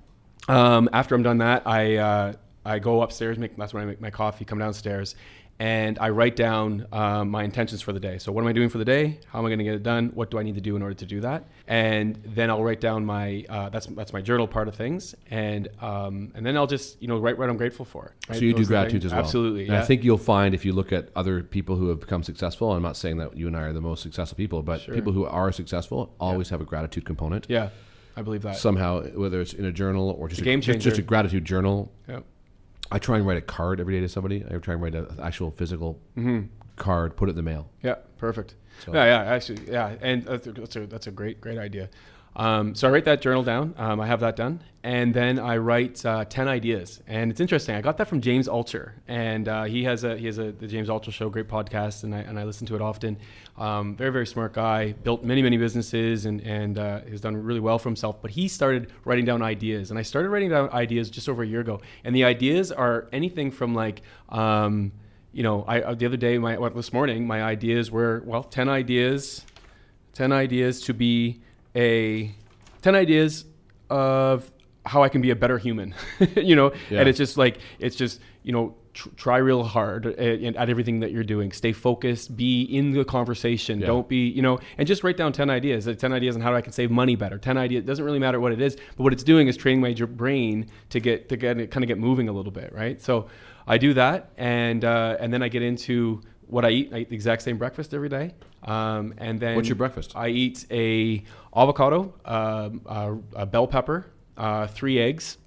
Um, 0.49 0.89
after 0.93 1.15
I'm 1.15 1.23
done 1.25 1.39
that, 1.39 1.67
I 1.67 1.97
uh, 1.97 2.33
I 2.67 2.79
go 2.79 3.03
upstairs. 3.03 3.39
Make 3.39 3.57
that's 3.57 3.73
when 3.75 3.83
I 3.83 3.87
make 3.87 4.01
my 4.01 4.11
coffee. 4.11 4.45
Come 4.45 4.59
downstairs, 4.59 5.15
and 5.59 5.99
I 5.99 6.11
write 6.11 6.37
down 6.37 6.87
um, 6.93 7.31
my 7.31 7.43
intentions 7.45 7.81
for 7.81 7.93
the 7.93 8.01
day. 8.01 8.19
So 8.19 8.31
what 8.33 8.43
am 8.43 8.49
I 8.49 8.53
doing 8.53 8.69
for 8.69 8.79
the 8.79 8.85
day? 8.85 9.21
How 9.29 9.39
am 9.39 9.47
I 9.47 9.49
going 9.49 9.59
to 9.59 9.65
get 9.65 9.75
it 9.75 9.83
done? 9.83 10.11
What 10.15 10.31
do 10.31 10.39
I 10.39 10.43
need 10.43 10.55
to 10.57 10.61
do 10.61 10.77
in 10.77 10.83
order 10.83 10.95
to 10.95 11.07
do 11.07 11.21
that? 11.23 11.45
And 11.67 12.17
then 12.27 12.51
I'll 12.51 12.63
write 12.63 12.81
down 12.81 13.05
my 13.07 13.45
uh, 13.49 13.69
that's 13.71 13.87
that's 13.87 14.13
my 14.13 14.21
journal 14.21 14.47
part 14.47 14.69
of 14.69 14.75
things, 14.75 15.15
and 15.31 15.69
um, 15.81 16.33
and 16.35 16.45
then 16.45 16.57
I'll 16.57 16.67
just 16.67 17.01
you 17.01 17.09
know 17.09 17.19
write 17.19 17.39
what 17.39 17.49
I'm 17.49 17.57
grateful 17.57 17.85
for. 17.85 18.15
right? 18.29 18.39
So 18.39 18.45
you 18.45 18.53
do 18.53 18.59
Those 18.59 18.69
the 18.69 18.73
gratitude 18.75 19.03
things. 19.03 19.13
as 19.13 19.17
well. 19.17 19.25
Absolutely. 19.25 19.63
And 19.63 19.73
yeah. 19.73 19.81
I 19.81 19.85
think 19.85 20.05
you'll 20.05 20.19
find 20.19 20.55
if 20.55 20.65
you 20.65 20.73
look 20.73 20.93
at 20.93 21.09
other 21.17 21.43
people 21.43 21.77
who 21.77 21.89
have 21.89 22.01
become 22.01 22.23
successful. 22.23 22.73
I'm 22.73 22.83
not 22.83 22.97
saying 22.97 23.17
that 23.19 23.37
you 23.37 23.47
and 23.47 23.57
I 23.57 23.63
are 23.63 23.73
the 23.73 23.81
most 23.81 24.03
successful 24.03 24.37
people, 24.37 24.63
but 24.63 24.81
Sure. 24.83 24.95
people 24.95 25.13
who 25.13 25.25
are 25.25 25.51
successful 25.53 26.15
always 26.21 26.49
have 26.51 26.61
a 26.61 26.65
gratitude 26.65 27.05
component. 27.07 27.47
yeah, 27.49 27.71
I 28.17 28.23
believe 28.23 28.43
that. 28.43 28.57
Somehow, 28.57 29.03
whether 29.23 29.41
it's 29.41 29.53
in 29.55 29.65
a 29.65 29.73
journal 29.73 30.11
or 30.19 30.29
just 30.29 30.41
a 30.41 30.45
game 30.45 30.61
just, 30.61 30.81
just 30.81 30.99
a 30.99 31.03
gratitude 31.03 31.45
journal. 31.45 31.91
yeah. 32.09 32.21
I 32.91 32.99
try 32.99 33.17
and 33.17 33.27
write 33.27 33.39
a 33.39 33.43
card 33.43 33.81
every 33.81 33.95
day 33.95 34.01
to 34.01 34.09
somebody. 34.09 34.45
I 34.45 34.59
try 34.59 34.75
and 34.75 34.83
write 34.83 34.95
an 34.95 35.07
actual 35.21 35.51
physical 35.51 36.01
mm-hmm. 36.17 36.47
card, 36.77 37.17
put 37.17 37.29
it 37.29 37.31
in 37.31 37.37
the 37.37 37.43
mail. 37.43 37.69
Yeah, 37.83 37.97
perfect. 38.19 38.55
So- 38.85 38.93
Yeah, 38.95 39.05
yeah, 39.05 39.33
actually, 39.33 39.71
yeah, 39.71 39.97
and 40.01 40.25
that's 40.25 40.77
a, 40.77 40.87
that's 40.87 41.07
a 41.07 41.11
great, 41.11 41.41
great 41.41 41.59
idea. 41.59 41.89
Um, 42.37 42.75
so 42.75 42.87
I 42.87 42.91
write 42.91 43.07
that 43.07 43.23
journal 43.23 43.43
down. 43.43 43.75
Um, 43.79 43.99
I 43.99 44.07
have 44.07 44.21
that 44.21 44.37
done, 44.37 44.61
and 44.83 45.15
then 45.15 45.39
I 45.39 45.57
write 45.57 46.05
uh, 46.05 46.27
ten 46.27 46.49
ideas. 46.49 47.01
And 47.07 47.31
it's 47.31 47.41
interesting. 47.41 47.75
I 47.75 47.81
got 47.81 47.97
that 47.97 48.09
from 48.09 48.21
James 48.21 48.47
Altucher, 48.47 48.93
and 49.09 49.49
uh, 49.49 49.65
he 49.65 49.85
has 49.85 50.05
a 50.05 50.19
he 50.19 50.27
has 50.27 50.37
a 50.37 50.53
the 50.53 50.67
James 50.67 50.91
Altucher 50.91 51.13
Show, 51.13 51.31
great 51.31 51.49
podcast, 51.49 52.05
and 52.05 52.15
I 52.15 52.19
and 52.19 52.39
I 52.39 52.45
listen 52.45 52.67
to 52.67 52.75
it 52.75 52.83
often. 52.83 53.17
Um, 53.57 53.97
very 53.97 54.13
very 54.13 54.27
smart 54.27 54.53
guy, 54.53 54.93
built 54.93 55.25
many 55.25 55.41
many 55.41 55.57
businesses, 55.57 56.27
and 56.27 56.43
and 56.43 56.79
uh, 56.79 57.01
has 57.09 57.23
done 57.23 57.43
really 57.43 57.61
well 57.61 57.79
for 57.79 57.89
himself. 57.89 58.21
But 58.21 58.33
he 58.33 58.49
started 58.49 58.93
writing 59.07 59.25
down 59.25 59.41
ideas, 59.41 59.89
and 59.89 59.99
I 59.99 60.03
started 60.03 60.29
writing 60.29 60.51
down 60.51 60.69
ideas 60.71 61.09
just 61.09 61.31
over 61.31 61.43
a 61.43 61.47
year 61.47 61.61
ago. 61.61 61.81
And 62.05 62.15
the 62.15 62.25
ideas 62.25 62.71
are 62.71 63.09
anything 63.13 63.51
from 63.51 63.75
like. 63.75 64.03
Um, 64.29 64.93
you 65.33 65.43
know, 65.43 65.65
I 65.69 65.83
uh, 65.83 65.95
the 65.95 66.07
other 66.07 66.17
day, 66.17 66.39
my 66.39 66.57
well, 66.57 66.71
this 66.71 66.95
morning, 66.95 67.27
my 67.27 67.43
ideas 67.43 67.91
were 67.91 68.23
well, 68.25 68.43
ten 68.43 68.71
ideas, 68.71 69.45
ten 70.15 70.33
ideas 70.33 70.81
to 70.83 70.95
be 70.95 71.43
a, 71.77 72.33
ten 72.83 72.95
ideas 72.95 73.45
of 73.91 74.51
how 74.85 75.03
I 75.03 75.09
can 75.09 75.21
be 75.21 75.31
a 75.31 75.37
better 75.37 75.59
human. 75.59 75.95
you 76.37 76.57
know, 76.57 76.73
Yeah. 76.91 77.01
and 77.01 77.09
it's 77.09 77.19
just 77.19 77.37
like 77.37 77.59
it's 77.79 77.97
just 77.97 78.21
you 78.43 78.53
know 78.53 78.75
tr- 78.95 79.09
try 79.17 79.37
real 79.39 79.65
hard 79.65 80.07
at, 80.07 80.43
at 80.43 80.71
everything 80.71 81.01
that 81.01 81.11
you're 81.13 81.25
doing. 81.25 81.51
Stay 81.53 81.73
focused. 81.73 82.37
Be 82.37 82.63
in 82.63 82.93
the 82.93 83.05
conversation. 83.05 83.81
Yeah. 83.81 83.87
Don't 83.89 84.09
be 84.09 84.29
you 84.29 84.43
know, 84.43 84.59
and 84.79 84.87
just 84.87 85.03
write 85.05 85.17
down 85.17 85.33
ten 85.33 85.51
ideas. 85.51 85.87
Like 85.87 85.99
ten 85.99 86.13
ideas 86.13 86.37
on 86.37 86.43
how 86.43 86.55
I 86.55 86.61
can 86.61 86.73
save 86.73 86.91
money 86.91 87.17
better. 87.17 87.39
Ten 87.39 87.57
ideas. 87.59 87.83
It 87.85 87.87
doesn't 87.87 88.05
really 88.05 88.19
matter 88.21 88.41
what 88.41 88.53
it 88.53 88.61
is, 88.61 88.77
but 88.97 89.03
what 89.05 89.13
it's 89.13 89.25
doing 89.25 89.49
is 89.49 89.57
training 89.57 89.81
my 89.81 89.93
j- 89.93 90.05
brain 90.05 90.71
to 90.91 91.01
get 91.01 91.29
to 91.31 91.37
get 91.37 91.57
kind 91.71 91.85
of 91.85 91.89
get 91.89 91.99
moving 91.99 92.29
a 92.29 92.33
little 92.33 92.53
bit, 92.53 92.73
right? 92.73 93.01
So 93.03 93.27
I 93.67 93.79
do 93.79 93.95
that, 93.95 94.31
and 94.37 94.85
uh, 94.85 95.17
and 95.19 95.33
then 95.33 95.43
I 95.43 95.49
get 95.49 95.63
into 95.63 96.21
what 96.49 96.65
I 96.65 96.71
eat. 96.71 96.93
I 96.93 96.99
eat 96.99 97.09
the 97.11 97.15
exact 97.15 97.43
same 97.43 97.59
breakfast 97.59 97.93
every 97.95 98.09
day. 98.09 98.35
Um, 98.65 99.15
and 99.19 99.39
then 99.39 99.57
What's 99.57 99.69
your 99.69 99.77
breakfast? 99.77 100.13
I 100.17 100.29
eat 100.29 100.67
a 100.71 101.23
avocado, 101.55 102.15
um, 102.25 102.81
a, 102.87 103.17
a 103.43 103.47
bell 103.47 103.67
pepper, 103.67 104.07
uh, 104.37 104.67
three 104.67 104.99
eggs, 104.99 105.39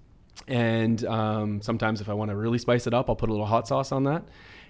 and 0.47 1.03
um, 1.05 1.61
sometimes 1.61 2.01
if 2.01 2.09
I 2.09 2.13
want 2.13 2.31
to 2.31 2.35
really 2.37 2.57
spice 2.57 2.87
it 2.87 2.93
up, 2.93 3.09
I'll 3.09 3.15
put 3.15 3.29
a 3.29 3.33
little 3.33 3.45
hot 3.45 3.67
sauce 3.67 3.91
on 3.91 4.03
that. 4.05 4.23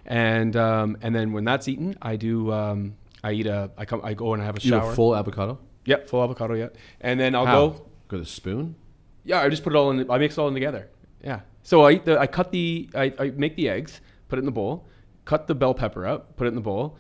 And 0.06 0.56
um, 0.56 0.98
and 1.02 1.14
then 1.14 1.34
when 1.34 1.44
that's 1.44 1.68
eaten, 1.68 1.96
I 2.02 2.16
do 2.16 2.52
um, 2.52 2.96
I 3.24 3.34
eat 3.34 3.46
a 3.48 3.70
I 3.78 3.86
come 3.86 4.02
I 4.04 4.14
go 4.14 4.34
and 4.34 4.42
I 4.42 4.46
have 4.46 4.58
a 4.58 4.62
You 4.62 4.72
shower. 4.72 4.90
know, 4.90 4.96
full 4.96 5.16
avocado. 5.16 5.60
Yep, 5.86 6.10
full 6.10 6.24
avocado. 6.24 6.54
Yeah, 6.56 6.70
and 7.02 7.20
then 7.20 7.36
I'll 7.36 7.46
How? 7.46 7.68
go. 7.70 7.86
With 8.10 8.22
a 8.22 8.26
spoon. 8.26 8.76
Yeah, 9.24 9.42
I 9.42 9.50
just 9.50 9.64
put 9.64 9.74
it 9.74 9.76
all 9.76 9.92
in. 9.92 10.10
I 10.10 10.18
mix 10.18 10.38
it 10.38 10.42
all 10.42 10.48
in 10.48 10.54
together. 10.56 10.90
Yeah. 11.24 11.42
So 11.62 11.84
I 11.84 11.92
eat 11.92 12.06
the. 12.06 12.18
I 12.20 12.26
cut 12.26 12.52
the. 12.52 12.90
I, 12.96 13.14
I 13.20 13.30
make 13.32 13.56
the 13.56 13.70
eggs, 13.70 14.02
put 14.30 14.40
it 14.40 14.42
in 14.42 14.46
the 14.46 14.52
bowl, 14.52 14.88
cut 15.30 15.46
the 15.46 15.54
bell 15.54 15.76
pepper 15.76 16.08
up, 16.08 16.36
put 16.38 16.46
it 16.46 16.48
in 16.48 16.56
the 16.56 16.62
bowl, 16.62 16.98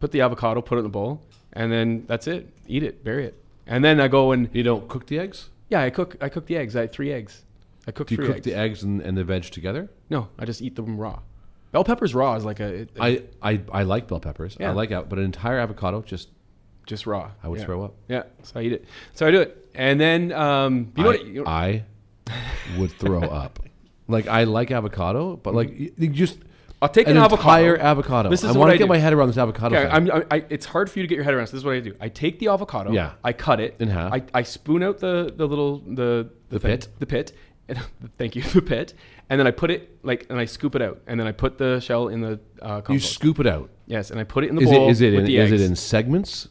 put 0.00 0.12
the 0.12 0.20
avocado, 0.20 0.60
put 0.60 0.76
it 0.76 0.80
in 0.80 0.84
the 0.84 0.90
bowl, 0.90 1.22
and 1.54 1.72
then 1.72 2.04
that's 2.06 2.26
it. 2.26 2.46
Eat 2.68 2.82
it, 2.82 3.02
bury 3.02 3.24
it, 3.24 3.42
and 3.66 3.82
then 3.82 3.98
I 4.00 4.08
go 4.08 4.32
and 4.32 4.50
You 4.52 4.62
don't 4.62 4.86
cook 4.86 5.06
the 5.06 5.18
eggs. 5.18 5.48
yeah, 5.70 5.80
I 5.80 5.88
cook. 5.88 6.16
I 6.20 6.28
cook 6.28 6.44
the 6.44 6.58
eggs. 6.58 6.76
I 6.76 6.82
had 6.82 6.92
three 6.92 7.10
eggs. 7.10 7.42
I 7.88 7.92
cook 7.92 8.08
Do 8.08 8.14
you 8.14 8.16
three 8.18 8.26
cook 8.26 8.36
eggs. 8.36 8.44
the 8.44 8.54
eggs 8.54 8.82
and, 8.82 9.00
and 9.00 9.16
the 9.16 9.24
veg 9.24 9.44
together? 9.44 9.88
No, 10.10 10.28
I 10.38 10.44
just 10.44 10.60
eat 10.60 10.76
them 10.76 10.98
raw. 10.98 11.20
Bell 11.72 11.84
peppers 11.84 12.14
raw 12.14 12.34
is 12.34 12.44
like 12.44 12.60
a. 12.60 12.68
it- 12.82 12.90
I, 13.00 13.22
I, 13.40 13.62
I 13.72 13.82
like 13.84 14.08
bell 14.08 14.20
peppers. 14.20 14.58
Yeah. 14.60 14.70
I 14.70 14.72
like 14.72 14.92
out, 14.92 15.08
but 15.08 15.18
an 15.18 15.24
entire 15.24 15.58
avocado 15.58 16.02
just 16.02 16.28
just 16.84 17.06
raw. 17.06 17.30
I 17.42 17.48
would 17.48 17.60
yeah. 17.60 17.64
throw 17.64 17.82
up. 17.82 17.94
Yeah, 18.08 18.24
so 18.42 18.60
I 18.60 18.64
eat 18.64 18.72
it. 18.74 18.84
So 19.14 19.26
I 19.26 19.30
do 19.30 19.40
it, 19.40 19.70
and 19.74 19.98
then 19.98 20.32
um, 20.32 20.92
you 20.96 21.04
know 21.04 21.10
I, 21.10 21.12
what? 21.14 21.26
You 21.26 21.44
know, 21.44 21.50
I 21.50 21.84
would 22.78 22.92
throw 22.92 23.22
up. 23.22 23.58
Like 24.06 24.26
I 24.26 24.44
like 24.44 24.70
avocado, 24.70 25.36
but 25.36 25.54
like 25.54 25.78
you, 25.78 25.92
you 25.96 26.08
just 26.08 26.38
I'll 26.82 26.88
take 26.88 27.06
an 27.08 27.16
an 27.16 27.22
avocado. 27.22 27.48
entire 27.50 27.76
avocado. 27.78 28.30
This 28.30 28.42
is 28.42 28.56
I 28.56 28.58
want 28.58 28.72
to 28.72 28.78
get 28.78 28.84
do. 28.84 28.88
my 28.88 28.96
head 28.98 29.12
around 29.12 29.28
this 29.28 29.36
avocado. 29.36 29.74
Yeah, 29.74 29.94
thing. 29.94 30.10
I'm, 30.10 30.22
I, 30.30 30.44
it's 30.48 30.64
hard 30.64 30.90
for 30.90 30.98
you 30.98 31.02
to 31.02 31.08
get 31.08 31.16
your 31.16 31.24
head 31.24 31.34
around. 31.34 31.46
So 31.48 31.52
this 31.52 31.58
is 31.60 31.64
what 31.64 31.74
I 31.74 31.80
do. 31.80 31.94
I 32.00 32.08
take 32.08 32.38
the 32.38 32.48
avocado. 32.48 32.90
Yeah. 32.92 33.12
I 33.22 33.32
cut 33.34 33.60
it 33.60 33.76
In 33.80 33.88
half. 33.88 34.12
I, 34.12 34.22
I 34.32 34.42
spoon 34.42 34.82
out 34.82 34.98
the 34.98 35.32
the 35.36 35.46
little 35.46 35.78
the 35.80 36.30
The 36.48 36.58
thing- 36.58 36.70
pit? 36.70 36.88
The 36.98 37.06
pit. 37.06 37.32
And, 37.68 37.78
thank 38.18 38.34
you. 38.34 38.42
The 38.54 38.62
pit. 38.62 38.94
And 39.28 39.38
then 39.38 39.46
I 39.46 39.50
put 39.50 39.70
it 39.70 39.98
like 40.02 40.26
and 40.30 40.38
I 40.38 40.46
scoop 40.46 40.74
it 40.74 40.80
out. 40.82 41.00
And 41.06 41.20
then 41.20 41.26
I 41.26 41.32
put 41.32 41.58
the 41.58 41.80
shell 41.80 42.08
in 42.08 42.20
the 42.22 42.40
uh, 42.62 42.80
you 42.88 42.98
scoop 42.98 43.38
it 43.40 43.46
out. 43.46 43.68
yes, 43.86 44.10
and 44.10 44.18
I 44.18 44.24
put 44.24 44.44
it 44.44 44.48
in 44.50 44.56
the 44.56 44.62
Is 44.62 44.70
bowl 44.70 44.88
it 44.88 44.90
is 44.90 45.00
it 45.02 45.14
in, 45.14 45.24
the 45.24 45.36
is 45.36 45.52
it 45.52 45.60
in 45.60 45.76
segments? 45.76 46.48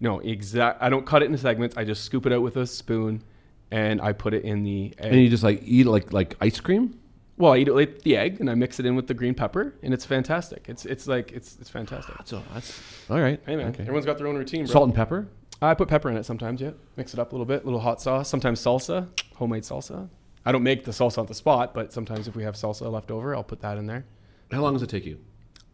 No, 0.00 0.20
exact. 0.20 0.82
I 0.82 0.88
don't 0.88 1.04
cut 1.04 1.22
it 1.22 1.26
into 1.26 1.38
segments. 1.38 1.76
I 1.76 1.84
just 1.84 2.04
scoop 2.04 2.26
it 2.26 2.32
out 2.32 2.42
with 2.42 2.56
a 2.56 2.66
spoon, 2.66 3.22
and 3.70 4.00
I 4.00 4.12
put 4.12 4.34
it 4.34 4.44
in 4.44 4.62
the 4.62 4.94
egg. 4.98 5.12
And 5.12 5.20
you 5.20 5.28
just 5.28 5.42
like 5.42 5.62
eat 5.64 5.86
it 5.86 5.90
like 5.90 6.12
like 6.12 6.36
ice 6.40 6.60
cream? 6.60 6.98
Well, 7.36 7.52
I 7.52 7.58
eat 7.58 7.68
it 7.68 7.74
with 7.74 8.02
the 8.02 8.16
egg, 8.16 8.38
and 8.40 8.48
I 8.50 8.54
mix 8.54 8.78
it 8.80 8.86
in 8.86 8.94
with 8.96 9.06
the 9.06 9.14
green 9.14 9.34
pepper, 9.34 9.74
and 9.82 9.92
it's 9.94 10.04
fantastic. 10.04 10.66
It's 10.68 10.84
it's 10.86 11.06
like 11.06 11.32
it's 11.32 11.56
it's 11.60 11.70
fantastic. 11.70 12.14
So 12.24 12.42
that's 12.52 12.80
all 13.10 13.20
right. 13.20 13.40
Hey 13.46 13.56
man, 13.56 13.68
Okay. 13.68 13.82
everyone's 13.82 14.06
got 14.06 14.18
their 14.18 14.26
own 14.26 14.36
routine, 14.36 14.64
bro. 14.66 14.72
Salt 14.72 14.84
and 14.86 14.94
pepper. 14.94 15.28
I 15.62 15.74
put 15.74 15.88
pepper 15.88 16.10
in 16.10 16.16
it 16.16 16.24
sometimes, 16.26 16.60
yeah. 16.60 16.72
Mix 16.96 17.14
it 17.14 17.18
up 17.20 17.32
a 17.32 17.34
little 17.34 17.46
bit, 17.46 17.62
A 17.62 17.64
little 17.64 17.80
hot 17.80 18.00
sauce, 18.02 18.28
sometimes 18.28 18.60
salsa, 18.60 19.08
homemade 19.36 19.62
salsa. 19.62 20.08
I 20.44 20.52
don't 20.52 20.62
make 20.62 20.84
the 20.84 20.90
salsa 20.90 21.18
on 21.18 21.26
the 21.26 21.34
spot, 21.34 21.72
but 21.72 21.92
sometimes 21.92 22.28
if 22.28 22.36
we 22.36 22.42
have 22.42 22.54
salsa 22.54 22.90
left 22.92 23.10
over, 23.10 23.34
I'll 23.34 23.44
put 23.44 23.60
that 23.60 23.78
in 23.78 23.86
there. 23.86 24.04
How 24.52 24.60
long 24.60 24.74
does 24.74 24.82
it 24.82 24.90
take 24.90 25.06
you? 25.06 25.18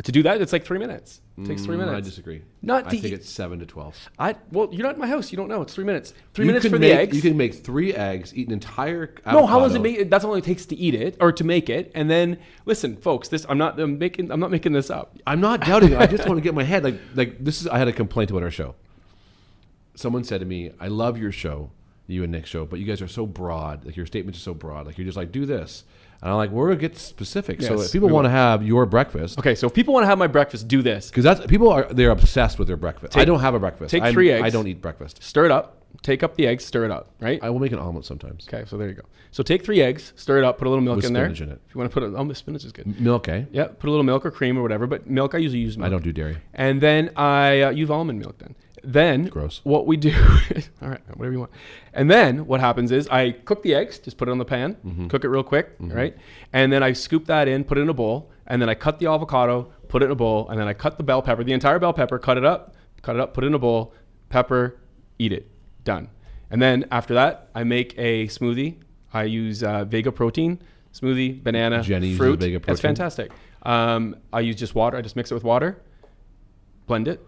To 0.04 0.12
do 0.12 0.22
that, 0.22 0.40
it's 0.40 0.52
like 0.52 0.64
three 0.64 0.78
minutes. 0.78 1.20
It 1.36 1.46
takes 1.46 1.62
three 1.64 1.76
Mm, 1.76 1.80
minutes. 1.80 1.96
I 1.96 2.00
disagree. 2.00 2.42
Not 2.62 2.80
I 2.80 2.84
to 2.84 2.90
think 2.90 3.04
eat- 3.04 3.12
it's 3.12 3.28
seven 3.30 3.58
to 3.60 3.66
twelve. 3.66 3.96
I 4.18 4.36
well, 4.50 4.68
you're 4.72 4.82
not 4.86 4.94
in 4.94 5.00
my 5.00 5.06
house. 5.06 5.30
You 5.32 5.36
don't 5.36 5.48
know. 5.48 5.62
It's 5.62 5.74
three 5.74 5.84
minutes. 5.84 6.14
Three 6.34 6.44
You 6.44 6.48
minutes 6.52 6.66
for 6.66 6.78
make, 6.78 6.92
the 6.92 6.98
eggs. 6.98 7.16
You 7.16 7.22
can 7.22 7.36
make 7.36 7.54
three 7.54 7.92
eggs, 7.94 8.34
eat 8.34 8.46
an 8.46 8.52
entire. 8.54 9.14
no, 9.26 9.46
how 9.46 9.58
long 9.58 9.68
does 9.68 9.76
avocado. 9.76 9.78
it 9.78 9.98
make? 10.00 10.10
That's 10.10 10.24
all 10.24 10.34
it 10.34 10.44
takes 10.44 10.64
to 10.66 10.76
eat 10.76 10.94
it 10.94 11.16
or 11.20 11.32
to 11.32 11.44
make 11.44 11.68
it. 11.68 11.92
And 11.94 12.10
then 12.10 12.38
listen, 12.66 12.96
folks, 12.96 13.28
this 13.28 13.44
I'm 13.48 13.58
not 13.58 13.78
I'm 13.80 13.98
making 13.98 14.30
I'm 14.30 14.40
not 14.40 14.50
making 14.50 14.72
this 14.72 14.90
up. 14.90 15.16
I'm 15.26 15.40
not 15.40 15.60
doubting. 15.64 15.92
it. 15.92 15.98
I 15.98 16.06
just 16.06 16.26
want 16.28 16.38
to 16.38 16.42
get 16.42 16.54
my 16.54 16.64
head 16.64 16.84
like 16.84 16.98
like 17.14 17.42
this 17.44 17.60
is. 17.60 17.66
I 17.68 17.78
had 17.78 17.88
a 17.88 17.92
complaint 17.92 18.30
about 18.30 18.42
our 18.42 18.50
show. 18.50 18.74
Someone 19.94 20.24
said 20.24 20.40
to 20.40 20.46
me, 20.46 20.70
"I 20.80 20.88
love 20.88 21.18
your 21.18 21.32
show, 21.32 21.72
you 22.10 22.22
and 22.22 22.32
Nick 22.32 22.46
show, 22.46 22.64
but 22.64 22.78
you 22.80 22.86
guys 22.86 23.00
are 23.02 23.08
so 23.08 23.26
broad. 23.26 23.84
Like 23.84 23.96
your 23.96 24.06
statements 24.06 24.38
are 24.38 24.42
so 24.42 24.54
broad. 24.54 24.86
Like 24.86 24.98
you're 24.98 25.04
just 25.04 25.16
like 25.16 25.32
do 25.32 25.46
this." 25.46 25.84
And 26.22 26.30
I'm 26.30 26.36
like, 26.36 26.50
"We're 26.50 26.68
gonna 26.68 26.80
get 26.80 26.98
specific. 26.98 27.62
so 27.62 27.80
if 27.80 27.92
people 27.92 28.08
want 28.08 28.26
to 28.26 28.30
have 28.30 28.62
your 28.62 28.84
breakfast, 28.86 29.38
Okay, 29.38 29.54
so 29.54 29.66
if 29.66 29.74
people 29.74 29.94
want 29.94 30.04
to 30.04 30.08
have 30.08 30.18
my 30.18 30.26
breakfast, 30.26 30.68
do 30.68 30.82
this. 30.82 31.08
because 31.08 31.24
that's 31.24 31.46
people 31.46 31.70
are 31.70 31.84
they're 31.84 32.10
obsessed 32.10 32.58
with 32.58 32.68
their 32.68 32.76
breakfast. 32.76 33.16
I 33.16 33.24
don't 33.24 33.40
have 33.40 33.54
a 33.54 33.58
breakfast. 33.58 33.90
take 33.90 34.02
I'm- 34.02 34.12
three 34.12 34.30
eggs. 34.30 34.44
I 34.44 34.50
don't 34.50 34.66
eat 34.66 34.82
breakfast. 34.82 35.22
Stir 35.22 35.46
it 35.46 35.50
up. 35.50 35.76
Take 36.02 36.22
up 36.22 36.36
the 36.36 36.46
eggs, 36.46 36.64
stir 36.64 36.84
it 36.84 36.90
up, 36.90 37.10
right? 37.20 37.40
I 37.42 37.50
will 37.50 37.58
make 37.58 37.72
an 37.72 37.78
omelet 37.78 38.04
sometimes. 38.06 38.46
Okay, 38.48 38.64
so 38.64 38.78
there 38.78 38.88
you 38.88 38.94
go. 38.94 39.02
So 39.32 39.42
take 39.42 39.64
three 39.64 39.82
eggs, 39.82 40.12
stir 40.16 40.38
it 40.38 40.44
up, 40.44 40.56
put 40.56 40.66
a 40.66 40.70
little 40.70 40.84
milk 40.84 40.96
With 40.96 41.04
in 41.04 41.12
there. 41.12 41.24
spinach 41.26 41.40
in 41.40 41.48
it. 41.50 41.60
If 41.68 41.74
you 41.74 41.78
want 41.78 41.90
to 41.90 41.94
put 41.94 42.02
it, 42.04 42.14
oh, 42.16 42.32
spinach 42.32 42.64
is 42.64 42.72
good. 42.72 43.00
Milk, 43.00 43.28
eh? 43.28 43.44
Yeah, 43.52 43.64
put 43.66 43.88
a 43.88 43.90
little 43.90 44.04
milk 44.04 44.24
or 44.24 44.30
cream 44.30 44.56
or 44.56 44.62
whatever, 44.62 44.86
but 44.86 45.08
milk 45.08 45.34
I 45.34 45.38
usually 45.38 45.60
use 45.60 45.76
milk. 45.76 45.86
I 45.86 45.90
don't 45.90 46.04
do 46.04 46.12
dairy. 46.12 46.38
And 46.54 46.80
then 46.80 47.10
I 47.16 47.62
uh, 47.62 47.70
use 47.70 47.90
almond 47.90 48.20
milk 48.20 48.38
then. 48.38 48.54
Then 48.82 49.24
Gross. 49.24 49.60
what 49.64 49.86
we 49.86 49.96
do, 49.96 50.12
all 50.82 50.88
right, 50.88 51.00
whatever 51.16 51.32
you 51.32 51.38
want. 51.40 51.50
And 51.92 52.10
then 52.10 52.46
what 52.46 52.60
happens 52.60 52.90
is 52.92 53.06
I 53.08 53.32
cook 53.32 53.62
the 53.62 53.74
eggs, 53.74 53.98
just 53.98 54.16
put 54.16 54.28
it 54.28 54.30
on 54.32 54.38
the 54.38 54.44
pan, 54.44 54.76
Mm-hmm. 54.86 55.08
cook 55.08 55.24
it 55.24 55.28
real 55.28 55.42
quick, 55.42 55.70
right? 55.78 56.16
And 56.52 56.72
then 56.72 56.82
I 56.82 56.92
scoop 56.92 57.26
that 57.26 57.46
in, 57.48 57.64
put 57.64 57.78
it 57.78 57.82
in 57.82 57.88
a 57.88 57.94
bowl, 57.94 58.30
and 58.46 58.60
then 58.60 58.68
I 58.68 58.74
cut 58.74 58.98
the 58.98 59.06
avocado, 59.06 59.72
put 59.88 60.02
it 60.02 60.06
in 60.06 60.10
a 60.12 60.16
bowl, 60.16 60.48
and 60.48 60.58
then 60.58 60.66
I 60.68 60.72
cut 60.74 60.96
the 60.96 61.04
bell 61.04 61.20
pepper, 61.22 61.44
the 61.44 61.52
entire 61.52 61.78
bell 61.78 61.92
pepper, 61.92 62.18
cut 62.18 62.36
it 62.38 62.44
up, 62.44 62.74
cut 63.02 63.16
it 63.16 63.20
up, 63.20 63.34
put 63.34 63.44
it 63.44 63.48
in 63.48 63.54
a 63.54 63.58
bowl, 63.58 63.92
pepper, 64.28 64.78
eat 65.18 65.32
it, 65.32 65.50
done. 65.84 66.08
And 66.50 66.60
then 66.60 66.86
after 66.90 67.14
that, 67.14 67.48
I 67.54 67.64
make 67.64 67.94
a 67.98 68.26
smoothie. 68.26 68.76
I 69.12 69.24
use 69.24 69.62
uh, 69.62 69.84
Vega 69.84 70.10
protein 70.12 70.60
smoothie, 70.92 71.40
banana, 71.42 71.82
Jenny 71.82 72.16
fruit. 72.16 72.40
Vega 72.40 72.60
It's 72.66 72.80
fantastic. 72.80 73.30
Um, 73.62 74.16
I 74.32 74.40
use 74.40 74.56
just 74.56 74.74
water. 74.74 74.96
I 74.96 75.02
just 75.02 75.14
mix 75.14 75.30
it 75.30 75.34
with 75.34 75.44
water, 75.44 75.80
blend 76.86 77.06
it, 77.08 77.24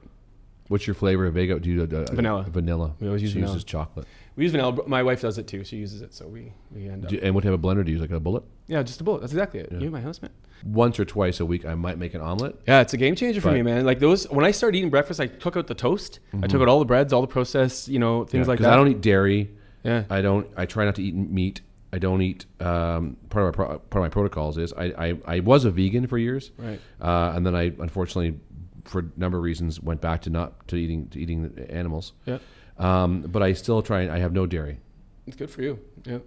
What's 0.73 0.87
your 0.87 0.95
flavor 0.95 1.27
of 1.27 1.35
Vega? 1.35 1.61
Do 1.61 1.71
you 1.71 1.87
do 1.87 1.97
uh, 1.99 2.05
Vanilla. 2.13 2.45
Vanilla. 2.49 2.95
We 2.99 3.07
always 3.07 3.23
use 3.23 3.31
she 3.33 3.35
vanilla. 3.35 3.53
uses 3.53 3.65
chocolate. 3.65 4.07
We 4.37 4.45
use 4.45 4.53
vanilla. 4.53 4.79
My 4.89 5.03
wife 5.03 5.21
does 5.21 5.37
it 5.37 5.47
too. 5.47 5.63
She 5.65 5.77
uses 5.77 6.01
it, 6.03 6.15
so 6.15 6.27
we 6.27 6.53
we 6.75 6.89
end 6.89 7.05
up. 7.05 7.11
Do 7.11 7.17
you- 7.17 7.23
and 7.23 7.35
what 7.35 7.45
type 7.45 7.53
of 7.53 7.61
blender 7.61 7.85
do 7.85 7.93
you 7.93 7.99
use? 7.99 8.01
Like 8.01 8.11
a 8.11 8.19
bullet? 8.19 8.43
yeah, 8.67 8.83
just 8.83 9.01
a 9.01 9.05
bullet. 9.05 9.21
That's 9.21 9.33
exactly 9.35 9.61
it. 9.61 9.71
You 9.71 9.91
my 9.91 10.01
husband. 10.01 10.33
Once 10.65 10.99
or 10.99 11.05
twice 11.05 11.41
a 11.41 11.45
week, 11.47 11.67
I 11.67 11.75
might 11.75 11.99
make 11.99 12.15
an 12.15 12.21
omelet. 12.23 12.59
Yeah, 12.67 12.81
it's 12.81 12.95
a 12.95 12.97
game 12.97 13.15
changer 13.15 13.41
for 13.43 13.49
But- 13.49 13.55
me, 13.55 13.63
man. 13.63 13.85
Like 13.85 13.99
those 13.99 14.25
when 14.31 14.45
I 14.47 14.51
started 14.51 14.79
eating 14.79 14.91
breakfast, 14.91 15.21
I 15.21 15.27
took 15.27 15.57
out 15.59 15.67
the 15.67 15.75
toast. 15.75 16.21
I 16.43 16.47
took 16.47 16.63
out 16.63 16.69
all 16.69 16.79
the 16.79 16.85
breads, 16.87 17.13
all 17.13 17.21
the 17.21 17.27
processed, 17.27 17.89
you 17.89 17.99
know, 17.99 18.25
things 18.25 18.49
like 18.49 18.59
Because 18.59 18.71
that. 18.71 18.75
I 18.75 18.77
don't 18.77 18.89
eat 18.89 19.01
dairy. 19.03 19.51
Yeah. 19.85 20.05
I 20.09 20.23
don't. 20.23 20.47
I 20.57 20.65
try 20.65 20.85
not 20.87 20.95
to 20.95 21.03
eat 21.03 21.15
meat. 21.15 21.61
I 21.93 21.99
don't 21.99 22.23
eat. 22.23 22.47
Um, 22.59 23.19
part 23.29 23.45
of 23.47 23.53
my 23.53 23.57
pro- 23.67 23.79
part 23.79 23.97
of 23.97 24.03
my 24.03 24.09
protocols 24.09 24.57
is 24.57 24.73
I, 24.73 24.85
I, 25.09 25.19
I 25.27 25.41
was 25.41 25.67
a 25.67 25.71
vegan 25.71 26.07
for 26.07 26.17
years. 26.17 26.51
Right. 26.57 26.81
Uh, 26.99 27.33
and 27.35 27.45
then 27.45 27.55
I 27.55 27.65
unfortunately, 27.79 28.41
for 28.85 29.01
a 29.01 29.05
number 29.17 29.39
of 29.39 29.45
reasons, 29.45 29.81
went 29.81 30.01
back 30.01 30.23
to 30.23 30.31
not 30.31 30.67
to 30.69 30.77
eating 30.77 31.09
to 31.09 31.21
eating 31.21 31.67
animals. 31.71 32.13
Yeah, 32.27 32.39
Um, 32.79 33.23
but 33.23 33.43
I 33.43 33.53
still 33.53 33.83
try. 33.83 34.09
I 34.15 34.19
have 34.19 34.33
no 34.33 34.47
dairy 34.47 34.79
it's 35.27 35.37
good 35.37 35.51
for 35.51 35.63
you. 35.63 35.79
Yeah. 36.05 36.19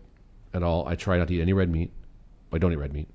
at 0.54 0.64
all. 0.64 0.88
I 0.88 0.96
try 0.96 1.18
not 1.18 1.28
to 1.28 1.34
eat 1.36 1.42
any 1.42 1.52
red 1.54 1.70
meat. 1.70 1.92
I 2.54 2.58
don't 2.58 2.72
eat 2.72 2.78
red 2.78 2.94
meat. 2.94 3.10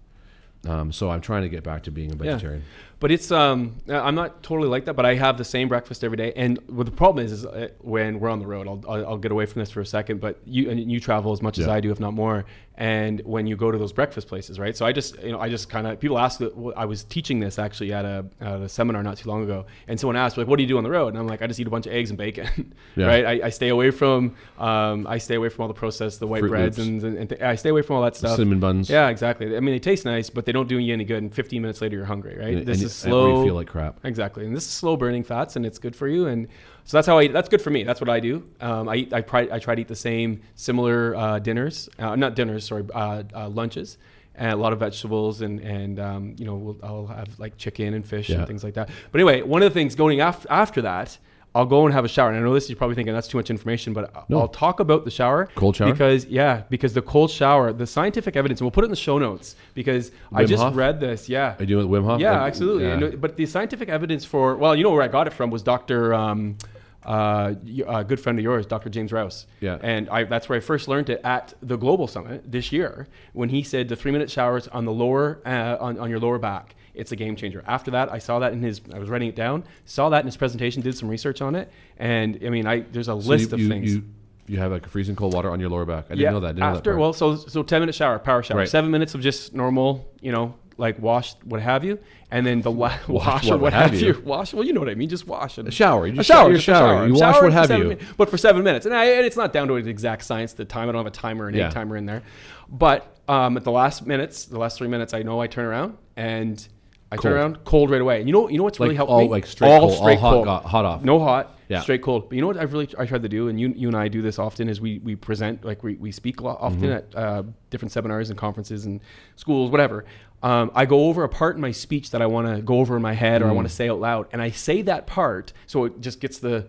Um, 0.68 0.92
so 0.92 1.10
I'm 1.10 1.20
trying 1.22 1.42
to 1.42 1.48
get 1.48 1.62
back 1.64 1.84
to 1.84 1.90
being 1.90 2.10
a 2.12 2.16
Yeah. 2.16 2.32
vegetarian. 2.32 2.62
But 2.98 3.10
it's 3.10 3.32
um, 3.32 3.76
I'm 3.88 4.14
not 4.14 4.42
totally 4.42 4.68
like 4.68 4.84
that. 4.84 4.94
But 4.94 5.06
I 5.06 5.14
have 5.14 5.38
the 5.38 5.44
same 5.44 5.68
breakfast 5.68 6.04
every 6.04 6.18
day. 6.18 6.34
And 6.36 6.58
what 6.68 6.84
the 6.84 6.92
problem 6.92 7.24
is, 7.24 7.32
is 7.32 7.46
uh, 7.46 7.68
when 7.80 8.20
we're 8.20 8.28
on 8.28 8.40
the 8.40 8.46
road, 8.46 8.68
I'll, 8.68 8.84
I'll, 9.06 9.16
get 9.16 9.32
away 9.32 9.46
from 9.46 9.60
this 9.60 9.70
for 9.70 9.80
a 9.80 9.86
second. 9.86 10.20
But 10.20 10.38
you 10.44 10.68
and 10.68 10.92
you 10.92 11.00
travel 11.00 11.32
as 11.32 11.40
much 11.40 11.58
as 11.58 11.66
I 11.66 11.80
do, 11.80 11.90
if 11.90 11.98
not 11.98 12.12
more. 12.12 12.44
And 12.76 13.20
when 13.24 13.46
you 13.46 13.56
go 13.56 13.70
to 13.70 13.76
those 13.78 13.92
breakfast 13.92 14.26
places, 14.28 14.58
right? 14.58 14.74
So 14.76 14.84
I 14.86 14.92
just, 14.92 15.18
you 15.22 15.32
know, 15.32 15.40
I 15.40 15.48
just 15.50 15.68
kind 15.70 15.86
of 15.86 15.98
people 15.98 16.18
ask. 16.18 16.38
that- 16.40 16.52
I 16.76 16.84
was 16.84 17.04
teaching 17.04 17.40
this 17.40 17.58
actually 17.58 17.92
at 17.94 18.04
a, 18.04 18.26
at 18.40 18.60
a 18.60 18.68
seminar 18.68 19.02
not 19.02 19.16
too 19.16 19.28
long 19.30 19.42
ago, 19.44 19.64
and 19.88 19.98
someone 19.98 20.16
asked 20.16 20.36
like, 20.36 20.46
"What 20.46 20.56
do 20.56 20.62
you 20.62 20.68
do 20.68 20.76
on 20.78 20.84
the 20.84 20.90
road?" 20.90 21.08
And 21.08 21.18
I'm 21.18 21.26
like, 21.26 21.40
"I 21.42 21.46
just 21.46 21.58
eat 21.60 21.66
a 21.66 21.70
bunch 21.70 21.86
of 21.86 21.92
eggs 21.94 22.10
and 22.10 22.18
bacon." 22.18 22.74
Yeah. 22.96 23.06
right? 23.06 23.24
I, 23.42 23.46
I 23.46 23.50
stay 23.50 23.68
away 23.68 23.92
from, 23.92 24.34
um, 24.58 25.06
I 25.06 25.18
stay 25.18 25.36
away 25.36 25.48
from 25.48 25.62
all 25.62 25.68
the 25.68 25.74
processed, 25.74 26.18
the 26.20 26.26
white 26.26 26.40
Fruit 26.40 26.48
breads, 26.50 26.76
Loops. 26.76 27.04
and, 27.04 27.16
and 27.18 27.28
th- 27.28 27.40
I 27.40 27.54
stay 27.54 27.68
away 27.70 27.82
from 27.82 27.96
all 27.96 28.02
that 28.02 28.16
stuff. 28.16 28.36
Cinnamon 28.36 28.58
buns. 28.60 28.90
Yeah, 28.90 29.08
exactly. 29.08 29.56
I 29.56 29.60
mean, 29.60 29.74
they 29.74 29.78
taste 29.78 30.04
nice, 30.04 30.28
but 30.28 30.44
they 30.50 30.52
don't 30.52 30.68
do 30.68 30.80
you 30.80 30.92
any 30.92 31.04
good. 31.04 31.22
And 31.22 31.32
15 31.32 31.62
minutes 31.62 31.80
later, 31.80 31.96
you're 31.96 32.04
hungry, 32.04 32.36
right? 32.36 32.56
And- 32.56 32.66
this 32.66 32.78
and- 32.78 32.86
is 32.86 32.92
slow. 32.92 33.38
You 33.38 33.44
feel 33.44 33.54
like 33.54 33.68
crap. 33.68 34.00
Exactly, 34.04 34.44
and 34.44 34.56
this 34.56 34.64
is 34.64 34.70
slow 34.70 34.96
burning 34.96 35.22
fats, 35.22 35.54
and 35.54 35.64
it's 35.64 35.78
good 35.78 35.94
for 35.94 36.08
you. 36.08 36.26
And 36.26 36.48
so 36.84 36.96
that's 36.96 37.06
how 37.06 37.18
I. 37.18 37.28
That's 37.28 37.48
good 37.48 37.62
for 37.62 37.70
me. 37.70 37.84
That's 37.84 38.00
what 38.00 38.10
I 38.10 38.18
do. 38.18 38.42
Um, 38.60 38.88
I 38.88 38.96
eat. 38.96 39.12
I 39.14 39.20
try. 39.20 39.48
I 39.52 39.60
try 39.60 39.76
to 39.76 39.80
eat 39.80 39.86
the 39.86 39.94
same 39.94 40.40
similar 40.56 41.14
uh, 41.14 41.38
dinners, 41.38 41.88
uh, 42.00 42.16
not 42.16 42.34
dinners, 42.34 42.66
sorry, 42.66 42.84
uh, 42.92 43.22
uh, 43.32 43.48
lunches, 43.48 43.96
and 44.34 44.50
a 44.52 44.56
lot 44.56 44.72
of 44.72 44.80
vegetables, 44.80 45.40
and 45.40 45.60
and 45.60 46.00
um, 46.00 46.34
you 46.36 46.44
know, 46.46 46.56
we'll, 46.56 46.78
I'll 46.82 47.06
have 47.06 47.28
like 47.38 47.56
chicken 47.56 47.94
and 47.94 48.04
fish 48.04 48.28
Yeah. 48.28 48.38
and 48.38 48.46
things 48.48 48.64
like 48.64 48.74
that. 48.74 48.88
But 49.12 49.20
anyway, 49.20 49.42
one 49.42 49.62
of 49.62 49.72
the 49.72 49.78
things 49.78 49.94
going 49.94 50.20
after 50.20 50.50
after 50.50 50.82
that. 50.82 51.16
I'll 51.54 51.66
go 51.66 51.84
and 51.84 51.92
have 51.92 52.04
a 52.04 52.08
shower. 52.08 52.28
And 52.28 52.38
I 52.38 52.40
know 52.40 52.54
this 52.54 52.68
you're 52.68 52.76
probably 52.76 52.94
thinking 52.94 53.12
that's 53.12 53.26
too 53.26 53.36
much 53.38 53.50
information, 53.50 53.92
but 53.92 54.28
No. 54.28 54.38
I'll 54.40 54.48
talk 54.48 54.78
about 54.78 55.04
the 55.04 55.10
shower. 55.10 55.48
Cold 55.56 55.74
shower? 55.76 55.90
Because 55.90 56.26
yeah, 56.26 56.62
because 56.70 56.92
the 56.94 57.02
cold 57.02 57.30
shower, 57.30 57.72
the 57.72 57.86
scientific 57.86 58.36
evidence, 58.36 58.60
and 58.60 58.66
we'll 58.66 58.70
put 58.70 58.84
it 58.84 58.86
in 58.86 58.90
the 58.90 58.96
show 58.96 59.18
notes 59.18 59.56
because 59.74 60.12
I 60.32 60.44
just 60.44 60.62
Hof? 60.62 60.76
read 60.76 61.00
this. 61.00 61.28
Yeah. 61.28 61.54
Are 61.58 61.60
you 61.60 61.66
doing 61.66 61.86
it 61.86 61.88
with 61.88 62.02
Wim 62.02 62.06
Hof? 62.06 62.20
Yeah, 62.20 62.32
Like, 62.38 62.48
absolutely. 62.48 62.84
yeah. 62.84 62.92
And, 62.94 63.04
uh, 63.04 63.10
but 63.16 63.36
the 63.36 63.46
scientific 63.46 63.88
evidence 63.88 64.24
for 64.24 64.56
well, 64.56 64.76
you 64.76 64.84
know 64.84 64.90
where 64.90 65.02
I 65.02 65.08
got 65.08 65.26
it 65.26 65.32
from 65.32 65.50
was 65.50 65.62
Dr. 65.62 66.14
Um, 66.14 66.56
uh, 67.04 67.54
a 67.88 68.04
good 68.04 68.20
friend 68.20 68.38
of 68.38 68.42
yours, 68.44 68.66
Dr. 68.66 68.90
James 68.90 69.10
Rouse. 69.10 69.46
Yeah. 69.60 69.78
And 69.82 70.08
I, 70.10 70.24
that's 70.24 70.48
where 70.48 70.58
I 70.58 70.60
first 70.60 70.86
learned 70.86 71.08
it 71.10 71.20
at 71.24 71.54
the 71.62 71.76
Global 71.76 72.06
Summit 72.06 72.50
this 72.50 72.72
year 72.72 73.08
when 73.32 73.48
he 73.48 73.62
said 73.62 73.88
the 73.88 73.96
three 73.96 74.12
minute 74.12 74.30
showers 74.30 74.68
on 74.68 74.84
the 74.84 74.92
lower 74.92 75.40
uh, 75.46 75.76
on, 75.80 75.98
on 75.98 76.10
your 76.10 76.20
lower 76.20 76.38
back 76.38 76.74
it's 76.94 77.12
a 77.12 77.16
game 77.16 77.36
changer. 77.36 77.62
After 77.66 77.90
that, 77.92 78.12
I 78.12 78.18
saw 78.18 78.38
that 78.40 78.52
in 78.52 78.62
his. 78.62 78.80
I 78.92 78.98
was 78.98 79.08
writing 79.08 79.28
it 79.28 79.36
down. 79.36 79.64
Saw 79.84 80.08
that 80.10 80.20
in 80.20 80.26
his 80.26 80.36
presentation. 80.36 80.82
Did 80.82 80.96
some 80.96 81.08
research 81.08 81.40
on 81.40 81.54
it, 81.54 81.70
and 81.98 82.38
I 82.44 82.48
mean, 82.50 82.66
I 82.66 82.80
there's 82.80 83.08
a 83.08 83.12
So 83.20 83.28
list 83.28 83.50
you, 83.50 83.54
of 83.54 83.60
you, 83.60 83.68
things. 83.68 83.94
You, 83.94 84.04
you 84.46 84.58
have 84.58 84.72
like 84.72 84.88
freezing 84.88 85.14
cold 85.16 85.32
water 85.34 85.50
on 85.50 85.60
your 85.60 85.70
lower 85.70 85.84
back. 85.84 86.06
I 86.10 86.14
didn't 86.16 86.32
know 86.32 86.40
that. 86.40 86.48
Didn't 86.56 86.60
know 86.60 86.70
that 86.72 86.76
after 86.78 86.96
well, 86.96 87.12
so 87.12 87.36
so 87.36 87.62
ten 87.62 87.80
minute 87.80 87.94
shower, 87.94 88.18
power 88.18 88.42
shower, 88.42 88.58
Right. 88.58 88.68
seven 88.68 88.90
minutes 88.90 89.14
of 89.14 89.20
just 89.20 89.54
normal, 89.54 90.10
you 90.20 90.32
know, 90.32 90.54
like 90.76 90.98
wash 90.98 91.34
what 91.44 91.60
have 91.62 91.84
you, 91.84 92.00
and 92.32 92.44
then 92.44 92.60
the 92.62 92.70
la- 92.72 92.98
wash, 93.08 93.46
or 93.46 93.52
what 93.52 93.60
what 93.60 93.72
have 93.74 93.90
have 93.92 94.00
you. 94.00 94.08
you. 94.14 94.20
Wash. 94.24 94.52
Well, 94.52 94.64
you 94.64 94.72
know 94.72 94.80
what 94.80 94.88
I 94.88 94.94
mean. 94.96 95.08
Just 95.08 95.26
wash 95.28 95.58
and 95.58 95.68
A 95.68 95.70
shower. 95.70 96.06
You 96.08 96.18
a 96.18 96.24
shower. 96.24 96.48
you're 96.48 96.56
a 96.58 96.60
shower. 96.60 97.06
You 97.06 97.12
wash 97.14 97.20
Shower 97.36 97.42
what 97.44 97.52
have 97.52 97.70
you. 97.70 97.88
min- 97.90 97.98
but 98.16 98.28
for 98.28 98.36
seven 98.38 98.64
minutes, 98.64 98.86
and, 98.86 98.94
I, 98.94 99.04
and 99.04 99.24
it's 99.24 99.36
not 99.36 99.52
down 99.52 99.68
to 99.68 99.74
an 99.76 99.86
exact 99.86 100.24
science. 100.24 100.54
The 100.54 100.64
time 100.64 100.88
I 100.88 100.92
don't 100.92 101.04
have 101.04 101.12
a 101.12 101.16
timer 101.16 101.46
and 101.46 101.56
Yeah. 101.56 101.68
eight 101.68 101.72
timer 101.72 101.96
in 101.96 102.06
there, 102.06 102.22
but 102.68 103.18
um, 103.28 103.56
at 103.56 103.62
the 103.62 103.70
last 103.70 104.04
minutes, 104.04 104.46
the 104.46 104.58
last 104.58 104.78
three 104.78 104.88
minutes, 104.88 105.14
I 105.14 105.22
know 105.22 105.40
I 105.40 105.46
turn 105.46 105.64
around 105.66 105.96
and. 106.16 106.66
I 107.12 107.16
Cold. 107.16 107.22
turn 107.22 107.32
around 107.32 107.64
cold 107.64 107.90
right 107.90 108.00
away. 108.00 108.20
And 108.20 108.28
you 108.28 108.32
know, 108.32 108.48
you 108.48 108.56
know 108.58 108.64
what's 108.64 108.78
really 108.78 108.90
Like 108.90 108.96
helped 108.98 109.10
all- 109.10 109.20
me? 109.22 109.28
like 109.28 109.46
straight 109.46 109.68
cold, 109.80 109.92
all 109.94 110.16
hot 110.16 110.44
got- 110.44 110.64
hot 110.64 110.84
off. 110.84 111.02
No 111.04 111.18
hot, 111.18 111.58
Yeah. 111.68 111.80
straight 111.80 112.02
cold. 112.02 112.28
But 112.28 112.36
you 112.36 112.40
know 112.40 112.46
what 112.46 112.56
I've 112.56 112.72
really 112.72 112.88
I 112.98 113.04
tried 113.04 113.22
to 113.22 113.28
do, 113.28 113.48
and 113.48 113.60
you 113.60 113.72
you 113.76 113.88
and 113.88 113.96
I 113.96 114.06
do 114.08 114.22
this 114.22 114.38
often, 114.38 114.68
is 114.68 114.80
we 114.80 115.00
we 115.00 115.16
present 115.16 115.64
like 115.64 115.82
we, 115.82 115.94
we 115.96 116.12
speak 116.12 116.40
often 116.42 116.80
Mm-hmm. 116.82 116.92
at 116.92 117.14
uh, 117.16 117.42
different 117.70 117.90
seminars 117.92 118.30
and 118.30 118.38
conferences 118.38 118.86
and 118.86 119.00
schools, 119.36 119.70
whatever. 119.72 120.04
Um, 120.42 120.70
I 120.74 120.86
go 120.86 121.06
over 121.08 121.24
a 121.24 121.28
part 121.28 121.56
in 121.56 121.60
my 121.60 121.70
speech 121.72 122.12
that 122.12 122.22
I 122.22 122.26
want 122.26 122.46
to 122.46 122.62
go 122.62 122.78
over 122.78 122.96
in 122.96 123.02
my 123.02 123.12
head 123.12 123.42
or 123.42 123.48
I 123.48 123.52
want 123.52 123.66
Mm. 123.66 123.70
to 123.70 123.76
say 123.76 123.88
out 123.90 124.00
loud, 124.00 124.26
and 124.32 124.40
I 124.40 124.50
say 124.50 124.80
that 124.82 125.06
part, 125.06 125.52
so 125.66 125.84
it 125.86 126.00
just 126.00 126.20
gets 126.20 126.38
the. 126.38 126.66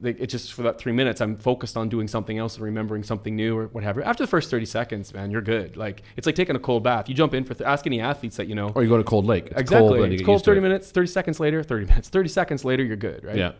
The 0.00 0.10
it 0.22 0.26
just 0.26 0.52
for 0.52 0.62
that 0.62 0.78
three 0.78 0.92
minutes, 0.92 1.20
I'm 1.20 1.36
focused 1.36 1.76
on 1.76 1.88
doing 1.88 2.08
something 2.08 2.38
else 2.38 2.56
and 2.56 2.64
remembering 2.64 3.02
something 3.02 3.34
new 3.34 3.56
or 3.56 3.66
whatever. 3.68 4.02
After 4.02 4.22
the 4.22 4.28
first 4.28 4.50
30 4.50 4.66
seconds, 4.66 5.12
man, 5.14 5.30
you're 5.30 5.42
good. 5.42 5.76
Like 5.76 6.02
it's 6.16 6.26
like 6.26 6.34
taking 6.34 6.56
a 6.56 6.60
cold 6.60 6.82
bath. 6.82 7.08
You 7.08 7.14
jump 7.14 7.34
in 7.34 7.44
for 7.44 7.54
th- 7.54 7.66
ask 7.66 7.86
any 7.86 8.00
athletes 8.00 8.36
that 8.36 8.48
you 8.48 8.54
know. 8.54 8.70
or 8.74 8.82
you 8.82 8.88
go 8.88 8.96
to 8.96 9.04
Cold 9.04 9.24
Lake. 9.26 9.46
It's 9.46 9.60
exactly, 9.60 9.98
cold, 9.98 10.12
it's 10.12 10.22
cold. 10.22 10.44
30 10.44 10.58
it. 10.58 10.60
minutes, 10.62 10.90
30 10.90 11.06
seconds 11.06 11.40
later, 11.40 11.62
30 11.62 11.86
minutes, 11.86 12.08
30 12.08 12.28
seconds 12.28 12.64
later, 12.64 12.82
you're 12.82 12.96
good, 12.96 13.24
right? 13.24 13.36
Yeah. 13.36 13.52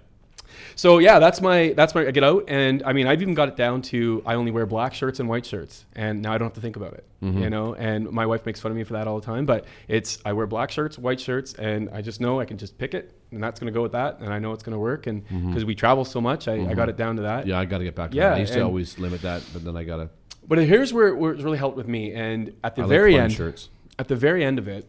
So 0.76 0.98
yeah, 0.98 1.18
that's 1.18 1.40
my 1.40 1.72
that's 1.76 1.94
my 1.94 2.06
I 2.06 2.10
get 2.10 2.24
out 2.24 2.44
and 2.48 2.82
I 2.84 2.92
mean 2.92 3.06
I've 3.06 3.22
even 3.22 3.34
got 3.34 3.48
it 3.48 3.56
down 3.56 3.82
to 3.82 4.22
I 4.26 4.34
only 4.34 4.50
wear 4.50 4.66
black 4.66 4.94
shirts 4.94 5.20
and 5.20 5.28
white 5.28 5.46
shirts 5.46 5.84
and 5.94 6.22
now 6.22 6.32
I 6.32 6.38
don't 6.38 6.46
have 6.46 6.54
to 6.54 6.60
think 6.60 6.76
about 6.76 6.94
it. 6.94 7.04
Mm-hmm. 7.22 7.42
You 7.42 7.50
know, 7.50 7.74
and 7.74 8.10
my 8.10 8.26
wife 8.26 8.44
makes 8.44 8.60
fun 8.60 8.70
of 8.72 8.76
me 8.76 8.84
for 8.84 8.92
that 8.94 9.06
all 9.06 9.18
the 9.18 9.24
time, 9.26 9.46
but 9.46 9.64
it's 9.88 10.18
I 10.24 10.32
wear 10.32 10.46
black 10.46 10.70
shirts, 10.70 10.98
white 10.98 11.20
shirts 11.20 11.54
and 11.54 11.88
I 11.90 12.02
just 12.02 12.20
know 12.20 12.40
I 12.40 12.44
can 12.44 12.58
just 12.58 12.76
pick 12.78 12.94
it 12.94 13.12
and 13.30 13.42
that's 13.42 13.58
going 13.58 13.72
to 13.72 13.76
go 13.76 13.82
with 13.82 13.92
that 13.92 14.20
and 14.20 14.32
I 14.32 14.38
know 14.38 14.52
it's 14.52 14.62
going 14.62 14.74
to 14.74 14.78
work 14.78 15.06
and 15.06 15.24
because 15.48 15.64
we 15.64 15.74
travel 15.74 16.04
so 16.04 16.20
much, 16.20 16.48
I, 16.48 16.54
I 16.68 16.74
got 16.74 16.88
it 16.88 16.96
down 16.96 17.16
to 17.16 17.22
that. 17.22 17.40
Mm-hmm. 17.40 17.50
Yeah, 17.50 17.58
I 17.60 17.64
got 17.64 17.78
to 17.78 17.84
get 17.84 17.94
back 17.94 18.10
to 18.10 18.16
Yeah, 18.16 18.30
that. 18.30 18.36
I 18.36 18.40
used 18.40 18.52
to 18.52 18.60
always 18.62 18.98
limit 18.98 19.22
that, 19.22 19.42
but 19.52 19.64
then 19.64 19.76
I 19.76 19.84
got 19.84 19.96
to. 19.96 20.08
But 20.46 20.58
here's 20.58 20.92
where, 20.92 21.14
where 21.14 21.32
it's 21.32 21.42
really 21.42 21.56
helped 21.58 21.76
with 21.76 21.88
me 21.88 22.12
and 22.12 22.52
at 22.62 22.76
the 22.76 22.82
I 22.82 22.86
very 22.86 23.12
fun 23.14 23.22
end 23.22 23.32
shirts. 23.32 23.70
at 23.98 24.08
the 24.08 24.16
very 24.16 24.44
end 24.44 24.58
of 24.58 24.68
it 24.68 24.86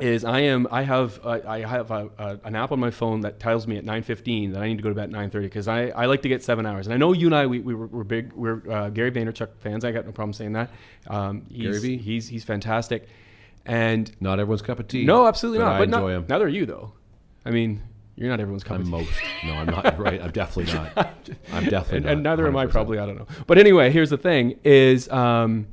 is 0.00 0.24
I 0.24 0.40
am 0.40 0.66
I 0.72 0.82
have 0.82 1.20
uh, 1.24 1.38
I 1.46 1.60
have 1.60 1.90
a, 1.92 2.10
a, 2.18 2.38
an 2.44 2.56
app 2.56 2.72
on 2.72 2.80
my 2.80 2.90
phone 2.90 3.20
that 3.20 3.38
tells 3.38 3.66
me 3.68 3.76
at 3.76 3.84
9:15 3.84 4.52
that 4.54 4.60
I 4.62 4.66
need 4.66 4.76
to 4.78 4.82
go 4.82 4.88
to 4.88 4.94
bed 4.94 5.14
at 5.14 5.30
9:30 5.30 5.42
because 5.42 5.68
I, 5.68 5.86
I 5.90 6.06
like 6.06 6.22
to 6.22 6.28
get 6.28 6.42
seven 6.42 6.66
hours 6.66 6.86
and 6.88 6.94
I 6.94 6.96
know 6.96 7.12
you 7.12 7.28
and 7.28 7.34
I 7.34 7.46
we, 7.46 7.60
we 7.60 7.74
were, 7.76 7.86
we're 7.86 8.02
big 8.02 8.32
we're 8.32 8.60
uh, 8.70 8.90
Gary 8.90 9.12
Vaynerchuk 9.12 9.50
fans 9.60 9.84
I 9.84 9.92
got 9.92 10.04
no 10.04 10.10
problem 10.10 10.32
saying 10.32 10.54
that 10.54 10.70
um, 11.06 11.44
he's, 11.48 11.62
Gary 11.62 11.78
V? 11.78 11.96
he's 11.98 12.26
he's 12.26 12.42
fantastic 12.42 13.06
and 13.66 14.10
Not 14.20 14.40
everyone's 14.40 14.62
cup 14.62 14.80
of 14.80 14.88
tea. 14.88 15.04
no 15.04 15.26
absolutely 15.28 15.60
but 15.60 15.64
not 15.66 15.74
I 15.74 15.78
but 15.78 15.84
enjoy 15.84 16.00
not, 16.00 16.16
him. 16.16 16.24
neither 16.28 16.44
are 16.46 16.48
you 16.48 16.66
though 16.66 16.92
I 17.46 17.50
mean 17.50 17.80
you're 18.16 18.28
not 18.28 18.40
everyone's 18.40 18.64
cup 18.64 18.76
I'm 18.76 18.80
of 18.82 18.86
tea. 18.86 18.92
most. 18.92 19.10
No, 19.44 19.54
I'm 19.54 19.66
not. 19.66 19.98
Right. 19.98 20.20
I'm 20.22 20.30
definitely 20.30 20.72
not. 20.94 20.96
I'm 21.52 21.64
definitely 21.64 21.96
and, 21.98 22.04
not. 22.04 22.12
and 22.14 22.22
neither 22.24 22.46
am 22.48 22.56
I 22.56 22.66
probably 22.66 22.98
I 22.98 23.06
don't 23.06 23.16
know 23.18 23.26
but 23.46 23.58
anyway 23.58 23.90
here's 23.92 24.10
the 24.10 24.18
thing 24.18 24.58
is 24.64 25.08
um, 25.10 25.68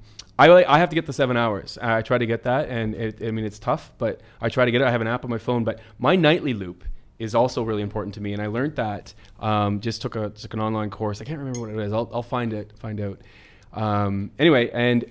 I, 0.50 0.76
I 0.76 0.80
have 0.80 0.90
to 0.90 0.96
get 0.96 1.06
the 1.06 1.14
seven 1.14 1.38
hours. 1.38 1.78
I 1.82 2.02
try 2.02 2.18
to 2.18 2.26
get 2.26 2.44
that 2.44 2.70
and 2.70 2.96
it, 2.96 3.22
I 3.24 3.32
mean 3.32 3.46
it's 3.46 3.60
tough 3.60 3.92
but 3.98 4.22
I 4.40 4.50
try 4.50 4.66
to 4.66 4.72
get 4.72 4.82
it. 4.82 4.86
I 4.86 4.92
have 4.92 5.02
an 5.02 5.08
app 5.08 5.24
on 5.24 5.30
my 5.30 5.38
phone 5.38 5.64
but 5.64 5.80
my 6.00 6.16
nightly 6.16 6.54
loop 6.54 6.84
is 7.20 7.36
also 7.36 7.64
really 7.64 7.82
important 7.84 8.16
to 8.16 8.22
me 8.22 8.34
and 8.34 8.42
I 8.42 8.48
learned 8.48 8.76
that 8.78 9.14
um, 9.40 9.80
just 9.80 10.02
took 10.02 10.16
a 10.16 10.30
took 10.30 10.54
an 10.54 10.60
online 10.60 10.90
course. 10.90 11.22
I 11.22 11.26
can't 11.26 11.40
remember 11.40 11.62
what 11.62 11.70
it 11.70 11.78
is. 11.78 11.94
I'll, 11.94 12.10
I'll 12.14 12.24
find 12.24 12.54
it 12.54 12.74
find 12.78 13.00
out. 13.00 13.20
Um, 13.74 14.32
anyway 14.40 14.70
and 14.72 15.06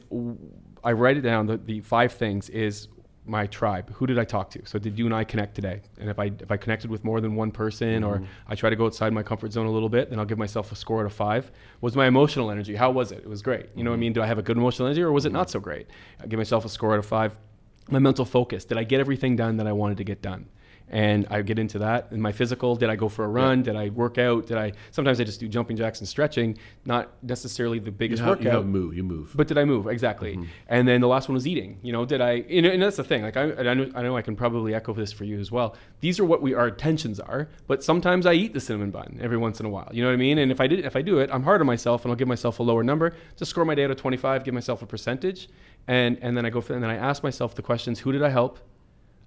I 0.83 0.93
write 0.93 1.17
it 1.17 1.23
down. 1.23 1.47
The, 1.47 1.57
the 1.59 1.81
five 1.81 2.13
things 2.13 2.49
is 2.49 2.89
my 3.27 3.47
tribe. 3.47 3.93
Who 3.95 4.07
did 4.07 4.19
I 4.19 4.25
talk 4.25 4.51
to? 4.51 4.63
So 4.65 4.79
did 4.79 4.99
you 4.99 5.07
and 5.07 5.15
I 5.15 5.25
connect 5.25 5.55
today? 5.55 5.83
And 5.99 6.09
if 6.09 6.19
I 6.19 6.27
if 6.27 6.51
I 6.51 6.57
connected 6.57 6.91
with 6.91 7.05
more 7.05 7.21
than 7.21 7.35
one 7.35 7.51
person, 7.51 8.03
or 8.03 8.17
mm-hmm. 8.17 8.25
I 8.49 8.55
try 8.55 8.71
to 8.71 8.77
go 8.77 8.87
outside 8.87 9.13
my 9.13 9.23
comfort 9.23 9.53
zone 9.53 9.67
a 9.67 9.71
little 9.71 9.89
bit, 9.89 10.11
then 10.11 10.19
I'll 10.19 10.25
give 10.25 10.39
myself 10.39 10.73
a 10.73 10.77
score 10.77 11.01
out 11.01 11.07
of 11.07 11.13
five. 11.13 11.51
Was 11.81 11.95
my 11.97 12.07
emotional 12.07 12.51
energy? 12.51 12.75
How 12.75 12.91
was 12.91 13.13
it? 13.13 13.19
It 13.19 13.29
was 13.29 13.43
great. 13.43 13.69
You 13.75 13.85
know 13.85 13.91
what 13.91 13.95
I 13.95 13.97
mm-hmm. 13.97 14.01
mean? 14.01 14.13
Do 14.15 14.23
I 14.23 14.27
have 14.27 14.39
a 14.39 14.43
good 14.43 14.57
emotional 14.57 14.89
energy, 14.89 15.03
or 15.03 15.13
was 15.13 15.27
it 15.27 15.29
mm-hmm. 15.29 15.37
not 15.37 15.51
so 15.51 15.61
great? 15.61 15.87
I 16.21 16.27
give 16.27 16.39
myself 16.39 16.65
a 16.65 16.69
score 16.69 16.93
out 16.93 16.99
of 16.99 17.07
five. 17.07 17.39
My 17.89 17.99
mental 17.99 18.25
focus. 18.25 18.65
Did 18.65 18.79
I 18.79 18.85
get 18.85 19.01
everything 19.01 19.37
done 19.37 19.57
that 19.59 19.67
I 19.67 19.73
wanted 19.73 19.99
to 19.99 20.05
get 20.05 20.23
done? 20.23 20.49
And 20.91 21.27
I 21.31 21.43
get 21.43 21.59
into 21.59 21.79
that. 21.79 22.09
In 22.11 22.21
my 22.21 22.33
physical, 22.33 22.75
did 22.75 22.91
I 22.91 22.97
go 22.97 23.09
for 23.09 23.25
a 23.25 23.29
run? 23.29 23.63
Did 23.63 23.77
I 23.77 23.91
work 23.91 24.19
out? 24.19 24.47
Did 24.49 24.59
I 24.59 24.73
sometimes 24.91 25.21
I 25.21 25.25
just 25.25 25.39
do 25.39 25.47
jumping 25.49 25.77
jacks 25.77 26.01
and 26.01 26.09
stretching, 26.09 26.59
not 26.85 27.11
necessarily 27.23 27.79
the 27.79 27.87
You 27.87 27.93
biggest 27.93 28.23
have, 28.23 28.41
you 28.41 28.47
workout. 28.47 28.65
have 28.65 28.67
move. 28.67 28.97
You 28.97 29.05
move. 29.05 29.33
But 29.37 29.47
did 29.47 29.57
I 29.57 29.65
move 29.65 29.87
exactly? 29.87 30.33
Mm-hmm. 30.37 30.45
And 30.69 30.89
then 30.89 31.01
the 31.01 31.07
last 31.07 31.29
one 31.29 31.35
was 31.35 31.47
eating. 31.47 31.79
You 31.83 31.93
know, 31.93 32.05
did 32.05 32.21
I? 32.21 32.33
You 32.49 32.63
know, 32.63 32.71
and 32.71 32.83
that's 32.83 32.97
the 32.97 33.05
thing. 33.05 33.23
Like 33.23 33.37
I, 33.37 33.53
I 33.53 33.75
know, 33.75 33.91
I 33.95 34.03
know 34.03 34.17
I 34.17 34.23
can 34.23 34.35
probably 34.35 34.75
echo 34.75 34.93
this 34.93 35.13
for 35.13 35.23
you 35.25 35.39
as 35.39 35.53
well. 35.53 35.77
These 36.01 36.19
are 36.19 36.25
what 36.25 36.43
we 36.43 36.55
our 36.55 36.69
intentions 36.69 37.21
are. 37.21 37.49
But 37.69 37.85
sometimes 37.85 38.27
I 38.27 38.33
eat 38.33 38.53
the 38.53 38.61
cinnamon 38.61 38.91
bun 38.91 39.19
every 39.23 39.37
once 39.37 39.61
in 39.61 39.67
a 39.67 39.71
while. 39.71 39.89
You 39.93 40.03
know 40.03 40.09
what 40.09 40.15
I 40.15 40.17
mean? 40.17 40.39
And 40.39 40.51
if 40.51 40.61
I 40.61 40.67
did, 40.67 40.85
if 40.85 40.97
I 40.97 41.03
do 41.03 41.21
it, 41.21 41.31
I'm 41.33 41.45
hard 41.45 41.61
on 41.61 41.69
myself, 41.69 42.05
and 42.05 42.11
I'll 42.11 42.17
give 42.17 42.27
myself 42.29 42.59
a 42.59 42.65
lower 42.65 42.83
number. 42.83 43.15
Just 43.37 43.51
score 43.51 43.65
my 43.65 43.77
day 43.77 43.85
out 43.85 43.93
of 43.93 43.97
25, 43.97 44.43
give 44.43 44.55
myself 44.55 44.83
a 44.83 44.87
percentage, 44.87 45.49
and 45.87 46.19
and 46.21 46.37
then 46.37 46.45
I 46.45 46.51
go 46.51 46.61
for, 46.61 46.75
and 46.75 46.83
then 46.83 46.91
I 46.91 46.97
ask 46.97 47.23
myself 47.23 47.55
the 47.55 47.63
questions: 47.63 48.01
Who 48.01 48.11
did 48.11 48.25
I 48.25 48.31
help? 48.31 48.59